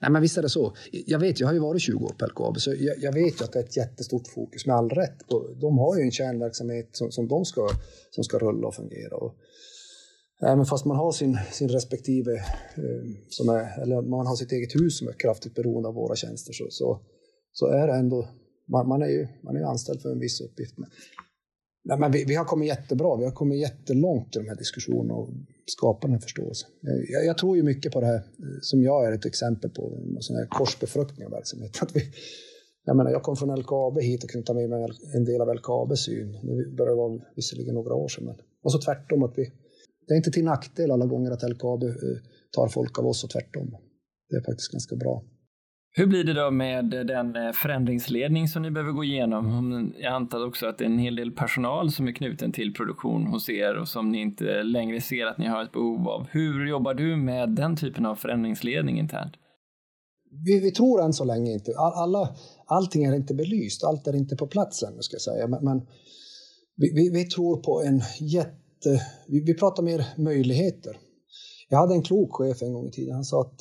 Nej, 0.01 0.11
men 0.11 0.23
visst 0.23 0.39
är 0.39 0.43
det 0.43 0.49
så. 0.49 0.77
Jag 0.91 1.19
vet, 1.19 1.41
jag 1.41 1.47
har 1.47 1.55
ju 1.55 1.61
varit 1.61 1.83
20 1.83 2.05
år 2.05 2.15
på 2.19 2.27
LKAB, 2.27 2.61
så 2.61 2.71
jag, 2.71 2.97
jag 2.99 3.13
vet 3.13 3.41
ju 3.41 3.45
att 3.45 3.53
det 3.53 3.59
är 3.59 3.65
ett 3.65 3.77
jättestort 3.77 4.29
fokus 4.35 4.67
med 4.67 4.77
all 4.77 4.91
rätt. 4.91 5.19
De 5.61 5.79
har 5.79 5.97
ju 5.97 6.03
en 6.03 6.11
kärnverksamhet 6.11 6.89
som, 6.93 7.11
som 7.11 7.29
de 7.29 7.45
ska, 7.45 7.69
som 8.11 8.25
ska 8.25 8.39
rulla 8.39 8.69
och 8.69 8.75
fungera. 8.75 9.17
Och 9.17 9.35
Eh, 10.43 10.53
Även 10.53 10.65
fast 10.65 10.85
man 10.85 10.97
har 10.97 11.13
sin, 11.13 11.39
sin 11.53 11.69
respektive, 11.69 12.35
eh, 12.35 13.05
som 13.29 13.49
är, 13.49 13.83
eller 13.83 14.03
man 14.03 14.27
har 14.27 14.37
sitt 14.37 14.53
eget 14.53 14.75
hus 14.75 14.99
som 14.99 15.09
är 15.09 15.13
kraftigt 15.13 15.55
beroende 15.55 15.89
av 15.89 15.95
våra 15.95 16.17
tjänster, 16.17 16.53
så, 16.53 16.67
så, 16.71 17.01
så 17.53 17.67
är 17.67 17.87
det 17.87 17.95
ändå, 17.95 18.29
man, 18.69 18.89
man, 18.89 19.03
är 19.03 19.09
ju, 19.09 19.29
man 19.45 19.57
är 19.57 19.61
ju 19.61 19.67
anställd 19.67 20.03
för 20.03 20.13
en 20.13 20.21
viss 20.21 20.41
uppgift. 20.41 20.79
Men 20.79 20.91
Nej, 21.89 21.99
men 21.99 22.13
vi, 22.13 22.25
vi, 22.25 22.35
har 22.35 22.45
kommit 22.45 22.69
jättebra. 22.69 23.17
Vi 23.17 23.25
har 23.25 23.33
kommit 23.33 23.61
jättelångt 23.61 24.37
i 24.37 24.39
de 24.39 24.49
här 24.49 24.57
diskussionerna 24.57 25.15
och 25.15 25.29
skapat 25.67 26.03
den 26.03 26.13
här 26.13 26.21
förståelsen. 26.21 26.71
Eh, 26.89 27.13
jag, 27.13 27.25
jag, 27.25 27.39
tror 27.39 27.57
ju 27.57 27.63
mycket 27.63 27.93
på 27.93 28.01
det 28.01 28.07
här 28.07 28.17
eh, 28.17 28.59
som 28.61 28.83
jag 28.83 29.07
är 29.07 29.13
ett 29.13 29.27
exempel 29.27 29.71
på, 29.71 29.83
en 30.17 30.23
sån 30.23 30.37
här 30.37 30.47
korsbefruktning 30.47 31.27
av 31.27 31.33
verksamhet. 31.33 31.79
Att 31.83 31.97
vi, 31.97 32.03
jag, 32.85 32.97
menar, 32.97 33.11
jag 33.11 33.23
kom 33.23 33.37
från 33.37 33.61
LKAB 33.61 34.01
hit 34.01 34.25
och 34.25 34.31
kunde 34.31 34.47
ta 34.47 34.55
med 34.55 34.71
mig 34.71 34.89
en 35.15 35.25
del 35.25 35.41
av 35.41 35.55
LKABs 35.55 36.05
syn. 36.05 36.39
Nu 36.43 36.75
börjar 36.77 36.91
Det 36.91 36.97
vara 36.97 37.21
visserligen 37.37 37.75
några 37.75 37.95
år 37.95 38.09
sedan. 38.09 38.25
Men, 38.25 38.37
och 38.63 38.73
så 38.73 38.79
tvärtom, 38.79 39.23
att 39.23 39.39
vi, 39.39 39.53
det 40.09 40.15
är 40.15 40.17
inte 40.17 40.31
till 40.31 40.45
nackdel 40.45 40.91
alla 40.91 41.07
gånger 41.07 41.31
att 41.31 41.51
LKAB 41.51 41.83
eh, 41.83 41.91
tar 42.53 42.69
folk 42.69 42.99
av 42.99 43.07
oss 43.07 43.25
och 43.25 43.31
tvärtom. 43.31 43.77
Det 44.31 44.37
är 44.37 44.41
faktiskt 44.41 44.73
ganska 44.73 44.97
bra. 44.97 45.25
Hur 45.91 46.07
blir 46.07 46.25
det 46.25 46.33
då 46.33 46.51
med 46.51 46.85
den 46.85 47.37
eh, 47.37 47.53
förändringsledning 47.53 48.49
som 48.49 48.63
ni 48.63 48.71
behöver 48.71 48.93
gå 48.93 49.05
igenom? 49.05 49.93
Jag 49.99 50.13
antar 50.13 50.47
också 50.47 50.67
att 50.67 50.79
det 50.79 50.85
är 50.85 50.87
en 50.87 50.99
hel 50.99 51.17
del 51.17 51.33
personal 51.33 51.91
som 51.91 52.09
är 52.09 52.13
knuten 52.13 52.53
till 52.53 52.75
produktion 52.75 53.27
hos 53.27 53.49
er 53.49 53.75
och 53.75 53.89
som 53.89 54.09
ni 54.09 54.21
inte 54.21 54.63
längre 54.63 55.01
ser 55.01 55.27
att 55.27 55.39
ni 55.39 55.47
har 55.47 55.63
ett 55.63 55.73
behov 55.73 56.09
av. 56.09 56.27
Hur 56.31 56.67
jobbar 56.67 56.95
du 56.95 57.17
med 57.17 57.49
den 57.49 57.77
typen 57.77 58.07
av 58.07 58.17
förändringsledning 58.17 58.99
internt? 58.99 59.33
Vi, 60.45 60.61
vi 60.61 60.71
tror 60.71 61.03
än 61.03 61.13
så 61.13 61.25
länge 61.25 61.53
inte. 61.53 61.73
Alla, 61.77 62.37
allting 62.67 63.05
är 63.05 63.15
inte 63.15 63.35
belyst, 63.35 63.85
allt 63.85 64.07
är 64.07 64.17
inte 64.17 64.37
på 64.37 64.47
plats 64.47 64.83
ännu 64.83 65.01
ska 65.01 65.15
jag 65.15 65.23
säga. 65.23 65.47
Men, 65.47 65.65
men 65.65 65.87
vi, 66.77 66.93
vi, 66.95 67.11
vi, 67.11 67.25
tror 67.25 67.63
på 67.63 67.83
en 67.83 68.01
jätte... 68.21 68.68
Eh, 68.87 69.01
vi, 69.27 69.41
vi 69.41 69.55
pratar 69.55 69.83
mer 69.83 70.07
möjligheter. 70.17 70.99
Jag 71.69 71.79
hade 71.79 71.95
en 71.95 72.03
klok 72.03 72.33
chef 72.33 72.63
en 72.63 72.73
gång 72.73 72.89
i 72.89 72.91
tiden. 72.91 73.15
Han 73.15 73.25
sa 73.25 73.41
att 73.41 73.61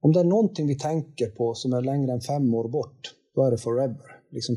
om 0.00 0.12
det 0.12 0.20
är 0.20 0.24
någonting 0.24 0.66
vi 0.66 0.78
tänker 0.78 1.26
på 1.26 1.54
som 1.54 1.72
är 1.72 1.82
längre 1.82 2.12
än 2.12 2.20
fem 2.20 2.54
år 2.54 2.68
bort, 2.68 3.14
då 3.34 3.44
är 3.44 3.50
det 3.50 3.58
forever. 3.58 4.20
Liksom, 4.30 4.56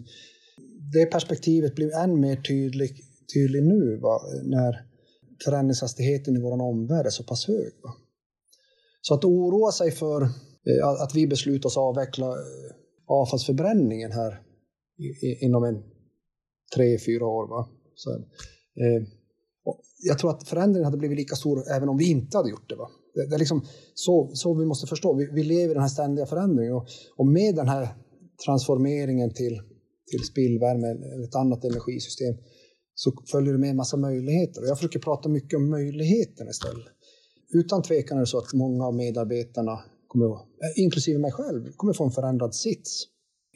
det 0.93 1.05
perspektivet 1.05 1.75
blir 1.75 1.95
än 1.95 2.19
mer 2.19 2.35
tydligt 2.35 2.97
tydlig 3.33 3.63
nu 3.63 3.97
va? 3.97 4.21
när 4.43 4.85
förändringshastigheten 5.45 6.35
i 6.35 6.41
vår 6.41 6.61
omvärld 6.61 7.05
är 7.05 7.09
så 7.09 7.23
pass 7.23 7.47
hög. 7.47 7.73
Va? 7.83 7.93
Så 9.01 9.13
att 9.13 9.25
oroa 9.25 9.71
sig 9.71 9.91
för 9.91 10.21
eh, 10.21 10.87
att 11.03 11.15
vi 11.15 11.27
beslutar 11.27 11.67
oss 11.67 11.77
avveckla 11.77 12.27
eh, 12.27 12.71
avfallsförbränningen 13.07 14.11
här 14.11 14.41
inom 15.41 15.63
en 15.63 15.83
tre, 16.75 16.99
fyra 16.99 17.25
år. 17.25 17.47
Va? 17.47 17.69
Så, 17.95 18.11
eh, 18.15 19.03
jag 20.03 20.19
tror 20.19 20.31
att 20.31 20.47
förändringen 20.47 20.85
hade 20.85 20.97
blivit 20.97 21.17
lika 21.17 21.35
stor 21.35 21.71
även 21.71 21.89
om 21.89 21.97
vi 21.97 22.09
inte 22.09 22.37
hade 22.37 22.49
gjort 22.49 22.69
det. 22.69 22.75
Va? 22.75 22.89
Det, 23.13 23.29
det 23.29 23.35
är 23.35 23.39
liksom 23.39 23.65
så, 23.93 24.31
så 24.33 24.53
vi 24.53 24.65
måste 24.65 24.87
förstå. 24.87 25.13
Vi, 25.13 25.29
vi 25.33 25.43
lever 25.43 25.71
i 25.71 25.73
den 25.73 25.81
här 25.81 25.89
ständiga 25.89 26.25
förändringen 26.25 26.73
och, 26.73 26.87
och 27.17 27.27
med 27.27 27.55
den 27.55 27.67
här 27.67 27.87
transformeringen 28.45 29.33
till, 29.33 29.61
till 30.11 30.19
spillvärme 30.19 30.87
eller 30.87 31.23
ett 31.23 31.35
annat 31.35 31.63
energisystem 31.63 32.35
så 32.95 33.13
följer 33.31 33.53
det 33.53 33.59
med 33.59 33.69
en 33.69 33.75
massa 33.75 33.97
möjligheter. 33.97 34.61
Och 34.61 34.67
jag 34.67 34.77
försöker 34.77 34.99
prata 34.99 35.29
mycket 35.29 35.57
om 35.57 35.69
möjligheterna 35.69 36.49
istället. 36.49 36.87
Utan 37.53 37.81
tvekan 37.81 38.17
är 38.17 38.21
det 38.21 38.27
så 38.27 38.37
att 38.37 38.53
många 38.53 38.85
av 38.85 38.95
medarbetarna, 38.95 39.79
kommer, 40.07 40.25
eh, 40.25 40.83
inklusive 40.83 41.19
mig 41.19 41.31
själv, 41.31 41.71
kommer 41.75 41.93
få 41.93 42.03
en 42.03 42.11
förändrad 42.11 42.55
sits 42.55 43.05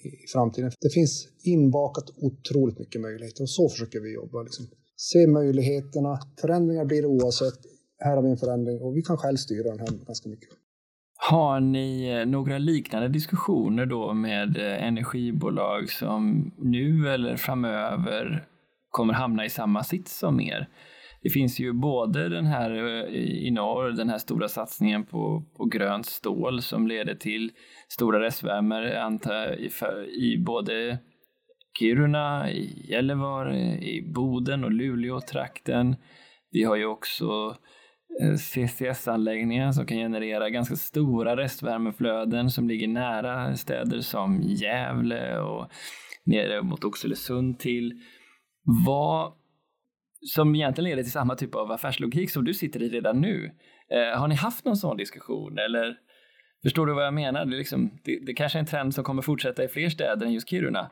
i 0.03 0.27
framtiden. 0.33 0.71
Det 0.81 0.89
finns 0.89 1.27
inbakat 1.43 2.05
otroligt 2.17 2.79
mycket 2.79 3.01
möjligheter 3.01 3.41
och 3.43 3.49
så 3.49 3.69
försöker 3.69 3.99
vi 3.99 4.13
jobba. 4.13 4.41
Liksom. 4.43 4.65
Se 4.95 5.27
möjligheterna, 5.27 6.19
förändringar 6.41 6.85
blir 6.85 7.01
det 7.01 7.07
oavsett 7.07 7.73
här 8.03 8.15
har 8.15 8.23
vi 8.23 8.29
en 8.29 8.37
förändring 8.37 8.81
och 8.81 8.97
vi 8.97 9.01
kan 9.01 9.17
själv 9.17 9.37
styra 9.37 9.69
den 9.69 9.79
här 9.79 10.05
ganska 10.07 10.29
mycket. 10.29 10.49
Har 11.15 11.59
ni 11.59 12.09
eh, 12.09 12.25
några 12.25 12.57
liknande 12.57 13.07
diskussioner 13.07 13.85
då 13.85 14.13
med 14.13 14.57
eh, 14.57 14.87
energibolag 14.87 15.89
som 15.89 16.51
nu 16.57 17.09
eller 17.09 17.35
framöver 17.35 18.47
kommer 18.89 19.13
hamna 19.13 19.45
i 19.45 19.49
samma 19.49 19.83
sits 19.83 20.19
som 20.19 20.39
er? 20.39 20.69
Det 21.21 21.29
finns 21.29 21.59
ju 21.59 21.73
både 21.73 22.29
den 22.29 22.45
här 22.45 22.71
eh, 22.71 23.15
i 23.47 23.51
norr, 23.51 23.91
den 23.91 24.09
här 24.09 24.17
stora 24.17 24.47
satsningen 24.47 25.05
på, 25.05 25.43
på 25.57 25.65
grönt 25.65 26.05
stål 26.05 26.61
som 26.61 26.87
leder 26.87 27.15
till 27.15 27.51
stora 27.87 28.21
restvärmer 28.21 28.95
antar, 28.95 29.59
i, 29.59 29.71
i 30.33 30.37
både 30.37 30.97
Kiruna, 31.79 32.51
i 32.51 32.91
Gällivare, 32.91 33.77
i 33.77 34.11
Boden 34.13 34.63
och 34.63 34.71
Luleå-trakten. 34.71 35.95
Vi 36.51 36.63
har 36.63 36.75
ju 36.75 36.85
också 36.85 37.57
eh, 38.21 38.35
CCS-anläggningar 38.35 39.71
som 39.71 39.85
kan 39.85 39.97
generera 39.97 40.49
ganska 40.49 40.75
stora 40.75 41.37
restvärmeflöden 41.37 42.49
som 42.49 42.67
ligger 42.67 42.87
nära 42.87 43.55
städer 43.55 43.99
som 43.99 44.41
Gävle 44.41 45.39
och 45.39 45.71
nere 46.23 46.61
mot 46.61 46.83
Oxelösund 46.83 47.59
till. 47.59 48.01
Vad 48.85 49.33
som 50.25 50.55
egentligen 50.55 50.89
leder 50.89 51.03
till 51.03 51.11
samma 51.11 51.35
typ 51.35 51.55
av 51.55 51.71
affärslogik 51.71 52.31
som 52.31 52.45
du 52.45 52.53
sitter 52.53 52.83
i 52.83 52.89
redan 52.89 53.21
nu. 53.21 53.51
Eh, 53.89 54.19
har 54.19 54.27
ni 54.27 54.35
haft 54.35 54.65
någon 54.65 54.77
sån 54.77 54.97
diskussion 54.97 55.57
eller 55.57 55.97
förstår 56.63 56.85
du 56.85 56.93
vad 56.93 57.05
jag 57.05 57.13
menar? 57.13 57.45
Det, 57.45 57.57
liksom, 57.57 57.99
det, 58.03 58.19
det 58.25 58.33
kanske 58.33 58.57
är 58.57 58.59
en 58.59 58.65
trend 58.65 58.93
som 58.93 59.03
kommer 59.03 59.21
fortsätta 59.21 59.63
i 59.63 59.67
fler 59.67 59.89
städer 59.89 60.25
än 60.25 60.33
just 60.33 60.49
Kiruna. 60.49 60.91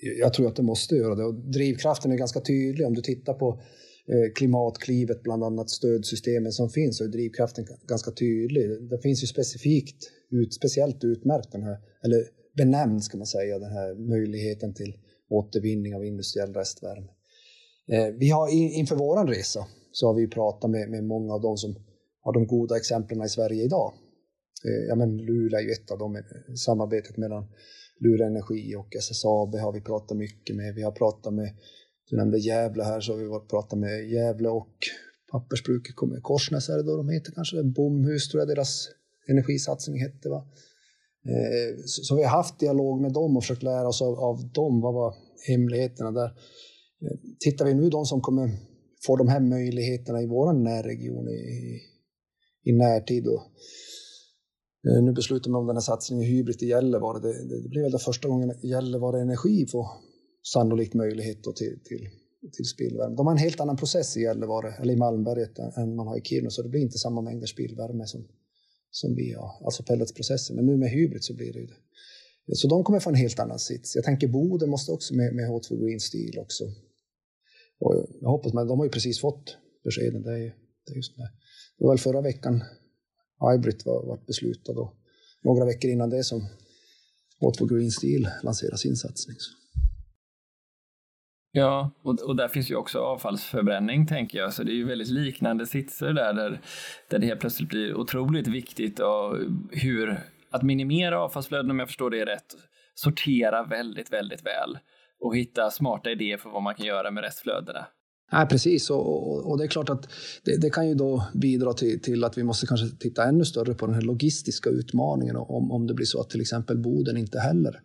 Jag 0.00 0.34
tror 0.34 0.48
att 0.48 0.56
det 0.56 0.62
måste 0.62 0.94
göra 0.94 1.14
det 1.14 1.24
och 1.24 1.34
drivkraften 1.34 2.12
är 2.12 2.16
ganska 2.16 2.40
tydlig 2.40 2.86
om 2.86 2.94
du 2.94 3.02
tittar 3.02 3.34
på 3.34 3.60
eh, 4.06 4.32
klimatklivet, 4.34 5.22
bland 5.22 5.44
annat 5.44 5.70
stödsystemen 5.70 6.52
som 6.52 6.70
finns, 6.70 7.00
är 7.00 7.08
drivkraften 7.08 7.66
ganska 7.86 8.10
tydlig. 8.10 8.88
Det 8.90 8.98
finns 8.98 9.22
ju 9.22 9.26
specifikt, 9.26 10.10
ut, 10.30 10.54
speciellt 10.54 11.04
utmärkt 11.04 11.52
den 11.52 11.62
här, 11.62 11.76
eller 12.04 12.24
benämnd 12.56 13.04
ska 13.04 13.18
man 13.18 13.26
säga, 13.26 13.58
den 13.58 13.72
här 13.72 13.94
möjligheten 13.94 14.74
till 14.74 14.96
återvinning 15.30 15.94
av 15.94 16.04
industriell 16.04 16.54
restvärme. 16.54 17.08
Eh, 17.88 18.06
vi 18.06 18.30
har 18.30 18.48
inför 18.52 18.96
våran 18.96 19.28
resa 19.28 19.66
så 19.92 20.06
har 20.06 20.14
vi 20.14 20.26
pratat 20.26 20.70
med, 20.70 20.90
med 20.90 21.04
många 21.04 21.34
av 21.34 21.40
de 21.40 21.56
som 21.56 21.76
har 22.20 22.32
de 22.32 22.46
goda 22.46 22.76
exemplen 22.76 23.24
i 23.24 23.28
Sverige 23.28 23.64
idag. 23.64 23.92
Eh, 24.64 24.88
ja, 24.88 24.94
men 24.94 25.16
Luleå 25.16 25.58
är 25.58 25.62
ju 25.62 25.70
ett 25.70 25.90
av 25.90 25.98
dem, 25.98 26.22
samarbetet 26.56 27.16
mellan 27.16 27.48
Lura 28.02 28.26
Energi 28.26 28.74
och 28.76 28.96
SSAB 28.96 29.54
har 29.54 29.72
vi 29.72 29.80
pratat 29.80 30.16
mycket 30.16 30.56
med. 30.56 30.74
Vi 30.74 30.82
har 30.82 30.92
pratat 30.92 31.34
med 31.34 31.50
du 32.10 32.16
nämnde 32.16 32.38
Gävle 32.38 32.82
här, 32.82 33.00
så 33.00 33.12
har 33.12 33.18
vi 33.18 33.26
varit 33.26 33.50
pratat 33.50 33.78
med 33.78 34.10
Gävle 34.10 34.48
och 34.48 34.76
pappersbruket, 35.32 35.96
kommer 35.96 36.20
Korsnäs 36.20 36.68
är 36.68 36.76
det 36.76 36.82
då 36.82 36.96
de 36.96 37.08
heter 37.08 37.32
kanske, 37.32 37.62
Bomhus 37.62 38.28
tror 38.28 38.40
jag 38.40 38.48
deras 38.48 38.88
energisatsning 39.28 40.00
hette. 40.00 40.28
Va? 40.28 40.46
Eh, 41.26 41.76
så, 41.86 42.16
vi 42.16 42.22
har 42.22 42.30
haft 42.30 42.58
dialog 42.58 43.00
med 43.00 43.12
dem 43.12 43.36
och 43.36 43.42
försökt 43.42 43.62
lära 43.62 43.88
oss 43.88 44.02
av, 44.02 44.18
av 44.18 44.52
dem, 44.52 44.80
vad 44.80 44.94
var 44.94 45.14
hemligheterna 45.48 46.10
där. 46.10 46.26
Eh, 47.02 47.16
tittar 47.38 47.64
vi 47.64 47.74
nu 47.74 47.90
de 47.90 48.04
som 48.04 48.20
kommer 48.20 48.50
få 49.06 49.16
de 49.16 49.28
här 49.28 49.40
möjligheterna 49.40 50.22
i 50.22 50.26
vår 50.26 50.52
närregion 50.52 51.28
i, 51.28 51.80
i 52.64 52.72
närtid. 52.72 53.24
Då. 53.24 53.42
Eh, 54.88 55.02
nu 55.02 55.12
beslutar 55.12 55.50
man 55.50 55.60
om 55.60 55.66
den 55.66 55.76
här 55.76 55.80
satsningen 55.80 56.24
i 56.24 56.26
Hybrid 56.26 56.62
i 56.62 56.66
Gällivare. 56.66 57.20
Det, 57.20 57.48
det, 57.48 57.62
det 57.62 57.68
blir 57.68 57.82
väl 57.82 57.92
det 57.92 57.98
första 57.98 58.28
gången 58.28 58.54
Gällivare 58.62 59.20
Energi 59.20 59.66
får 59.66 59.86
sannolikt 60.52 60.94
möjlighet 60.94 61.42
till, 61.42 61.78
till, 61.84 62.08
till 62.52 62.64
spillvärme. 62.64 63.16
De 63.16 63.26
har 63.26 63.32
en 63.32 63.38
helt 63.38 63.60
annan 63.60 63.76
process 63.76 64.16
i 64.16 64.20
Gällivare, 64.20 64.74
eller 64.80 64.94
i 64.94 64.96
Malmberget, 64.96 65.58
än 65.58 65.96
man 65.96 66.06
har 66.06 66.18
i 66.18 66.20
Kiruna, 66.20 66.50
så 66.50 66.62
det 66.62 66.68
blir 66.68 66.80
inte 66.80 66.98
samma 66.98 67.20
mängder 67.20 67.46
spillvärme 67.46 68.06
som, 68.06 68.24
som 68.90 69.14
vi 69.14 69.32
har, 69.32 69.50
alltså 69.64 69.82
pelletsprocessen. 69.82 70.56
Men 70.56 70.66
nu 70.66 70.76
med 70.76 70.90
hybrid 70.90 71.24
så 71.24 71.34
blir 71.34 71.52
det 71.52 71.58
ju 71.58 71.66
det. 71.66 71.80
Eh, 72.48 72.54
så 72.54 72.68
de 72.68 72.84
kommer 72.84 73.00
få 73.00 73.10
en 73.10 73.16
helt 73.16 73.38
annan 73.38 73.58
sits. 73.58 73.96
Jag 73.96 74.04
tänker 74.04 74.28
Boden 74.28 74.70
måste 74.70 74.92
också 74.92 75.14
med, 75.14 75.34
med 75.34 75.50
H2 75.50 75.84
Green 75.84 76.00
Steel 76.00 76.38
också. 76.38 76.64
Och 77.80 78.06
jag 78.20 78.28
hoppas, 78.28 78.52
men 78.52 78.66
de 78.66 78.78
har 78.78 78.86
ju 78.86 78.90
precis 78.90 79.20
fått 79.20 79.56
beskeden. 79.84 80.22
Det 80.22 80.32
är, 80.32 80.54
det 80.86 80.92
är 80.92 80.96
just 80.96 81.16
det. 81.16 81.30
det 81.78 81.84
var 81.84 81.92
väl 81.92 81.98
förra 81.98 82.20
veckan 82.20 82.62
Hybrid 83.50 83.82
var, 83.84 84.06
var 84.06 84.18
beslutad 84.26 84.72
och 84.72 84.94
några 85.44 85.64
veckor 85.64 85.90
innan 85.90 86.10
det 86.10 86.24
som 86.24 86.40
Watford 87.40 87.70
Green 87.70 87.90
Steel 87.90 88.28
lanserade 88.42 88.78
sin 88.78 88.96
satsning. 88.96 89.36
Så. 89.38 89.52
Ja, 91.54 91.90
och, 92.02 92.20
och 92.20 92.36
där 92.36 92.48
finns 92.48 92.70
ju 92.70 92.76
också 92.76 92.98
avfallsförbränning 92.98 94.06
tänker 94.06 94.38
jag, 94.38 94.52
så 94.52 94.62
det 94.62 94.72
är 94.72 94.74
ju 94.74 94.84
väldigt 94.84 95.08
liknande 95.08 95.66
sitser 95.66 96.12
där, 96.12 96.32
där, 96.34 96.60
där 97.10 97.18
det 97.18 97.26
helt 97.26 97.40
plötsligt 97.40 97.68
blir 97.68 97.94
otroligt 97.94 98.46
viktigt 98.46 99.00
och 99.00 99.36
hur, 99.70 100.20
att 100.50 100.62
minimera 100.62 101.20
avfallsflöden 101.20 101.70
om 101.70 101.78
jag 101.78 101.88
förstår 101.88 102.10
det 102.10 102.24
rätt, 102.24 102.56
sortera 102.94 103.64
väldigt, 103.64 104.12
väldigt 104.12 104.46
väl 104.46 104.78
och 105.20 105.36
hitta 105.36 105.70
smarta 105.70 106.10
idéer 106.10 106.36
för 106.36 106.50
vad 106.50 106.62
man 106.62 106.74
kan 106.74 106.86
göra 106.86 107.10
med 107.10 107.24
restflödena. 107.24 107.86
Nej, 108.32 108.46
precis, 108.46 108.90
och, 108.90 109.32
och, 109.32 109.50
och, 109.50 109.58
det 109.58 109.64
är 109.64 109.68
klart 109.68 109.90
att 109.90 110.08
det, 110.44 110.56
det, 110.56 110.70
kan 110.70 110.88
ju 110.88 110.94
då 110.94 111.26
bidra 111.34 111.72
till, 111.72 112.00
till, 112.00 112.24
att 112.24 112.38
vi 112.38 112.42
måste 112.42 112.66
kanske 112.66 112.96
titta 112.98 113.24
ännu 113.24 113.44
större 113.44 113.74
på 113.74 113.86
den 113.86 113.94
här 113.94 114.02
logistiska 114.02 114.70
utmaningen 114.70 115.36
om, 115.36 115.72
om 115.72 115.86
det 115.86 115.94
blir 115.94 116.06
så 116.06 116.20
att 116.20 116.30
till 116.30 116.40
exempel 116.40 116.78
Boden 116.78 117.16
inte 117.16 117.38
heller 117.38 117.80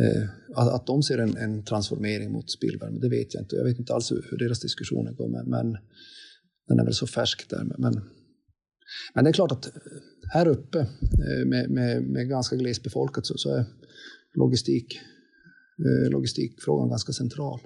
Eh, 0.00 0.28
att, 0.54 0.74
att 0.74 0.86
de 0.86 1.02
ser 1.02 1.18
en, 1.18 1.36
en, 1.36 1.64
transformering 1.64 2.32
mot 2.32 2.50
spillvärme, 2.50 2.98
det 2.98 3.08
vet 3.08 3.34
jag 3.34 3.42
inte. 3.42 3.56
Jag 3.56 3.64
vet 3.64 3.78
inte 3.78 3.94
alls 3.94 4.12
hur, 4.12 4.26
hur 4.30 4.38
deras 4.38 4.60
diskussioner 4.60 5.12
går, 5.12 5.28
men, 5.28 5.50
men 5.50 5.78
den 6.68 6.78
är 6.80 6.84
väl 6.84 6.94
så 6.94 7.06
färsk 7.06 7.50
där. 7.50 7.64
Men, 7.78 7.94
men 9.14 9.24
det 9.24 9.30
är 9.30 9.32
klart 9.32 9.52
att 9.52 9.72
här 10.32 10.48
uppe 10.48 10.78
eh, 10.78 11.46
med, 11.46 11.70
med, 11.70 12.02
med 12.02 12.28
ganska 12.28 12.56
glesbefolkat 12.56 13.26
så, 13.26 13.38
så 13.38 13.54
är 13.54 13.64
logistik, 14.34 15.00
eh, 15.78 16.10
logistikfrågan 16.10 16.88
ganska 16.88 17.12
central. 17.12 17.60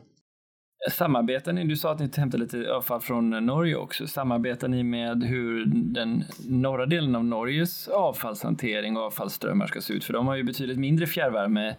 Samarbetar 0.89 1.53
ni, 1.53 1.65
du 1.65 1.77
sa 1.77 1.93
att 1.93 1.99
ni 1.99 2.11
hämtar 2.17 2.39
lite 2.39 2.73
avfall 2.73 3.01
från 3.01 3.31
Norge 3.31 3.77
också, 3.77 4.07
samarbetar 4.07 4.69
ni 4.69 4.83
med 4.83 5.23
hur 5.23 5.65
den 5.95 6.25
norra 6.49 6.87
delen 6.87 7.15
av 7.17 7.25
Norges 7.25 7.89
avfallshantering 7.89 8.97
och 8.97 9.03
avfallsströmmar 9.03 9.67
ska 9.67 9.81
se 9.81 9.93
ut? 9.93 10.05
För 10.05 10.13
de 10.13 10.27
har 10.27 10.37
ju 10.37 10.45
betydligt 10.45 10.79
mindre 10.79 11.07
fjärrvärme 11.07 11.77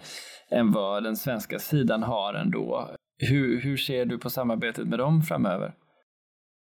än 0.51 0.71
vad 0.71 1.03
den 1.03 1.15
svenska 1.15 1.59
sidan 1.59 2.03
har 2.03 2.33
ändå. 2.33 2.95
Hur, 3.17 3.61
hur 3.61 3.77
ser 3.77 4.05
du 4.05 4.17
på 4.17 4.29
samarbetet 4.29 4.87
med 4.87 4.99
dem 4.99 5.21
framöver? 5.21 5.73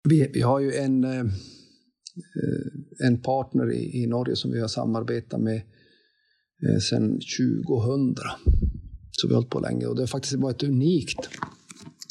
Vi, 0.09 0.31
vi 0.35 0.41
har 0.41 0.61
ju 0.61 0.73
en, 0.73 1.05
eh, 1.05 1.21
eh, 1.21 3.07
en 3.07 3.23
partner 3.23 3.73
i, 3.73 4.03
i 4.03 4.07
Norge 4.07 4.37
som 4.37 4.51
vi 4.51 4.61
har 4.61 4.69
samarbetat 4.69 5.41
med 5.41 5.57
eh, 5.57 6.79
sedan 6.91 7.19
2000. 7.69 8.15
Så 9.11 9.29
vi 9.29 9.35
har 9.35 9.41
hållit 9.41 9.51
på 9.51 9.61
länge 9.61 9.87
och 9.87 9.97
det 9.97 10.03
har 10.03 10.07
faktiskt 10.07 10.35
varit 10.35 10.63
unikt 10.63 11.31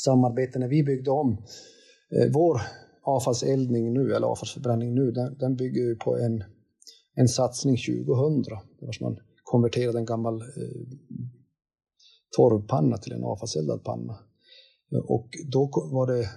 samarbete 0.06 0.60
när 0.60 0.68
vi 0.68 0.84
byggde 0.84 1.12
om. 1.12 1.32
Eh, 2.16 2.32
vår 2.34 2.62
avfallseldning 3.04 3.94
nu, 3.94 4.14
eller 4.16 4.28
avfallsförbränning 4.28 4.94
nu, 4.94 5.12
den, 5.12 5.38
den 5.38 5.56
bygger 5.56 5.82
ju 5.82 5.96
på 5.96 6.18
en, 6.18 6.44
en 7.16 7.28
satsning 7.28 7.78
2000. 7.78 8.44
Där 8.80 9.04
man 9.04 9.18
konverterade 9.44 9.98
en 9.98 10.06
gammal 10.06 10.42
eh, 10.42 10.82
torvpanna 12.38 12.98
till 12.98 13.14
en 13.14 13.24
avfallseldad 13.24 13.84
panna. 13.84 14.14
Eh, 14.94 15.00
och 15.00 15.30
då 15.52 15.70
var 15.92 16.08
det 16.08 16.30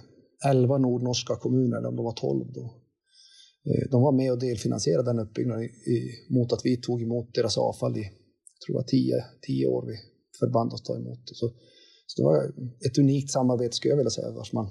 11 0.45 0.77
nordnorska 0.77 1.35
kommuner, 1.35 1.77
eller 1.77 1.89
om 1.89 1.95
de 1.95 2.05
var 2.05 2.13
12 2.13 2.51
då. 2.53 2.65
Eh, 3.69 3.89
de 3.91 4.01
var 4.01 4.11
med 4.11 4.31
och 4.31 4.39
delfinansierade 4.39 5.09
den 5.09 5.19
uppbyggnaden 5.19 5.63
i, 5.63 5.97
mot 6.29 6.53
att 6.53 6.61
vi 6.63 6.77
tog 6.81 7.01
emot 7.01 7.33
deras 7.33 7.57
avfall 7.57 7.97
i, 7.97 8.03
tror 8.65 8.77
jag, 8.77 8.87
tio, 8.87 9.15
10 9.41 9.67
år 9.67 9.85
vi 9.87 9.95
förband 10.39 10.73
oss 10.73 10.83
ta 10.83 10.95
emot 10.95 11.19
det. 11.27 11.35
Så 11.35 11.51
så 12.07 12.21
det 12.21 12.25
var 12.25 12.37
ett 12.87 12.97
unikt 12.97 13.31
samarbete 13.31 13.75
skulle 13.75 13.91
jag 13.91 13.97
vilja 13.97 14.09
säga, 14.09 14.31
vars 14.31 14.53
man 14.53 14.69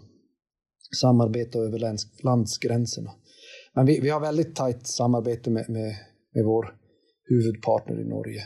samarbetar 1.01 1.61
över 1.61 1.78
lands, 1.78 2.22
landsgränserna. 2.22 3.11
Men 3.74 3.87
vi, 3.87 4.01
vi 4.01 4.09
har 4.09 4.20
väldigt 4.20 4.57
tajt 4.57 4.87
samarbete 4.87 5.51
med, 5.51 5.68
med, 5.68 5.95
med 6.34 6.45
vår 6.45 6.76
huvudpartner 7.28 8.01
i 8.01 8.05
Norge. 8.05 8.43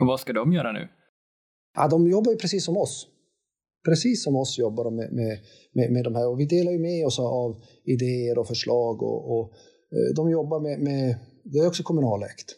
Och 0.00 0.06
vad 0.06 0.20
ska 0.20 0.32
de 0.32 0.52
göra 0.52 0.72
nu? 0.72 0.88
Ja, 1.74 1.88
de 1.88 2.08
jobbar 2.10 2.32
ju 2.32 2.38
precis 2.38 2.64
som 2.64 2.76
oss. 2.76 3.06
Precis 3.88 4.24
som 4.24 4.36
oss 4.36 4.58
jobbar 4.58 4.84
de 4.84 4.96
med, 4.96 5.12
med, 5.12 5.38
med, 5.72 5.92
med 5.92 6.04
de 6.04 6.14
här. 6.14 6.28
Och 6.28 6.40
vi 6.40 6.46
delar 6.46 6.72
ju 6.72 6.78
med 6.78 7.06
oss 7.06 7.18
av 7.18 7.62
idéer 7.84 8.38
och 8.38 8.46
förslag. 8.46 9.02
Och, 9.02 9.38
och 9.38 9.52
eh, 9.92 10.14
de 10.16 10.30
jobbar 10.30 10.60
med, 10.60 10.80
med, 10.80 11.18
det 11.44 11.58
är 11.58 11.66
också 11.66 11.82
kommunalägt 11.82 12.56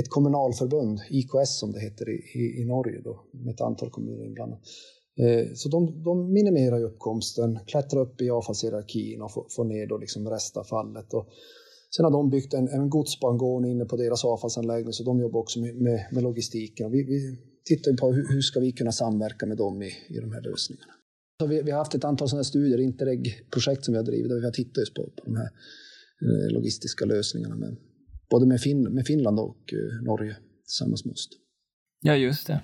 ett 0.00 0.08
kommunalförbund, 0.08 1.00
IKS 1.10 1.58
som 1.58 1.72
det 1.72 1.80
heter 1.80 2.08
i, 2.08 2.38
i, 2.40 2.62
i 2.62 2.64
Norge, 2.64 3.00
då, 3.04 3.24
med 3.32 3.54
ett 3.54 3.60
antal 3.60 3.90
kommuner 3.90 4.24
inblandade. 4.24 4.60
Eh, 5.20 5.46
så 5.54 5.68
de, 5.68 6.02
de 6.02 6.32
minimerar 6.32 6.84
uppkomsten, 6.84 7.58
klättrar 7.66 8.00
upp 8.00 8.20
i 8.20 8.30
avfallshierarkin 8.30 9.22
och 9.22 9.32
får, 9.32 9.46
får 9.50 9.64
ner 9.64 9.86
då 9.86 9.98
liksom 9.98 10.28
restavfallet. 10.28 11.14
Och 11.14 11.28
sen 11.96 12.04
har 12.04 12.12
de 12.12 12.30
byggt 12.30 12.54
en, 12.54 12.68
en 12.68 12.90
godsbangård 12.90 13.66
inne 13.66 13.84
på 13.84 13.96
deras 13.96 14.24
avfallsanläggning, 14.24 14.92
så 14.92 15.04
de 15.04 15.20
jobbar 15.20 15.40
också 15.40 15.60
med, 15.60 15.74
med, 15.76 16.06
med 16.12 16.22
logistiken. 16.22 16.90
Vi, 16.90 17.02
vi 17.02 17.38
tittar 17.64 17.92
på 17.92 18.12
hur, 18.12 18.28
hur 18.28 18.40
ska 18.40 18.60
vi 18.60 18.72
kunna 18.72 18.92
samverka 18.92 19.46
med 19.46 19.56
dem 19.56 19.82
i, 19.82 19.92
i 20.08 20.20
de 20.20 20.32
här 20.32 20.42
lösningarna. 20.42 20.92
Så 21.40 21.46
vi, 21.46 21.62
vi 21.62 21.70
har 21.70 21.78
haft 21.78 21.94
ett 21.94 22.04
antal 22.04 22.28
sådana 22.28 22.44
studier, 22.44 22.80
Interreg-projekt 22.80 23.84
som 23.84 23.92
vi 23.92 23.98
har 23.98 24.04
drivit, 24.04 24.28
där 24.28 24.36
vi 24.36 24.44
har 24.44 24.52
tittat 24.52 24.76
just 24.76 24.94
på, 24.94 25.02
på 25.02 25.22
de 25.24 25.36
här 25.36 25.50
eh, 26.22 26.52
logistiska 26.52 27.04
lösningarna. 27.04 27.56
Men 27.56 27.76
både 28.30 28.46
med, 28.46 28.60
fin 28.60 28.82
med 28.82 29.06
Finland 29.06 29.38
och 29.40 29.72
eh, 29.72 30.04
Norge 30.04 30.36
tillsammans 30.64 31.04
med 31.04 31.12
oss. 31.12 31.28
Ja, 32.00 32.14
just 32.14 32.46
det. 32.46 32.60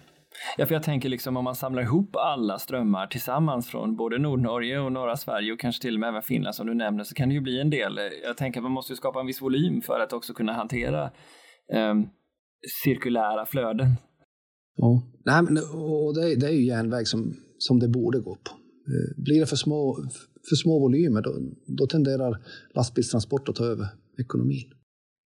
Ja, 0.58 0.66
för 0.66 0.74
jag 0.74 0.82
tänker 0.82 1.08
liksom 1.08 1.36
om 1.36 1.44
man 1.44 1.54
samlar 1.54 1.82
ihop 1.82 2.16
alla 2.16 2.58
strömmar 2.58 3.06
tillsammans 3.06 3.68
från 3.68 3.96
både 3.96 4.18
Nordnorge 4.18 4.78
och 4.78 4.92
norra 4.92 5.16
Sverige 5.16 5.52
och 5.52 5.60
kanske 5.60 5.82
till 5.82 5.94
och 5.94 6.00
med 6.00 6.08
även 6.08 6.22
Finland 6.22 6.54
som 6.54 6.66
du 6.66 6.74
nämner 6.74 7.04
så 7.04 7.14
kan 7.14 7.28
det 7.28 7.34
ju 7.34 7.40
bli 7.40 7.60
en 7.60 7.70
del. 7.70 7.98
Jag 8.24 8.36
tänker 8.36 8.60
att 8.60 8.62
man 8.62 8.72
måste 8.72 8.96
skapa 8.96 9.20
en 9.20 9.26
viss 9.26 9.42
volym 9.42 9.82
för 9.82 10.00
att 10.00 10.12
också 10.12 10.34
kunna 10.34 10.52
hantera 10.52 11.04
eh, 11.72 11.94
cirkulära 12.84 13.46
flöden. 13.46 13.94
Ja, 14.76 15.02
Nej, 15.24 15.42
men, 15.42 15.56
och 15.72 16.14
det, 16.14 16.32
är, 16.32 16.36
det 16.36 16.46
är 16.46 16.52
ju 16.52 16.66
järnväg 16.66 17.08
som, 17.08 17.36
som 17.58 17.78
det 17.78 17.88
borde 17.88 18.18
gå 18.18 18.34
på. 18.34 18.50
Eh, 18.88 19.22
blir 19.22 19.40
det 19.40 19.46
för 19.46 19.56
små, 19.56 19.96
för 20.48 20.56
små 20.56 20.80
volymer 20.80 21.22
då, 21.22 21.32
då 21.66 21.86
tenderar 21.86 22.38
lastbilstransport 22.74 23.48
att 23.48 23.54
ta 23.54 23.64
över 23.64 23.86
ekonomin. 24.18 24.70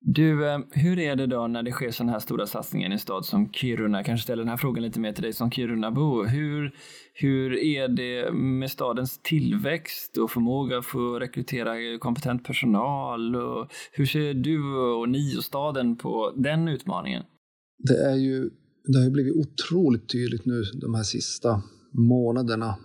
Du, 0.03 0.48
eh, 0.48 0.59
hur 0.70 0.98
är 0.98 1.16
det 1.16 1.26
då 1.26 1.46
när 1.46 1.62
det 1.62 1.72
sker 1.72 1.90
sådana 1.90 2.12
här 2.12 2.18
stora 2.18 2.46
satsningar 2.46 2.90
i 2.90 2.92
en 2.92 2.98
stad 2.98 3.24
som 3.24 3.53
Kiruna? 3.53 3.98
Jag 3.98 4.07
kanske 4.07 4.24
ställer 4.24 4.42
den 4.42 4.48
här 4.48 4.57
frågan 4.57 4.82
lite 4.82 5.01
mer 5.01 5.12
till 5.12 5.22
dig 5.22 5.32
som 5.32 5.51
Kirunabo. 5.51 6.24
Hur, 6.24 6.74
hur 7.14 7.59
är 7.59 7.88
det 7.88 8.32
med 8.32 8.70
stadens 8.70 9.20
tillväxt 9.22 10.16
och 10.16 10.30
förmåga 10.30 10.78
att 10.78 10.86
få 10.86 11.18
rekrytera 11.18 11.98
kompetent 11.98 12.44
personal? 12.44 13.36
Och 13.36 13.72
hur 13.92 14.07
ser 14.07 14.34
du 14.34 14.76
och 14.76 15.09
ni 15.09 15.38
och 15.38 15.44
staden 15.44 15.96
på 15.96 16.32
den 16.36 16.68
utmaningen? 16.68 17.22
Det, 17.78 18.11
är 18.11 18.16
ju, 18.16 18.51
det 18.84 18.98
har 18.98 19.05
ju 19.05 19.11
blivit 19.11 19.36
otroligt 19.36 20.09
tydligt 20.09 20.46
nu 20.46 20.62
de 20.80 20.94
här 20.94 21.03
sista 21.03 21.62
månaderna, 21.92 22.76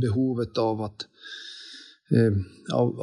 behovet 0.00 0.58
av 0.58 0.80
att 0.82 1.02
eh, 1.02 1.06
Eh, 2.10 2.32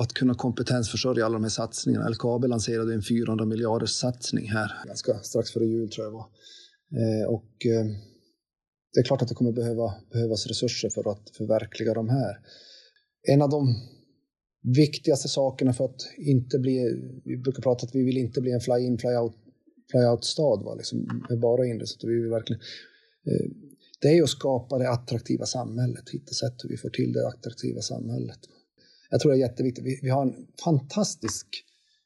att 0.02 0.14
kunna 0.14 0.34
kompetensförsörja 0.34 1.26
alla 1.26 1.34
de 1.34 1.44
här 1.44 1.50
satsningarna. 1.50 2.10
LKAB 2.10 2.46
lanserade 2.46 2.94
en 2.94 3.04
400 3.04 3.46
miljarders 3.46 3.90
satsning 3.90 4.50
här 4.50 4.72
ganska 4.88 5.14
strax 5.14 5.52
före 5.52 5.66
jul 5.66 5.90
tror 5.90 6.06
jag 6.06 6.14
det 6.14 6.18
var. 6.18 6.28
Eh, 7.02 7.30
och 7.30 7.66
eh, 7.66 7.86
det 8.94 9.00
är 9.00 9.04
klart 9.04 9.22
att 9.22 9.28
det 9.28 9.36
kommer 9.36 9.52
behöva, 9.52 9.94
behövas 10.12 10.48
resurser 10.48 10.90
för 10.90 11.12
att 11.12 11.30
förverkliga 11.38 11.94
de 11.94 12.10
här. 12.10 12.38
En 13.34 13.42
av 13.42 13.50
de 13.50 13.76
viktigaste 14.76 15.28
sakerna 15.28 15.74
för 15.74 15.86
att 15.86 16.02
inte 16.18 16.60
bli, 16.60 16.80
vi 17.26 17.38
brukar 17.38 17.62
prata 17.62 17.86
att 17.86 17.96
vi 17.96 18.04
vill 18.04 18.18
inte 18.18 18.42
bli 18.42 18.52
en 18.52 18.62
fly-in, 18.62 18.98
fly-out 18.98 19.36
fly-out-stad, 19.92 20.64
va? 20.64 20.76
Liksom, 20.76 21.26
med 21.30 21.40
bara 21.40 21.66
inresa. 21.66 22.08
Vi 22.08 22.22
vill 22.22 22.30
verkligen, 22.30 22.62
eh, 23.28 23.48
det 24.02 24.08
är 24.08 24.24
att 24.24 24.30
skapa 24.30 24.78
det 24.78 24.90
attraktiva 24.90 25.46
samhället, 25.46 26.10
hitta 26.10 26.34
sätt 26.34 26.56
hur 26.64 26.70
vi 26.70 26.78
får 26.78 26.90
till 26.90 27.14
det 27.14 27.28
attraktiva 27.28 27.82
samhället. 27.82 28.40
Jag 29.12 29.20
tror 29.20 29.32
det 29.32 29.38
är 29.38 29.50
jätteviktigt. 29.50 29.86
Vi, 29.86 30.00
vi 30.02 30.10
har 30.10 30.22
en 30.22 30.48
fantastisk 30.64 31.48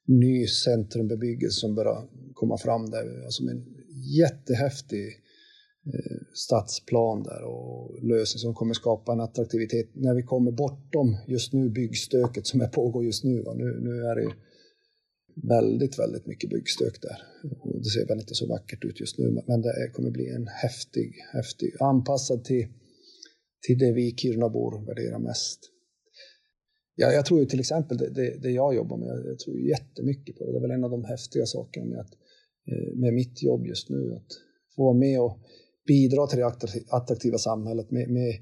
ny 0.07 0.47
centrumbebyggelse 0.47 1.59
som 1.59 1.75
börjar 1.75 2.09
komma 2.33 2.57
fram 2.57 2.89
där. 2.89 3.23
Alltså 3.25 3.43
en 3.43 3.65
jättehäftig 4.17 5.07
eh, 5.93 6.17
stadsplan 6.33 7.23
där 7.23 7.43
och 7.43 8.03
lösning 8.03 8.39
som 8.39 8.53
kommer 8.53 8.73
skapa 8.73 9.13
en 9.13 9.19
attraktivitet 9.19 9.89
när 9.93 10.15
vi 10.15 10.23
kommer 10.23 10.51
bortom 10.51 11.17
just 11.27 11.53
nu 11.53 11.69
byggstöket 11.69 12.47
som 12.47 12.61
är 12.61 12.67
pågår 12.67 13.05
just 13.05 13.23
nu. 13.23 13.43
Nu, 13.55 13.79
nu 13.81 14.01
är 14.09 14.15
det 14.15 14.33
väldigt, 15.35 15.99
väldigt 15.99 16.25
mycket 16.25 16.49
byggstök 16.49 17.01
där. 17.01 17.17
Och 17.59 17.83
det 17.83 17.89
ser 17.89 18.07
väl 18.07 18.19
inte 18.19 18.35
så 18.35 18.47
vackert 18.47 18.85
ut 18.85 18.99
just 18.99 19.17
nu, 19.17 19.43
men 19.47 19.61
det 19.61 19.89
kommer 19.93 20.11
bli 20.11 20.29
en 20.29 20.47
häftig, 20.47 21.13
häftig 21.33 21.73
anpassad 21.79 22.43
till, 22.43 22.67
till 23.67 23.77
det 23.77 23.91
vi 23.91 24.11
Kirunabor 24.11 24.85
värderar 24.85 25.19
mest 25.19 25.71
jag, 26.95 27.13
jag 27.13 27.25
tror 27.25 27.39
ju 27.39 27.45
till 27.45 27.59
exempel 27.59 27.97
det, 27.97 28.09
det, 28.09 28.41
det, 28.41 28.51
jag 28.51 28.75
jobbar 28.75 28.97
med, 28.97 29.25
jag 29.25 29.39
tror 29.39 29.59
jättemycket 29.59 30.37
på 30.37 30.45
det. 30.45 30.51
Det 30.51 30.57
är 30.57 30.61
väl 30.61 30.71
en 30.71 30.83
av 30.83 30.91
de 30.91 31.05
häftiga 31.05 31.45
sakerna 31.45 31.85
med, 31.85 31.99
att, 31.99 32.13
eh, 32.67 32.95
med 32.95 33.13
mitt 33.13 33.43
jobb 33.43 33.67
just 33.67 33.89
nu. 33.89 34.13
Att 34.13 34.31
få 34.75 34.83
vara 34.83 34.97
med 34.97 35.21
och 35.21 35.39
bidra 35.87 36.27
till 36.27 36.39
det 36.39 36.53
attraktiva 36.89 37.37
samhället 37.37 37.91
med, 37.91 38.09
med 38.09 38.33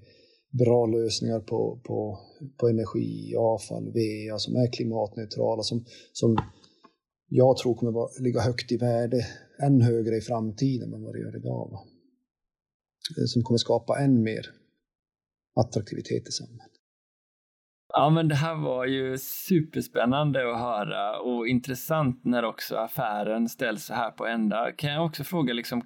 bra 0.59 0.85
lösningar 0.85 1.39
på, 1.39 1.81
på, 1.83 2.19
på 2.57 2.67
energi, 2.67 3.35
avfall, 3.35 3.85
VA 3.85 4.39
som 4.39 4.55
är 4.55 4.71
klimatneutrala, 4.71 5.63
som, 5.63 5.85
som 6.13 6.37
jag 7.27 7.57
tror 7.57 7.75
kommer 7.75 7.91
vara, 7.91 8.09
ligga 8.19 8.41
högt 8.41 8.71
i 8.71 8.77
värde, 8.77 9.25
än 9.61 9.81
högre 9.81 10.17
i 10.17 10.21
framtiden 10.21 10.93
än 10.93 11.03
vad 11.03 11.13
det 11.13 11.19
gör 11.19 11.37
idag. 11.37 11.69
Va? 11.71 11.79
Eh, 13.17 13.25
som 13.25 13.43
kommer 13.43 13.57
skapa 13.57 13.99
än 13.99 14.23
mer 14.23 14.45
attraktivitet 15.55 16.27
i 16.27 16.31
samhället. 16.31 16.72
Ja, 17.95 18.09
men 18.09 18.27
det 18.27 18.35
här 18.35 18.55
var 18.55 18.85
ju 18.85 19.17
superspännande 19.17 20.51
att 20.51 20.59
höra 20.59 21.19
och 21.19 21.47
intressant 21.47 22.21
när 22.25 22.45
också 22.45 22.75
affären 22.75 23.49
ställs 23.49 23.85
så 23.85 23.93
här 23.93 24.11
på 24.11 24.25
ända. 24.25 24.71
Kan 24.71 24.91
jag 24.91 25.05
också 25.05 25.23
fråga, 25.23 25.53
liksom, 25.53 25.81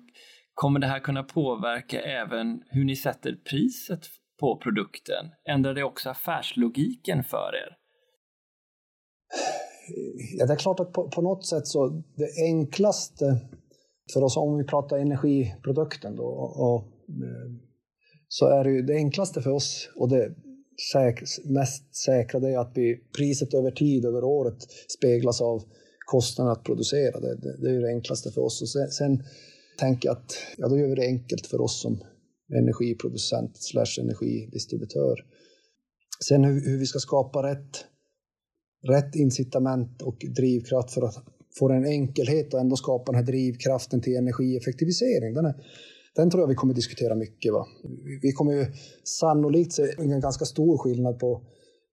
kommer 0.54 0.80
det 0.80 0.88
här 0.88 1.00
kunna 1.00 1.24
påverka 1.24 2.02
även 2.02 2.64
hur 2.70 2.86
ni 2.86 2.96
sätter 2.96 3.36
priset 3.50 4.00
på 4.40 4.58
produkten? 4.58 5.26
Ändrar 5.50 5.74
det 5.74 5.84
också 5.84 6.10
affärslogiken 6.10 7.24
för 7.24 7.52
er? 7.56 7.78
Ja, 10.40 10.46
det 10.46 10.54
är 10.54 10.58
klart 10.58 10.80
att 10.80 10.94
på, 10.94 11.10
på 11.10 11.22
något 11.22 11.46
sätt 11.46 11.68
så 11.68 12.04
det 12.16 12.44
enklaste 12.46 13.26
för 14.14 14.24
oss, 14.24 14.38
om 14.38 14.58
vi 14.58 14.64
pratar 14.64 14.98
energiprodukten 14.98 16.16
då, 16.16 16.24
och, 16.24 16.74
och, 16.74 16.84
eh, 17.10 17.52
så 18.28 18.48
är 18.48 18.64
det 18.64 18.72
ju 18.72 18.82
det 18.82 18.96
enklaste 18.96 19.42
för 19.42 19.52
oss 19.52 19.90
och 19.96 20.10
det 20.10 20.36
säk 20.92 21.24
mest 21.46 21.96
säkra 21.96 22.40
det 22.40 22.50
är 22.50 22.60
att 22.60 22.72
vi, 22.76 22.98
priset 23.18 23.54
över 23.54 23.72
tid, 23.72 24.06
över 24.06 24.24
året, 24.24 24.58
speglas 24.98 25.42
av 25.42 25.64
kostnaden 26.06 26.52
att 26.52 26.64
producera. 26.64 27.20
Det, 27.20 27.36
det, 27.36 27.58
det 27.62 27.70
är 27.70 27.82
det 27.82 27.88
enklaste 27.88 28.32
för 28.32 28.42
oss. 28.42 28.62
Och 28.62 28.70
sen, 28.70 28.92
sen 28.92 29.24
tänker 29.80 30.10
jag 30.10 30.18
att 30.18 30.34
ja, 30.58 30.68
då 30.68 30.78
gör 30.78 30.88
vi 30.88 30.96
det 30.96 31.08
enkelt 31.08 31.48
för 31.48 31.62
oss 31.62 31.82
som 31.82 32.04
energiproducent 32.58 33.58
slash 33.58 34.02
energidistributör. 34.02 35.26
Sen 36.28 36.44
hur, 36.44 36.66
hur 36.66 36.78
vi 36.78 36.86
ska 36.86 37.00
skapa 37.00 37.52
rätt, 37.52 37.86
rätt 38.88 39.16
incitament 39.16 40.02
och 40.02 40.18
drivkraft 40.36 40.92
för 40.92 41.02
att 41.02 41.16
få 41.60 41.70
en 41.70 41.86
enkelhet 41.86 42.54
och 42.54 42.60
ändå 42.60 42.76
skapa 42.76 43.12
den 43.12 43.20
här 43.20 43.26
drivkraften 43.26 44.02
till 44.02 44.16
energieffektivisering. 44.16 45.34
Den, 45.34 45.46
är, 45.46 45.56
den 46.18 46.30
tror 46.30 46.42
jag 46.42 46.48
vi 46.48 46.56
kommer 46.56 46.74
diskutera 46.74 47.16
mycket. 47.16 47.54
Va? 47.54 47.68
Vi 48.22 48.32
kommer 48.32 48.54
ju 48.54 48.66
sannolikt 49.04 49.74
se 49.74 49.84
en 49.98 50.22
ganska 50.22 50.46
stor 50.46 50.78
skillnad 50.78 51.20
på 51.20 51.42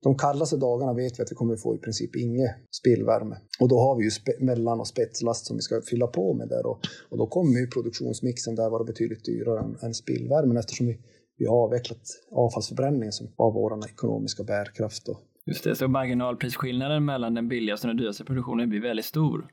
de 0.04 0.16
kallaste 0.16 0.56
dagarna 0.56 0.92
vet 0.94 1.18
vi 1.18 1.22
att 1.22 1.30
vi 1.30 1.34
kommer 1.34 1.56
få 1.56 1.74
i 1.74 1.78
princip 1.78 2.16
ingen 2.16 2.48
spillvärme. 2.80 3.36
Och 3.60 3.68
då 3.68 3.78
har 3.78 3.96
vi 3.96 4.04
ju 4.04 4.10
mellan 4.46 4.80
och 4.80 4.86
spetslast 4.86 5.46
som 5.46 5.56
vi 5.56 5.62
ska 5.62 5.80
fylla 5.90 6.06
på 6.06 6.34
med 6.34 6.48
där. 6.48 6.66
Och, 6.66 6.78
och 7.10 7.18
då 7.18 7.26
kommer 7.26 7.58
ju 7.60 7.66
produktionsmixen 7.66 8.54
där 8.54 8.70
vara 8.70 8.84
betydligt 8.84 9.24
dyrare 9.24 9.60
än, 9.60 9.76
än 9.82 9.94
spillvärmen 9.94 10.56
eftersom 10.56 10.86
vi, 10.86 10.98
vi 11.38 11.46
har 11.46 11.56
avvecklat 11.64 12.02
avfallsförbränningen 12.32 13.12
som 13.12 13.26
var 13.36 13.52
vår 13.52 13.86
ekonomiska 13.86 14.44
bärkraft. 14.44 15.06
Då. 15.06 15.18
Just 15.46 15.64
det, 15.64 15.76
så 15.76 15.88
marginalprisskillnaden 15.88 17.04
mellan 17.04 17.34
den 17.34 17.48
billigaste 17.48 17.86
och 17.86 17.88
den 17.88 17.96
dyraste 17.96 18.24
produktionen 18.24 18.68
blir 18.68 18.80
väldigt 18.80 19.06
stor. 19.06 19.46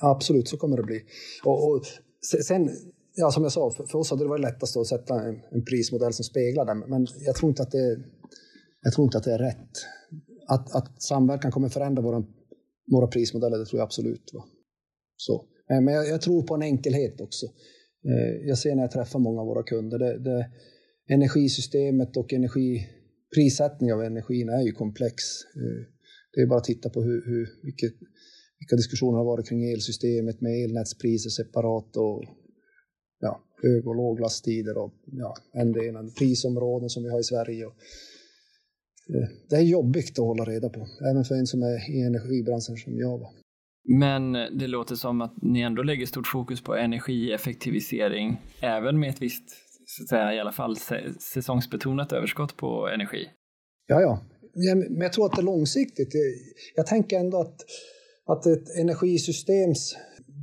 Absolut, 0.00 0.48
så 0.48 0.56
kommer 0.56 0.76
det 0.76 0.82
bli. 0.82 1.00
Och, 1.44 1.70
och 1.70 1.82
sen, 2.42 2.70
ja, 3.16 3.30
som 3.30 3.42
jag 3.42 3.52
sa, 3.52 3.70
för, 3.70 3.86
för 3.86 3.98
oss 3.98 4.10
hade 4.10 4.24
det 4.24 4.28
varit 4.28 4.42
lättast 4.42 4.76
att 4.76 4.86
sätta 4.86 5.14
en, 5.22 5.40
en 5.50 5.64
prismodell 5.64 6.12
som 6.12 6.24
speglar 6.24 6.64
den, 6.64 6.78
men 6.78 7.06
jag 7.26 7.34
tror 7.36 7.48
inte 7.48 7.62
att 7.62 7.70
det 7.70 7.96
jag 8.86 8.92
tror 8.92 9.04
inte 9.04 9.18
att 9.18 9.24
det 9.24 9.32
är 9.32 9.38
rätt. 9.38 9.70
Att, 10.48 10.74
att 10.74 11.02
samverkan 11.02 11.50
kommer 11.50 11.68
förändra 11.68 12.02
våra, 12.02 12.24
våra 12.92 13.06
prismodeller, 13.06 13.58
det 13.58 13.66
tror 13.66 13.78
jag 13.78 13.84
absolut. 13.84 14.30
Va? 14.34 14.44
Så. 15.16 15.44
Men 15.68 15.94
jag, 15.94 16.08
jag, 16.08 16.20
tror 16.20 16.42
på 16.42 16.54
en 16.54 16.62
enkelhet 16.62 17.20
också. 17.20 17.46
Eh, 18.10 18.46
jag 18.48 18.58
ser 18.58 18.74
när 18.74 18.82
jag 18.82 18.90
träffar 18.90 19.18
många 19.18 19.40
av 19.40 19.46
våra 19.46 19.62
kunder, 19.62 19.98
det, 19.98 20.18
det, 20.18 20.50
energisystemet 21.14 22.16
och 22.16 22.32
energi, 22.32 22.88
prissättning 23.34 23.92
av 23.92 24.02
energin 24.02 24.48
är 24.48 24.62
ju 24.62 24.72
komplex. 24.72 25.14
Eh, 25.56 25.82
det 26.32 26.40
är 26.40 26.46
bara 26.46 26.58
att 26.58 26.64
titta 26.64 26.90
på 26.90 27.02
hur, 27.02 27.22
hur, 27.26 27.48
vilket, 27.62 27.92
vilka 28.58 28.76
diskussioner 28.76 29.18
har 29.18 29.24
varit 29.24 29.48
kring 29.48 29.70
elsystemet 29.72 30.40
med 30.40 30.64
elnätspriser 30.64 31.30
separat 31.30 31.96
och 31.96 32.24
ja, 33.20 33.40
hög 33.62 33.88
och 33.88 33.96
låglasttider 33.96 34.78
och 34.78 34.92
ja, 35.12 35.34
en 35.52 36.10
prisområden 36.18 36.90
som 36.90 37.02
vi 37.02 37.10
har 37.10 37.20
i 37.20 37.24
Sverige. 37.24 37.66
Och, 37.66 37.74
Eh, 39.14 39.28
det 39.50 39.56
är 39.56 39.60
jobbigt 39.60 40.18
att 40.18 40.24
hålla 40.24 40.44
reda 40.44 40.68
på, 40.68 40.86
även 41.10 41.24
för 41.24 41.34
en 41.34 41.46
som 41.46 41.62
är 41.62 41.90
i 41.90 42.00
energibranschen 42.00 42.76
som 42.76 42.98
jag 42.98 43.18
var. 43.18 43.30
Men 43.88 44.32
det 44.32 44.66
låter 44.66 44.94
som 44.94 45.20
att 45.20 45.42
ni 45.42 45.60
ändå 45.60 45.82
lägger 45.82 46.06
stort 46.06 46.26
fokus 46.26 46.60
på 46.60 46.74
energieffektivisering, 46.74 48.40
även 48.60 49.00
med 49.00 49.10
ett 49.10 49.22
visst, 49.22 49.44
så 49.86 50.02
att 50.02 50.08
säga, 50.08 50.34
i 50.34 50.40
alla 50.40 50.52
fall 50.52 50.76
säsongsbetonat 51.18 52.12
överskott 52.12 52.56
på 52.56 52.88
energi. 52.88 53.28
Ja, 53.86 54.00
ja. 54.00 54.20
Men 54.88 55.00
jag 55.00 55.12
tror 55.12 55.26
att 55.26 55.36
det 55.36 55.40
är 55.40 55.44
långsiktigt. 55.44 56.12
Jag 56.76 56.86
tänker 56.86 57.18
ändå 57.18 57.40
att, 57.40 57.56
att 58.26 58.46
ett 58.46 58.76
energisystems 58.80 59.96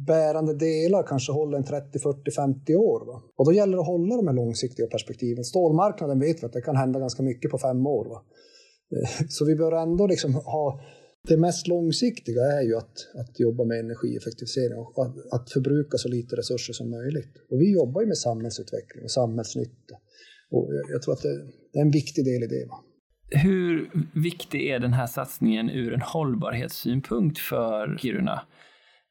bärande 0.08 0.54
delar 0.54 1.04
kanske 1.04 1.32
håller 1.32 1.58
en 1.58 1.64
30, 1.64 2.00
40, 2.00 2.32
50 2.32 2.76
år. 2.76 3.06
Va? 3.06 3.22
Och 3.36 3.46
då 3.46 3.54
gäller 3.54 3.74
det 3.74 3.82
att 3.82 3.88
hålla 3.88 4.16
de 4.16 4.28
här 4.28 4.36
långsiktiga 4.36 4.88
perspektiven. 4.88 5.44
Stålmarknaden 5.44 6.20
vet 6.20 6.44
vi 6.44 6.46
att 6.46 6.54
det 6.54 6.62
kan 6.62 6.76
hända 6.76 7.00
ganska 7.00 7.24
mycket 7.24 7.52
på 7.52 7.58
fem 7.58 7.88
år. 7.88 8.06
Va? 8.06 8.24
Eh, 8.96 9.26
så 9.30 9.46
vi 9.46 9.56
bör 9.56 9.72
ändå 9.72 10.08
liksom 10.08 10.34
ha 10.34 10.80
det 11.28 11.38
mest 11.38 11.68
långsiktiga 11.68 12.41
är 12.41 12.62
ju 12.62 12.76
att, 12.76 12.98
att 13.16 13.39
jobba 13.39 13.64
med 13.64 13.80
energieffektivisering 13.80 14.78
och 14.78 15.06
att, 15.06 15.34
att 15.34 15.52
förbruka 15.52 15.98
så 15.98 16.10
lite 16.10 16.36
resurser 16.36 16.74
som 16.74 16.89
möjligt. 16.89 17.34
Och 17.50 17.62
vi 17.62 17.74
jobbar 17.74 18.02
ju 18.02 18.08
med 18.08 18.18
samhällsutveckling 18.18 19.04
och 19.04 19.12
samhällsnytta. 19.12 19.96
Och 20.52 20.70
jag, 20.76 20.84
jag 20.91 21.02
tror 21.02 21.14
att 21.14 21.22
det, 21.22 21.38
det, 21.74 21.80
är 21.80 21.82
en 21.82 21.91
viktig 21.91 22.26
del 22.26 22.44
i 22.44 22.48
det. 22.48 22.66
Va? 22.70 22.84
Hur 23.30 23.89
viktig 24.14 24.68
är 24.68 24.80
den 24.80 24.94
här 24.94 25.08
satsningen 25.08 25.70
ur 25.70 25.94
en 25.94 26.02
hållbarhetssynpunkt 26.02 27.39
för 27.39 27.98
Kiruna? 27.98 28.41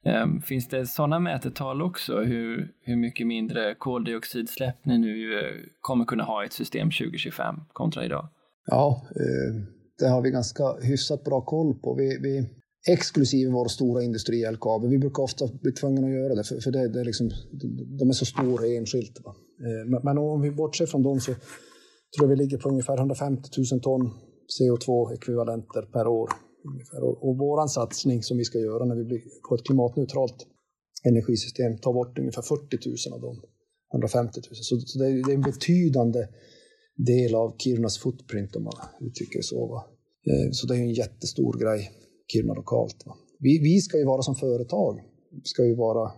Ehm, 0.05 0.41
finns 0.41 0.69
det 0.69 0.87
sådana 0.87 1.19
mätetal 1.19 1.83
också, 1.83 2.21
hur, 2.21 2.73
hur 2.81 2.97
mycket 2.97 3.27
mindre 3.27 3.75
koldioxidsläpp 3.75 4.85
ni 4.85 4.99
nu 4.99 5.39
eh, 5.39 5.55
kommer 5.81 6.05
kunna 6.05 6.25
ha 6.25 6.43
i 6.43 6.47
ett 6.47 6.53
system 6.53 6.91
2025 6.91 7.55
kontra 7.73 8.05
idag? 8.05 8.29
Ja, 8.67 9.07
eh, 9.17 9.63
det 9.99 10.09
har 10.09 10.23
vi 10.23 10.31
ganska 10.31 10.65
hyfsat 10.83 11.25
bra 11.25 11.41
koll 11.41 11.75
på. 11.75 11.95
Vi, 11.95 12.19
vi, 12.23 12.49
exklusive 12.89 13.53
vår 13.53 13.69
stora 13.69 14.03
industri 14.03 14.51
LKAB. 14.53 14.85
Vi 14.91 14.99
brukar 14.99 15.23
ofta 15.23 15.45
bli 15.63 15.73
tvungna 15.73 16.07
att 16.07 16.13
göra 16.13 16.35
det, 16.35 16.45
för, 16.45 16.61
för 16.61 16.71
det, 16.71 16.89
det 16.89 17.01
är 17.01 17.05
liksom, 17.05 17.31
de 17.99 18.09
är 18.09 18.13
så 18.13 18.25
stora 18.25 18.67
enskilt. 18.67 19.21
Va? 19.25 19.35
Eh, 19.67 19.91
men, 19.91 20.01
men 20.05 20.19
om 20.19 20.41
vi 20.41 20.51
bortser 20.51 20.87
från 20.87 21.03
dem 21.03 21.21
så 21.21 21.33
tror 21.33 22.21
jag 22.21 22.29
vi 22.29 22.37
ligger 22.37 22.59
på 22.59 22.69
ungefär 22.69 22.99
150 22.99 23.49
000 23.73 23.81
ton 23.81 24.11
CO2-ekvivalenter 24.61 25.83
per 25.83 26.07
år. 26.07 26.29
Och, 27.03 27.29
och 27.29 27.39
vår 27.39 27.67
satsning 27.67 28.23
som 28.23 28.39
vi 28.39 28.45
ska 28.45 28.59
göra 28.59 28.85
när 28.85 28.97
vi 28.97 29.05
blir 29.05 29.21
på 29.49 29.55
ett 29.55 29.65
klimatneutralt 29.65 30.47
energisystem 31.05 31.79
tar 31.79 31.93
bort 31.93 32.19
ungefär 32.19 32.43
40 32.43 33.09
000 33.11 33.15
av 33.15 33.21
dem. 33.21 33.43
150 33.93 34.41
000. 34.51 34.57
Så, 34.57 34.81
så 34.81 34.99
det, 34.99 35.07
är, 35.07 35.27
det 35.27 35.33
är 35.33 35.35
en 35.35 35.41
betydande 35.41 36.29
del 36.97 37.35
av 37.35 37.57
Kirunas 37.59 37.99
footprint 37.99 38.57
om 38.57 38.65
man 38.65 38.75
uttrycker 39.01 39.39
det 39.39 39.43
så. 39.43 39.67
Va? 39.67 39.85
Eh, 40.27 40.51
så 40.53 40.67
det 40.67 40.75
är 40.75 40.79
en 40.79 40.93
jättestor 40.93 41.59
grej, 41.59 41.91
Kiruna 42.33 42.55
lokalt. 42.55 43.07
Va? 43.07 43.17
Vi, 43.39 43.59
vi 43.59 43.81
ska 43.81 43.99
ju 43.99 44.05
vara 44.05 44.23
som 44.23 44.35
företag, 44.35 45.01
ska 45.45 45.65
ju 45.65 45.75
vara 45.75 46.13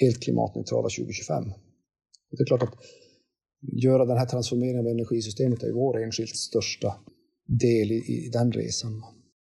helt 0.00 0.22
klimatneutrala 0.22 0.88
2025. 0.88 1.44
Det 2.30 2.42
är 2.42 2.46
klart 2.46 2.62
att 2.62 2.74
göra 3.82 4.04
den 4.04 4.18
här 4.18 4.26
transformeringen 4.26 4.80
av 4.80 4.86
energisystemet 4.86 5.62
är 5.62 5.72
vår 5.72 6.02
enskilt 6.02 6.36
största 6.36 6.94
del 7.46 7.92
i, 7.92 8.26
i 8.26 8.30
den 8.32 8.52
resan. 8.52 9.02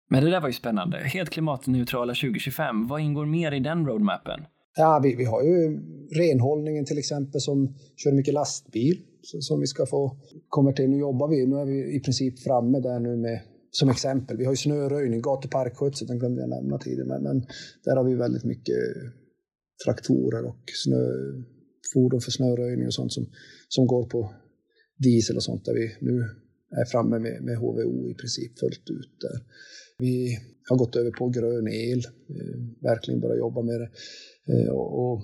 Men 0.10 0.24
det 0.24 0.30
där 0.30 0.41
var 0.41 0.47
ju 0.47 0.53
spännande. 0.53 0.97
Helt 0.97 1.30
klimatneutrala 1.30 2.14
2025. 2.14 2.88
Vad 2.88 3.01
ingår 3.01 3.26
mer 3.26 3.51
i 3.51 3.60
den 3.60 3.88
roadmappen? 3.88 4.39
Ja, 4.78 4.99
vi, 5.03 5.16
vi 5.16 5.26
har 5.26 5.43
ju 5.43 5.80
renhållningen 6.18 6.86
till 6.86 6.97
exempel 6.97 7.41
som 7.41 7.76
kör 7.95 8.12
mycket 8.12 8.34
lastbil 8.34 9.01
som 9.22 9.60
vi 9.60 9.68
ska 9.68 9.86
få 9.86 10.18
konvertera. 10.49 10.88
Nu 10.88 10.97
jobbar 10.97 11.28
vi, 11.28 11.45
nu 11.45 11.55
är 11.55 11.66
vi 11.66 11.95
i 11.95 11.99
princip 11.99 12.43
framme 12.43 12.80
där 12.80 12.99
nu 12.99 13.18
med 13.18 13.39
som 13.72 13.89
exempel. 13.89 14.38
Vi 14.38 14.45
har 14.45 14.51
ju 14.51 14.57
snöröjning, 14.57 15.22
gatuparkskötsel, 15.22 16.07
den 16.07 16.20
glömde 16.20 16.41
jag 16.41 16.49
nämna 16.49 16.78
tidigare, 16.78 17.20
men 17.22 17.45
där 17.84 17.95
har 17.95 18.03
vi 18.03 18.16
väldigt 18.16 18.43
mycket 18.43 18.76
traktorer 19.86 20.45
och 20.45 20.64
snö, 20.86 21.03
fordon 21.93 22.22
för 22.22 22.32
snöröjning 22.32 22.86
och 22.86 22.93
sånt 22.93 23.14
som, 23.14 23.26
som 23.68 23.88
går 23.88 24.05
på 24.10 24.34
diesel 24.97 25.36
och 25.36 25.43
sånt 25.43 25.66
där 25.66 25.74
vi 25.74 25.95
nu 26.01 26.26
är 26.72 26.86
framme 26.86 27.20
med, 27.20 27.43
med 27.43 27.57
HVO 27.57 28.09
i 28.09 28.13
princip 28.13 28.59
fullt 28.59 28.89
ut 28.89 29.11
där. 29.22 29.39
Vi 29.99 30.38
har 30.70 30.78
gått 30.78 30.95
över 30.95 31.11
på 31.11 31.30
grön 31.30 31.67
el, 31.67 31.99
eh, 32.30 32.59
verkligen 32.82 33.20
börjat 33.20 33.38
jobba 33.38 33.61
med 33.61 33.80
det. 33.80 33.89
Eh, 34.53 34.70
och, 34.70 35.11
och 35.11 35.22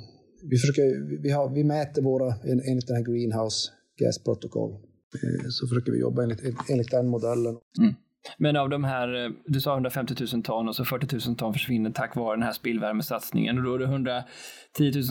vi, 0.50 0.58
försöker, 0.58 1.22
vi, 1.22 1.32
har, 1.32 1.50
vi 1.50 1.64
mäter 1.64 2.02
våra, 2.02 2.36
enligt 2.44 2.88
den 2.88 2.96
här 2.96 3.04
greenhouse 3.04 3.72
gasprotokoll. 4.00 4.72
Eh, 4.72 5.50
så 5.50 5.68
försöker 5.68 5.92
vi 5.92 6.00
jobba 6.00 6.24
enligt, 6.24 6.42
enligt 6.70 6.92
den 6.92 7.08
modellen. 7.08 7.58
Mm. 7.80 7.94
Men 8.38 8.56
av 8.56 8.70
de 8.70 8.84
här, 8.84 9.26
eh, 9.26 9.32
du 9.46 9.62
sa 9.62 9.74
150 9.74 10.16
000 10.34 10.44
ton 10.44 10.68
och 10.68 10.76
så 10.76 10.86
40 10.86 11.28
000 11.28 11.38
ton 11.38 11.54
försvinner 11.54 11.92
tack 11.92 12.16
vare 12.16 12.36
den 12.36 12.44
här 12.44 12.52
spillvärmesatsningen 12.52 13.58
och 13.58 13.64
då 13.64 13.74
är 13.74 13.80
det 13.80 13.86
110 13.86 14.24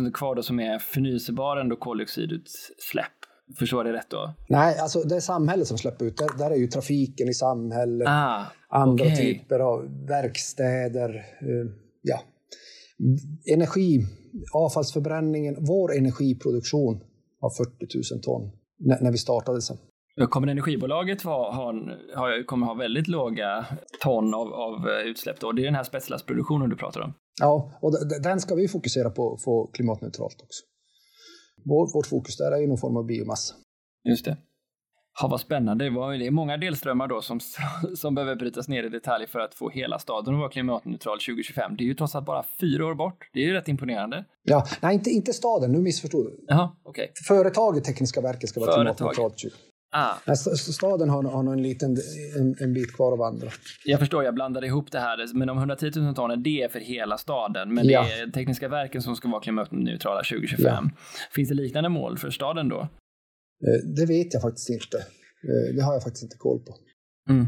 000 0.03 0.13
kvar 0.13 0.35
då 0.35 0.43
som 0.43 0.61
är 0.61 0.79
förnyelsebara 0.79 1.61
ändå 1.61 1.77
koldioxidutsläpp. 1.77 3.24
Förstår 3.59 3.85
det 3.85 3.93
rätt 3.93 4.11
då? 4.11 4.35
Nej, 4.49 4.79
alltså 4.79 5.03
det 5.03 5.17
är 5.17 5.21
samhället 5.21 5.67
som 5.67 5.79
släpper 5.79 6.05
ut. 6.05 6.17
Där, 6.17 6.39
där 6.39 6.51
är 6.51 6.57
ju 6.57 6.67
trafiken 6.67 7.29
i 7.29 7.35
samhället, 7.35 8.09
ah, 8.09 8.43
andra 8.69 9.05
okay. 9.05 9.17
typer 9.17 9.61
av 9.61 10.07
verkstäder, 10.07 11.15
eh, 11.41 11.71
ja. 12.03 12.21
Energi, 13.53 14.07
avfallsförbränningen, 14.55 15.57
vår 15.59 15.97
energiproduktion 15.97 17.01
av 17.41 17.51
40 17.51 18.15
000 18.15 18.23
ton 18.23 18.51
när, 18.79 19.01
när 19.01 19.13
vi 19.13 19.19
startade 19.19 19.63
sen. 19.63 19.77
Kommer 20.29 20.49
energibolaget 20.49 21.23
ha, 21.23 21.55
ha, 22.15 22.29
kommer 22.47 22.67
ha 22.67 22.75
väldigt 22.75 23.09
låga 23.09 23.67
ton 24.03 24.35
av, 24.35 24.53
av 24.53 24.89
eh, 24.89 25.07
utsläpp 25.07 25.41
då? 25.41 25.53
Det 25.53 25.63
är 25.63 25.65
den 25.65 25.75
här 25.75 25.85
spetslastproduktionen 25.85 26.71
du 26.71 26.77
pratar 26.77 27.01
om? 27.01 27.13
Ja, 27.41 27.79
och 27.81 27.93
den 28.23 28.41
ska 28.41 28.55
vi 28.55 28.69
fokusera 28.69 29.11
på 29.11 29.35
att 29.35 29.43
få 29.43 29.67
klimatneutralt 29.67 30.43
också. 30.43 30.63
Vår, 31.65 31.93
vårt 31.95 32.07
fokus 32.07 32.37
där 32.37 32.53
är 32.53 32.61
ju 32.61 32.67
någon 32.67 32.79
form 32.79 32.97
av 32.97 33.07
biomassa. 33.07 33.55
Just 34.09 34.25
det. 34.25 34.37
Ja, 35.21 35.29
vad 35.29 35.41
spännande. 35.41 35.85
Det 35.85 36.27
är 36.27 36.31
många 36.31 36.57
delströmmar 36.57 37.09
då 37.09 37.23
som, 37.23 37.41
som 37.97 38.15
behöver 38.15 38.37
brytas 38.37 38.69
ner 38.69 38.83
i 38.83 38.89
detalj 38.89 39.27
för 39.27 39.39
att 39.39 39.55
få 39.55 39.71
hela 39.71 39.99
staden 39.99 40.35
att 40.35 40.41
vara 40.41 40.51
klimatneutral 40.51 41.19
2025. 41.19 41.77
Det 41.77 41.85
är 41.85 41.87
ju 41.87 41.95
trots 41.95 42.15
allt 42.15 42.27
bara 42.27 42.45
fyra 42.61 42.87
år 42.87 42.95
bort. 42.95 43.31
Det 43.33 43.41
är 43.41 43.45
ju 43.45 43.53
rätt 43.53 43.69
imponerande. 43.69 44.25
Ja, 44.43 44.67
nej, 44.81 44.95
inte, 44.95 45.11
inte 45.11 45.33
staden. 45.33 45.73
Nu 45.73 45.79
missförstod 45.79 46.27
du. 46.27 46.45
Jaha, 46.49 46.71
okay. 46.85 47.09
Företaget 47.29 47.85
Tekniska 47.85 48.21
verket 48.21 48.49
ska 48.49 48.61
vara 48.61 48.75
klimatneutralt 48.75 49.39
2025. 49.39 49.74
Ah. 49.97 50.35
Staden 50.57 51.11
har, 51.11 51.23
har 51.23 51.53
en, 51.53 51.63
liten, 51.63 51.97
en, 52.39 52.57
en 52.61 52.73
bit 52.73 52.97
kvar 52.97 53.13
att 53.13 53.19
vandra. 53.19 53.49
Jag 53.85 54.01
förstår, 54.01 54.25
jag 54.25 54.35
blandade 54.35 54.67
ihop 54.67 54.93
det 54.93 54.99
här. 54.99 55.35
Men 55.35 55.49
de 55.49 55.59
110 55.59 55.91
000 55.97 56.15
tonen, 56.15 56.43
det 56.43 56.63
är 56.63 56.69
för 56.69 56.81
hela 56.81 57.19
staden. 57.19 57.75
Men 57.75 57.89
ja. 57.89 58.03
det 58.03 58.13
är 58.13 58.31
Tekniska 58.31 58.69
verken 58.69 59.03
som 59.03 59.17
ska 59.17 59.29
vara 59.29 59.41
klimatneutrala 59.41 60.23
2025. 60.23 60.65
Ja. 60.67 60.91
Finns 61.35 61.49
det 61.49 61.55
liknande 61.55 61.89
mål 61.89 62.19
för 62.19 62.31
staden 62.31 62.69
då? 62.69 62.89
Det 63.97 64.07
vet 64.07 64.35
jag 64.35 64.43
faktiskt 64.43 64.71
inte. 64.71 64.97
Det 65.77 65.83
har 65.83 65.93
jag 65.93 66.03
faktiskt 66.03 66.23
inte 66.23 66.37
koll 66.37 66.59
på. 66.59 66.77
Mm. 67.33 67.47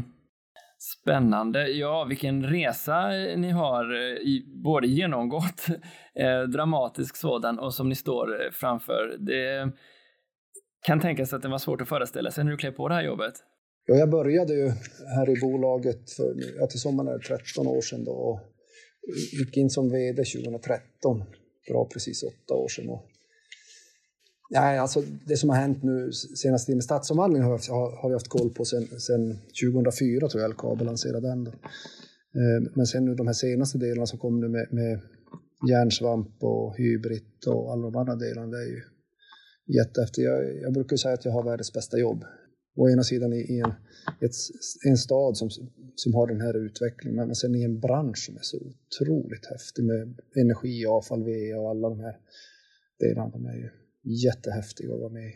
Spännande. 1.01 1.67
Ja, 1.67 2.03
vilken 2.03 2.43
resa 2.43 3.07
ni 3.37 3.51
har 3.51 3.95
i, 4.21 4.45
både 4.63 4.87
genomgått, 4.87 5.67
eh, 6.19 6.41
dramatisk 6.41 7.15
sådan, 7.15 7.59
och 7.59 7.73
som 7.73 7.89
ni 7.89 7.95
står 7.95 8.51
framför. 8.51 9.15
Det 9.19 9.71
kan 10.81 10.99
tänkas 10.99 11.33
att 11.33 11.41
det 11.41 11.47
var 11.47 11.57
svårt 11.57 11.81
att 11.81 11.89
föreställa 11.89 12.31
sig 12.31 12.43
när 12.43 12.51
du 12.51 12.57
klev 12.57 12.71
på 12.71 12.87
det 12.87 12.93
här 12.93 13.03
jobbet. 13.03 13.33
Ja, 13.85 13.95
jag 13.95 14.09
började 14.09 14.53
ju 14.53 14.71
här 15.15 15.29
i 15.29 15.41
bolaget 15.41 16.11
för 16.11 16.35
ja, 16.59 16.67
till 16.67 16.79
sommaren 16.79 17.13
är 17.13 17.19
13 17.19 17.67
år 17.67 17.81
sedan 17.81 18.03
då, 18.03 18.11
och 18.11 18.39
gick 19.39 19.57
in 19.57 19.69
som 19.69 19.89
vd 19.89 20.23
2013, 20.23 21.23
bra 21.69 21.89
precis 21.93 22.23
åtta 22.23 22.53
år 22.53 22.67
sedan. 22.67 22.89
Och, 22.89 23.05
nej, 24.49 24.77
alltså 24.77 25.03
det 25.25 25.37
som 25.37 25.49
har 25.49 25.57
hänt 25.57 25.83
nu 25.83 26.11
senast 26.11 26.65
tiden 26.65 26.77
med 26.77 26.83
stadsomvandlingen 26.83 27.47
har, 27.47 27.71
har, 27.71 28.01
har 28.01 28.09
vi 28.09 28.15
haft 28.15 28.27
koll 28.27 28.49
på 28.49 28.65
sedan 28.65 29.39
2004 29.63 30.27
tror 30.27 30.41
jag 30.41 30.51
LKAB 30.51 30.81
lanserade 30.81 31.27
den. 31.27 31.43
Då. 31.43 31.51
Eh, 32.39 32.71
men 32.75 32.85
sen 32.85 33.05
nu 33.05 33.15
de 33.15 33.27
här 33.27 33.33
senaste 33.33 33.77
delarna 33.77 34.05
som 34.05 34.19
kom 34.19 34.39
nu 34.39 34.47
med, 34.47 34.67
med 34.71 34.99
järnsvamp 35.69 36.43
och 36.43 36.77
hybrid 36.77 37.47
och 37.47 37.71
alla 37.71 37.81
de 37.81 37.95
andra 37.95 38.15
delarna, 38.15 38.47
det 38.47 38.63
är 38.63 38.67
ju 38.67 38.81
jättehäftigt. 39.67 40.25
Jag, 40.25 40.61
jag 40.61 40.73
brukar 40.73 40.97
säga 40.97 41.13
att 41.13 41.25
jag 41.25 41.31
har 41.31 41.43
världens 41.43 41.73
bästa 41.73 41.97
jobb 41.97 42.25
å 42.77 42.89
ena 42.89 43.03
sidan 43.03 43.33
i, 43.33 43.37
i 43.37 43.59
en, 43.59 43.73
ett, 44.21 44.35
en 44.85 44.97
stad 44.97 45.37
som, 45.37 45.49
som 45.95 46.13
har 46.13 46.27
den 46.27 46.41
här 46.41 46.65
utvecklingen, 46.65 47.15
men 47.15 47.35
sen 47.35 47.55
i 47.55 47.63
en 47.63 47.79
bransch 47.79 48.25
som 48.25 48.35
är 48.35 48.41
så 48.41 48.57
otroligt 48.57 49.45
häftig 49.45 49.83
med 49.83 50.19
energi, 50.35 50.85
avfall, 50.85 51.23
VA 51.23 51.59
och 51.59 51.69
alla 51.69 51.89
de 51.89 51.99
här 51.99 52.17
delarna. 52.99 53.29
De 53.29 53.45
är 53.45 53.55
ju 53.55 53.69
jättehäftiga 54.03 54.93
att 54.93 54.99
vara 54.99 55.09
med 55.09 55.27
i. 55.27 55.33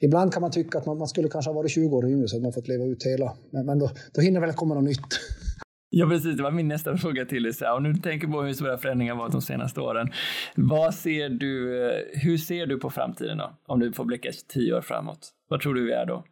Ibland 0.00 0.32
kan 0.32 0.40
man 0.40 0.50
tycka 0.50 0.78
att 0.78 0.86
man, 0.86 0.98
man 0.98 1.08
skulle 1.08 1.28
kanske 1.28 1.48
ha 1.48 1.54
varit 1.54 1.70
20 1.70 1.96
år 1.96 2.08
yngre 2.08 2.28
så 2.28 2.36
att 2.36 2.42
man 2.42 2.52
fått 2.52 2.68
leva 2.68 2.84
ut 2.84 3.06
hela, 3.06 3.36
men, 3.50 3.66
men 3.66 3.78
då, 3.78 3.90
då 4.12 4.20
hinner 4.20 4.40
väl 4.40 4.52
komma 4.52 4.74
något 4.74 4.84
nytt. 4.84 4.98
Ja, 5.96 6.08
precis. 6.08 6.36
Det 6.36 6.42
var 6.42 6.50
min 6.50 6.68
nästa 6.68 6.96
fråga 6.96 7.24
till 7.24 7.42
dig. 7.42 7.52
Om 7.76 7.82
du 7.82 7.94
tänker 7.94 8.28
på 8.28 8.42
hur 8.42 8.52
stora 8.52 8.78
förändringar 8.78 9.14
varit 9.14 9.32
de 9.32 9.42
senaste 9.42 9.80
åren. 9.80 10.08
Vad 10.56 10.94
ser 10.94 11.28
du, 11.28 11.82
eh, 11.86 11.98
hur 12.12 12.38
ser 12.38 12.66
du 12.66 12.78
på 12.78 12.90
framtiden 12.90 13.38
då? 13.38 13.58
Om 13.66 13.80
du 13.80 13.92
får 13.92 14.04
blicka 14.04 14.30
tio 14.48 14.74
år 14.74 14.80
framåt. 14.80 15.32
Vad 15.48 15.60
tror 15.60 15.74
du 15.74 15.84
vi 15.84 15.92
är 15.92 16.06
då? 16.06 16.24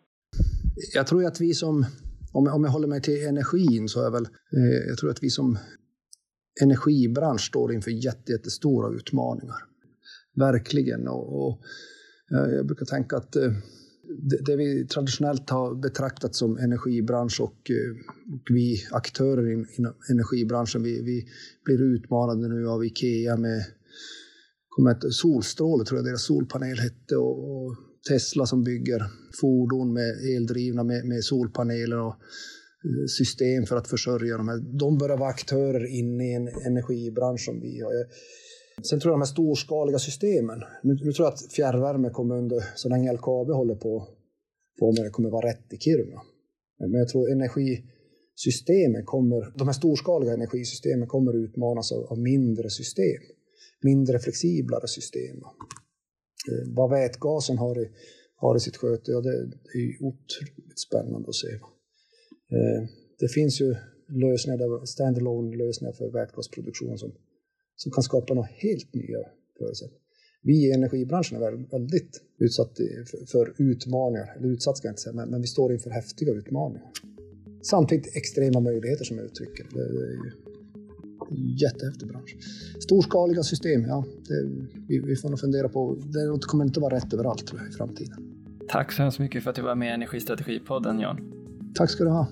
Jag 0.94 1.06
tror 1.06 1.26
att 1.26 1.40
vi 1.40 1.54
som, 1.54 1.84
om 2.32 2.46
jag, 2.46 2.54
om 2.54 2.64
jag 2.64 2.70
håller 2.70 2.88
mig 2.88 3.02
till 3.02 3.26
energin, 3.26 3.88
så 3.88 4.06
är 4.06 4.10
väl, 4.10 4.24
eh, 4.24 4.88
jag 4.88 4.98
tror 4.98 5.10
att 5.10 5.22
vi 5.22 5.30
som 5.30 5.58
energibransch 6.62 7.40
står 7.40 7.72
inför 7.72 7.90
jättestora 7.90 8.94
utmaningar. 8.96 9.56
Verkligen. 10.36 11.08
Och, 11.08 11.46
och 11.46 11.60
eh, 12.34 12.54
jag 12.54 12.66
brukar 12.66 12.86
tänka 12.86 13.16
att 13.16 13.36
eh, 13.36 13.52
det, 14.46 14.56
vi 14.56 14.86
traditionellt 14.86 15.50
har 15.50 15.74
betraktat 15.74 16.34
som 16.34 16.58
energibransch 16.58 17.40
och, 17.40 17.70
eh, 17.70 18.34
och 18.34 18.42
vi 18.50 18.76
aktörer 18.90 19.52
inom 19.52 19.94
energibranschen, 20.10 20.82
vi, 20.82 21.02
vi, 21.02 21.24
blir 21.64 21.82
utmanade 21.82 22.48
nu 22.48 22.68
av 22.68 22.84
Ikea 22.84 23.36
med 23.36 23.64
ett 24.90 25.12
solstråle, 25.14 25.84
tror 25.84 25.98
jag 25.98 26.06
deras 26.06 26.22
solpanel 26.22 26.78
hette, 26.78 27.16
och, 27.16 27.64
och 27.66 27.76
Tesla 28.08 28.46
som 28.46 28.64
bygger 28.64 29.04
fordon 29.40 29.92
med 29.92 30.36
eldrivna 30.36 30.84
med, 30.84 31.04
med 31.04 31.24
solpaneler 31.24 31.98
och 31.98 32.14
eh, 32.84 33.06
system 33.08 33.66
för 33.66 33.76
att 33.76 33.88
försörja 33.88 34.36
de 34.36 34.48
här. 34.48 34.78
De 34.78 34.98
börjar 34.98 35.16
vara 35.16 35.30
aktörer 35.30 35.98
inne 35.98 36.24
i 36.24 36.34
en 36.34 36.48
energibransch 36.48 37.44
som 37.44 37.60
vi 37.60 37.80
har. 37.80 37.92
Sen 38.82 39.00
tror 39.00 39.12
jag 39.12 39.14
de 39.14 39.20
här 39.20 39.26
storskaliga 39.26 39.98
systemen. 39.98 40.58
Nu, 40.82 40.92
nu 41.04 41.12
tror 41.12 41.26
jag 41.26 41.32
att 41.32 41.52
fjärrvärme 41.52 42.10
kommer 42.10 42.34
under, 42.36 42.64
så 42.74 42.88
länge 42.88 43.12
LKAB 43.12 43.48
håller 43.48 43.74
på, 43.74 44.08
på 44.80 44.92
med 44.92 45.04
det, 45.04 45.10
kommer 45.10 45.30
vara 45.30 45.48
rätt 45.48 45.72
i 45.72 45.78
Kiruna. 45.78 46.20
Men 46.78 46.92
jag 46.92 47.08
tror 47.08 47.30
energisystemen 47.30 49.04
kommer, 49.04 49.58
de 49.58 49.68
här 49.68 49.72
storskaliga 49.72 50.32
energisystemen 50.34 51.08
kommer 51.08 51.36
utmanas 51.44 51.92
av, 51.92 52.04
av 52.04 52.18
mindre 52.18 52.70
system. 52.70 53.22
Mindre 53.82 54.18
flexiblare 54.18 54.88
system. 54.88 55.36
Eh, 56.48 56.74
vad 56.76 56.90
vätgasen 56.90 57.58
har 57.58 57.82
i, 57.82 57.90
har 58.36 58.56
i 58.56 58.60
sitt 58.60 58.76
sköte, 58.76 59.10
ja, 59.10 59.20
det, 59.20 59.46
det 59.46 59.78
är 59.78 60.02
otroligt 60.02 60.80
spännande 60.88 61.28
att 61.28 61.34
se. 61.34 61.52
Eh, 62.56 62.88
det 63.18 63.28
finns 63.28 63.60
ju 63.60 63.74
lösningar, 64.08 64.58
där, 64.58 64.86
standalone 64.86 65.56
lösningar 65.56 65.92
för 65.92 66.10
vätgasproduktion 66.10 66.98
som, 66.98 67.12
som 67.76 67.92
kan 67.92 68.02
skapa 68.02 68.34
några 68.34 68.48
helt 68.52 68.94
nya 68.94 69.18
förutsättningar. 69.58 70.02
Vi 70.42 70.66
i 70.66 70.72
energibranschen 70.72 71.42
är 71.42 71.70
väldigt 71.70 72.20
utsatt 72.38 72.78
för 73.32 73.54
utmaningar, 73.58 74.36
eller 74.36 74.48
utsatt 74.48 74.76
ska 74.76 74.88
jag 74.88 74.92
inte 74.92 75.02
säga, 75.02 75.14
men, 75.14 75.28
men 75.28 75.40
vi 75.40 75.46
står 75.46 75.72
inför 75.72 75.90
häftiga 75.90 76.32
utmaningar. 76.32 76.90
Samtidigt 77.62 78.16
extrema 78.16 78.60
möjligheter 78.60 79.04
som 79.04 79.16
jag 79.16 79.26
uttrycker. 79.26 79.66
Det, 79.70 79.80
är 79.80 80.12
ju 80.12 80.32
jättehäftig 81.60 82.08
bransch. 82.08 82.36
Storskaliga 82.80 83.42
system, 83.42 83.84
ja. 83.84 84.04
Det, 84.28 84.66
vi, 84.88 84.98
vi, 84.98 85.16
får 85.16 85.28
nog 85.28 85.40
fundera 85.40 85.68
på, 85.68 85.94
det 85.94 86.38
kommer 86.46 86.64
inte 86.64 86.80
vara 86.80 86.96
rätt 86.96 87.14
överallt 87.14 87.46
tror 87.46 87.60
jag, 87.60 87.70
i 87.70 87.72
framtiden. 87.72 88.16
Tack 88.68 88.92
så 88.92 89.02
hemskt 89.02 89.18
mycket 89.18 89.42
för 89.42 89.50
att 89.50 89.56
du 89.56 89.62
var 89.62 89.74
med 89.74 89.88
i 89.88 89.90
Energistrategipodden, 89.90 91.00
Jan. 91.00 91.32
Tack 91.74 91.90
ska 91.90 92.04
du 92.04 92.10
ha. 92.10 92.26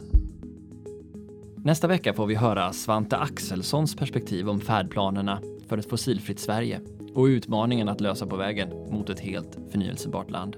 Nästa 1.65 1.87
vecka 1.89 2.15
får 2.15 2.27
vi 2.27 2.35
höra 2.35 2.73
Svante 2.73 3.17
Axelssons 3.17 3.97
perspektiv 3.97 4.49
om 4.49 4.61
färdplanerna 4.61 5.41
för 5.69 5.79
ett 5.79 5.91
fossilfritt 5.91 6.39
Sverige 6.39 6.81
och 7.15 7.25
utmaningen 7.25 7.89
att 7.89 8.01
lösa 8.01 8.27
på 8.27 8.37
vägen 8.37 8.69
mot 8.91 9.11
ett 9.11 9.21
helt 9.21 9.59
förnyelsebart 9.71 10.31
land. 10.31 10.57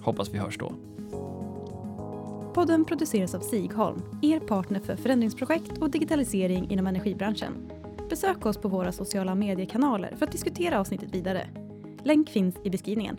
Hoppas 0.00 0.34
vi 0.34 0.38
hörs 0.38 0.58
då. 0.58 0.72
Podden 2.54 2.84
produceras 2.84 3.34
av 3.34 3.40
Sigholm, 3.40 4.02
er 4.22 4.40
partner 4.40 4.80
för 4.80 4.96
förändringsprojekt 4.96 5.78
och 5.78 5.90
digitalisering 5.90 6.70
inom 6.70 6.86
energibranschen. 6.86 7.52
Besök 8.10 8.46
oss 8.46 8.56
på 8.56 8.68
våra 8.68 8.92
sociala 8.92 9.34
mediekanaler 9.34 10.14
för 10.16 10.26
att 10.26 10.32
diskutera 10.32 10.80
avsnittet 10.80 11.14
vidare. 11.14 11.48
Länk 12.02 12.28
finns 12.28 12.54
i 12.64 12.70
beskrivningen. 12.70 13.16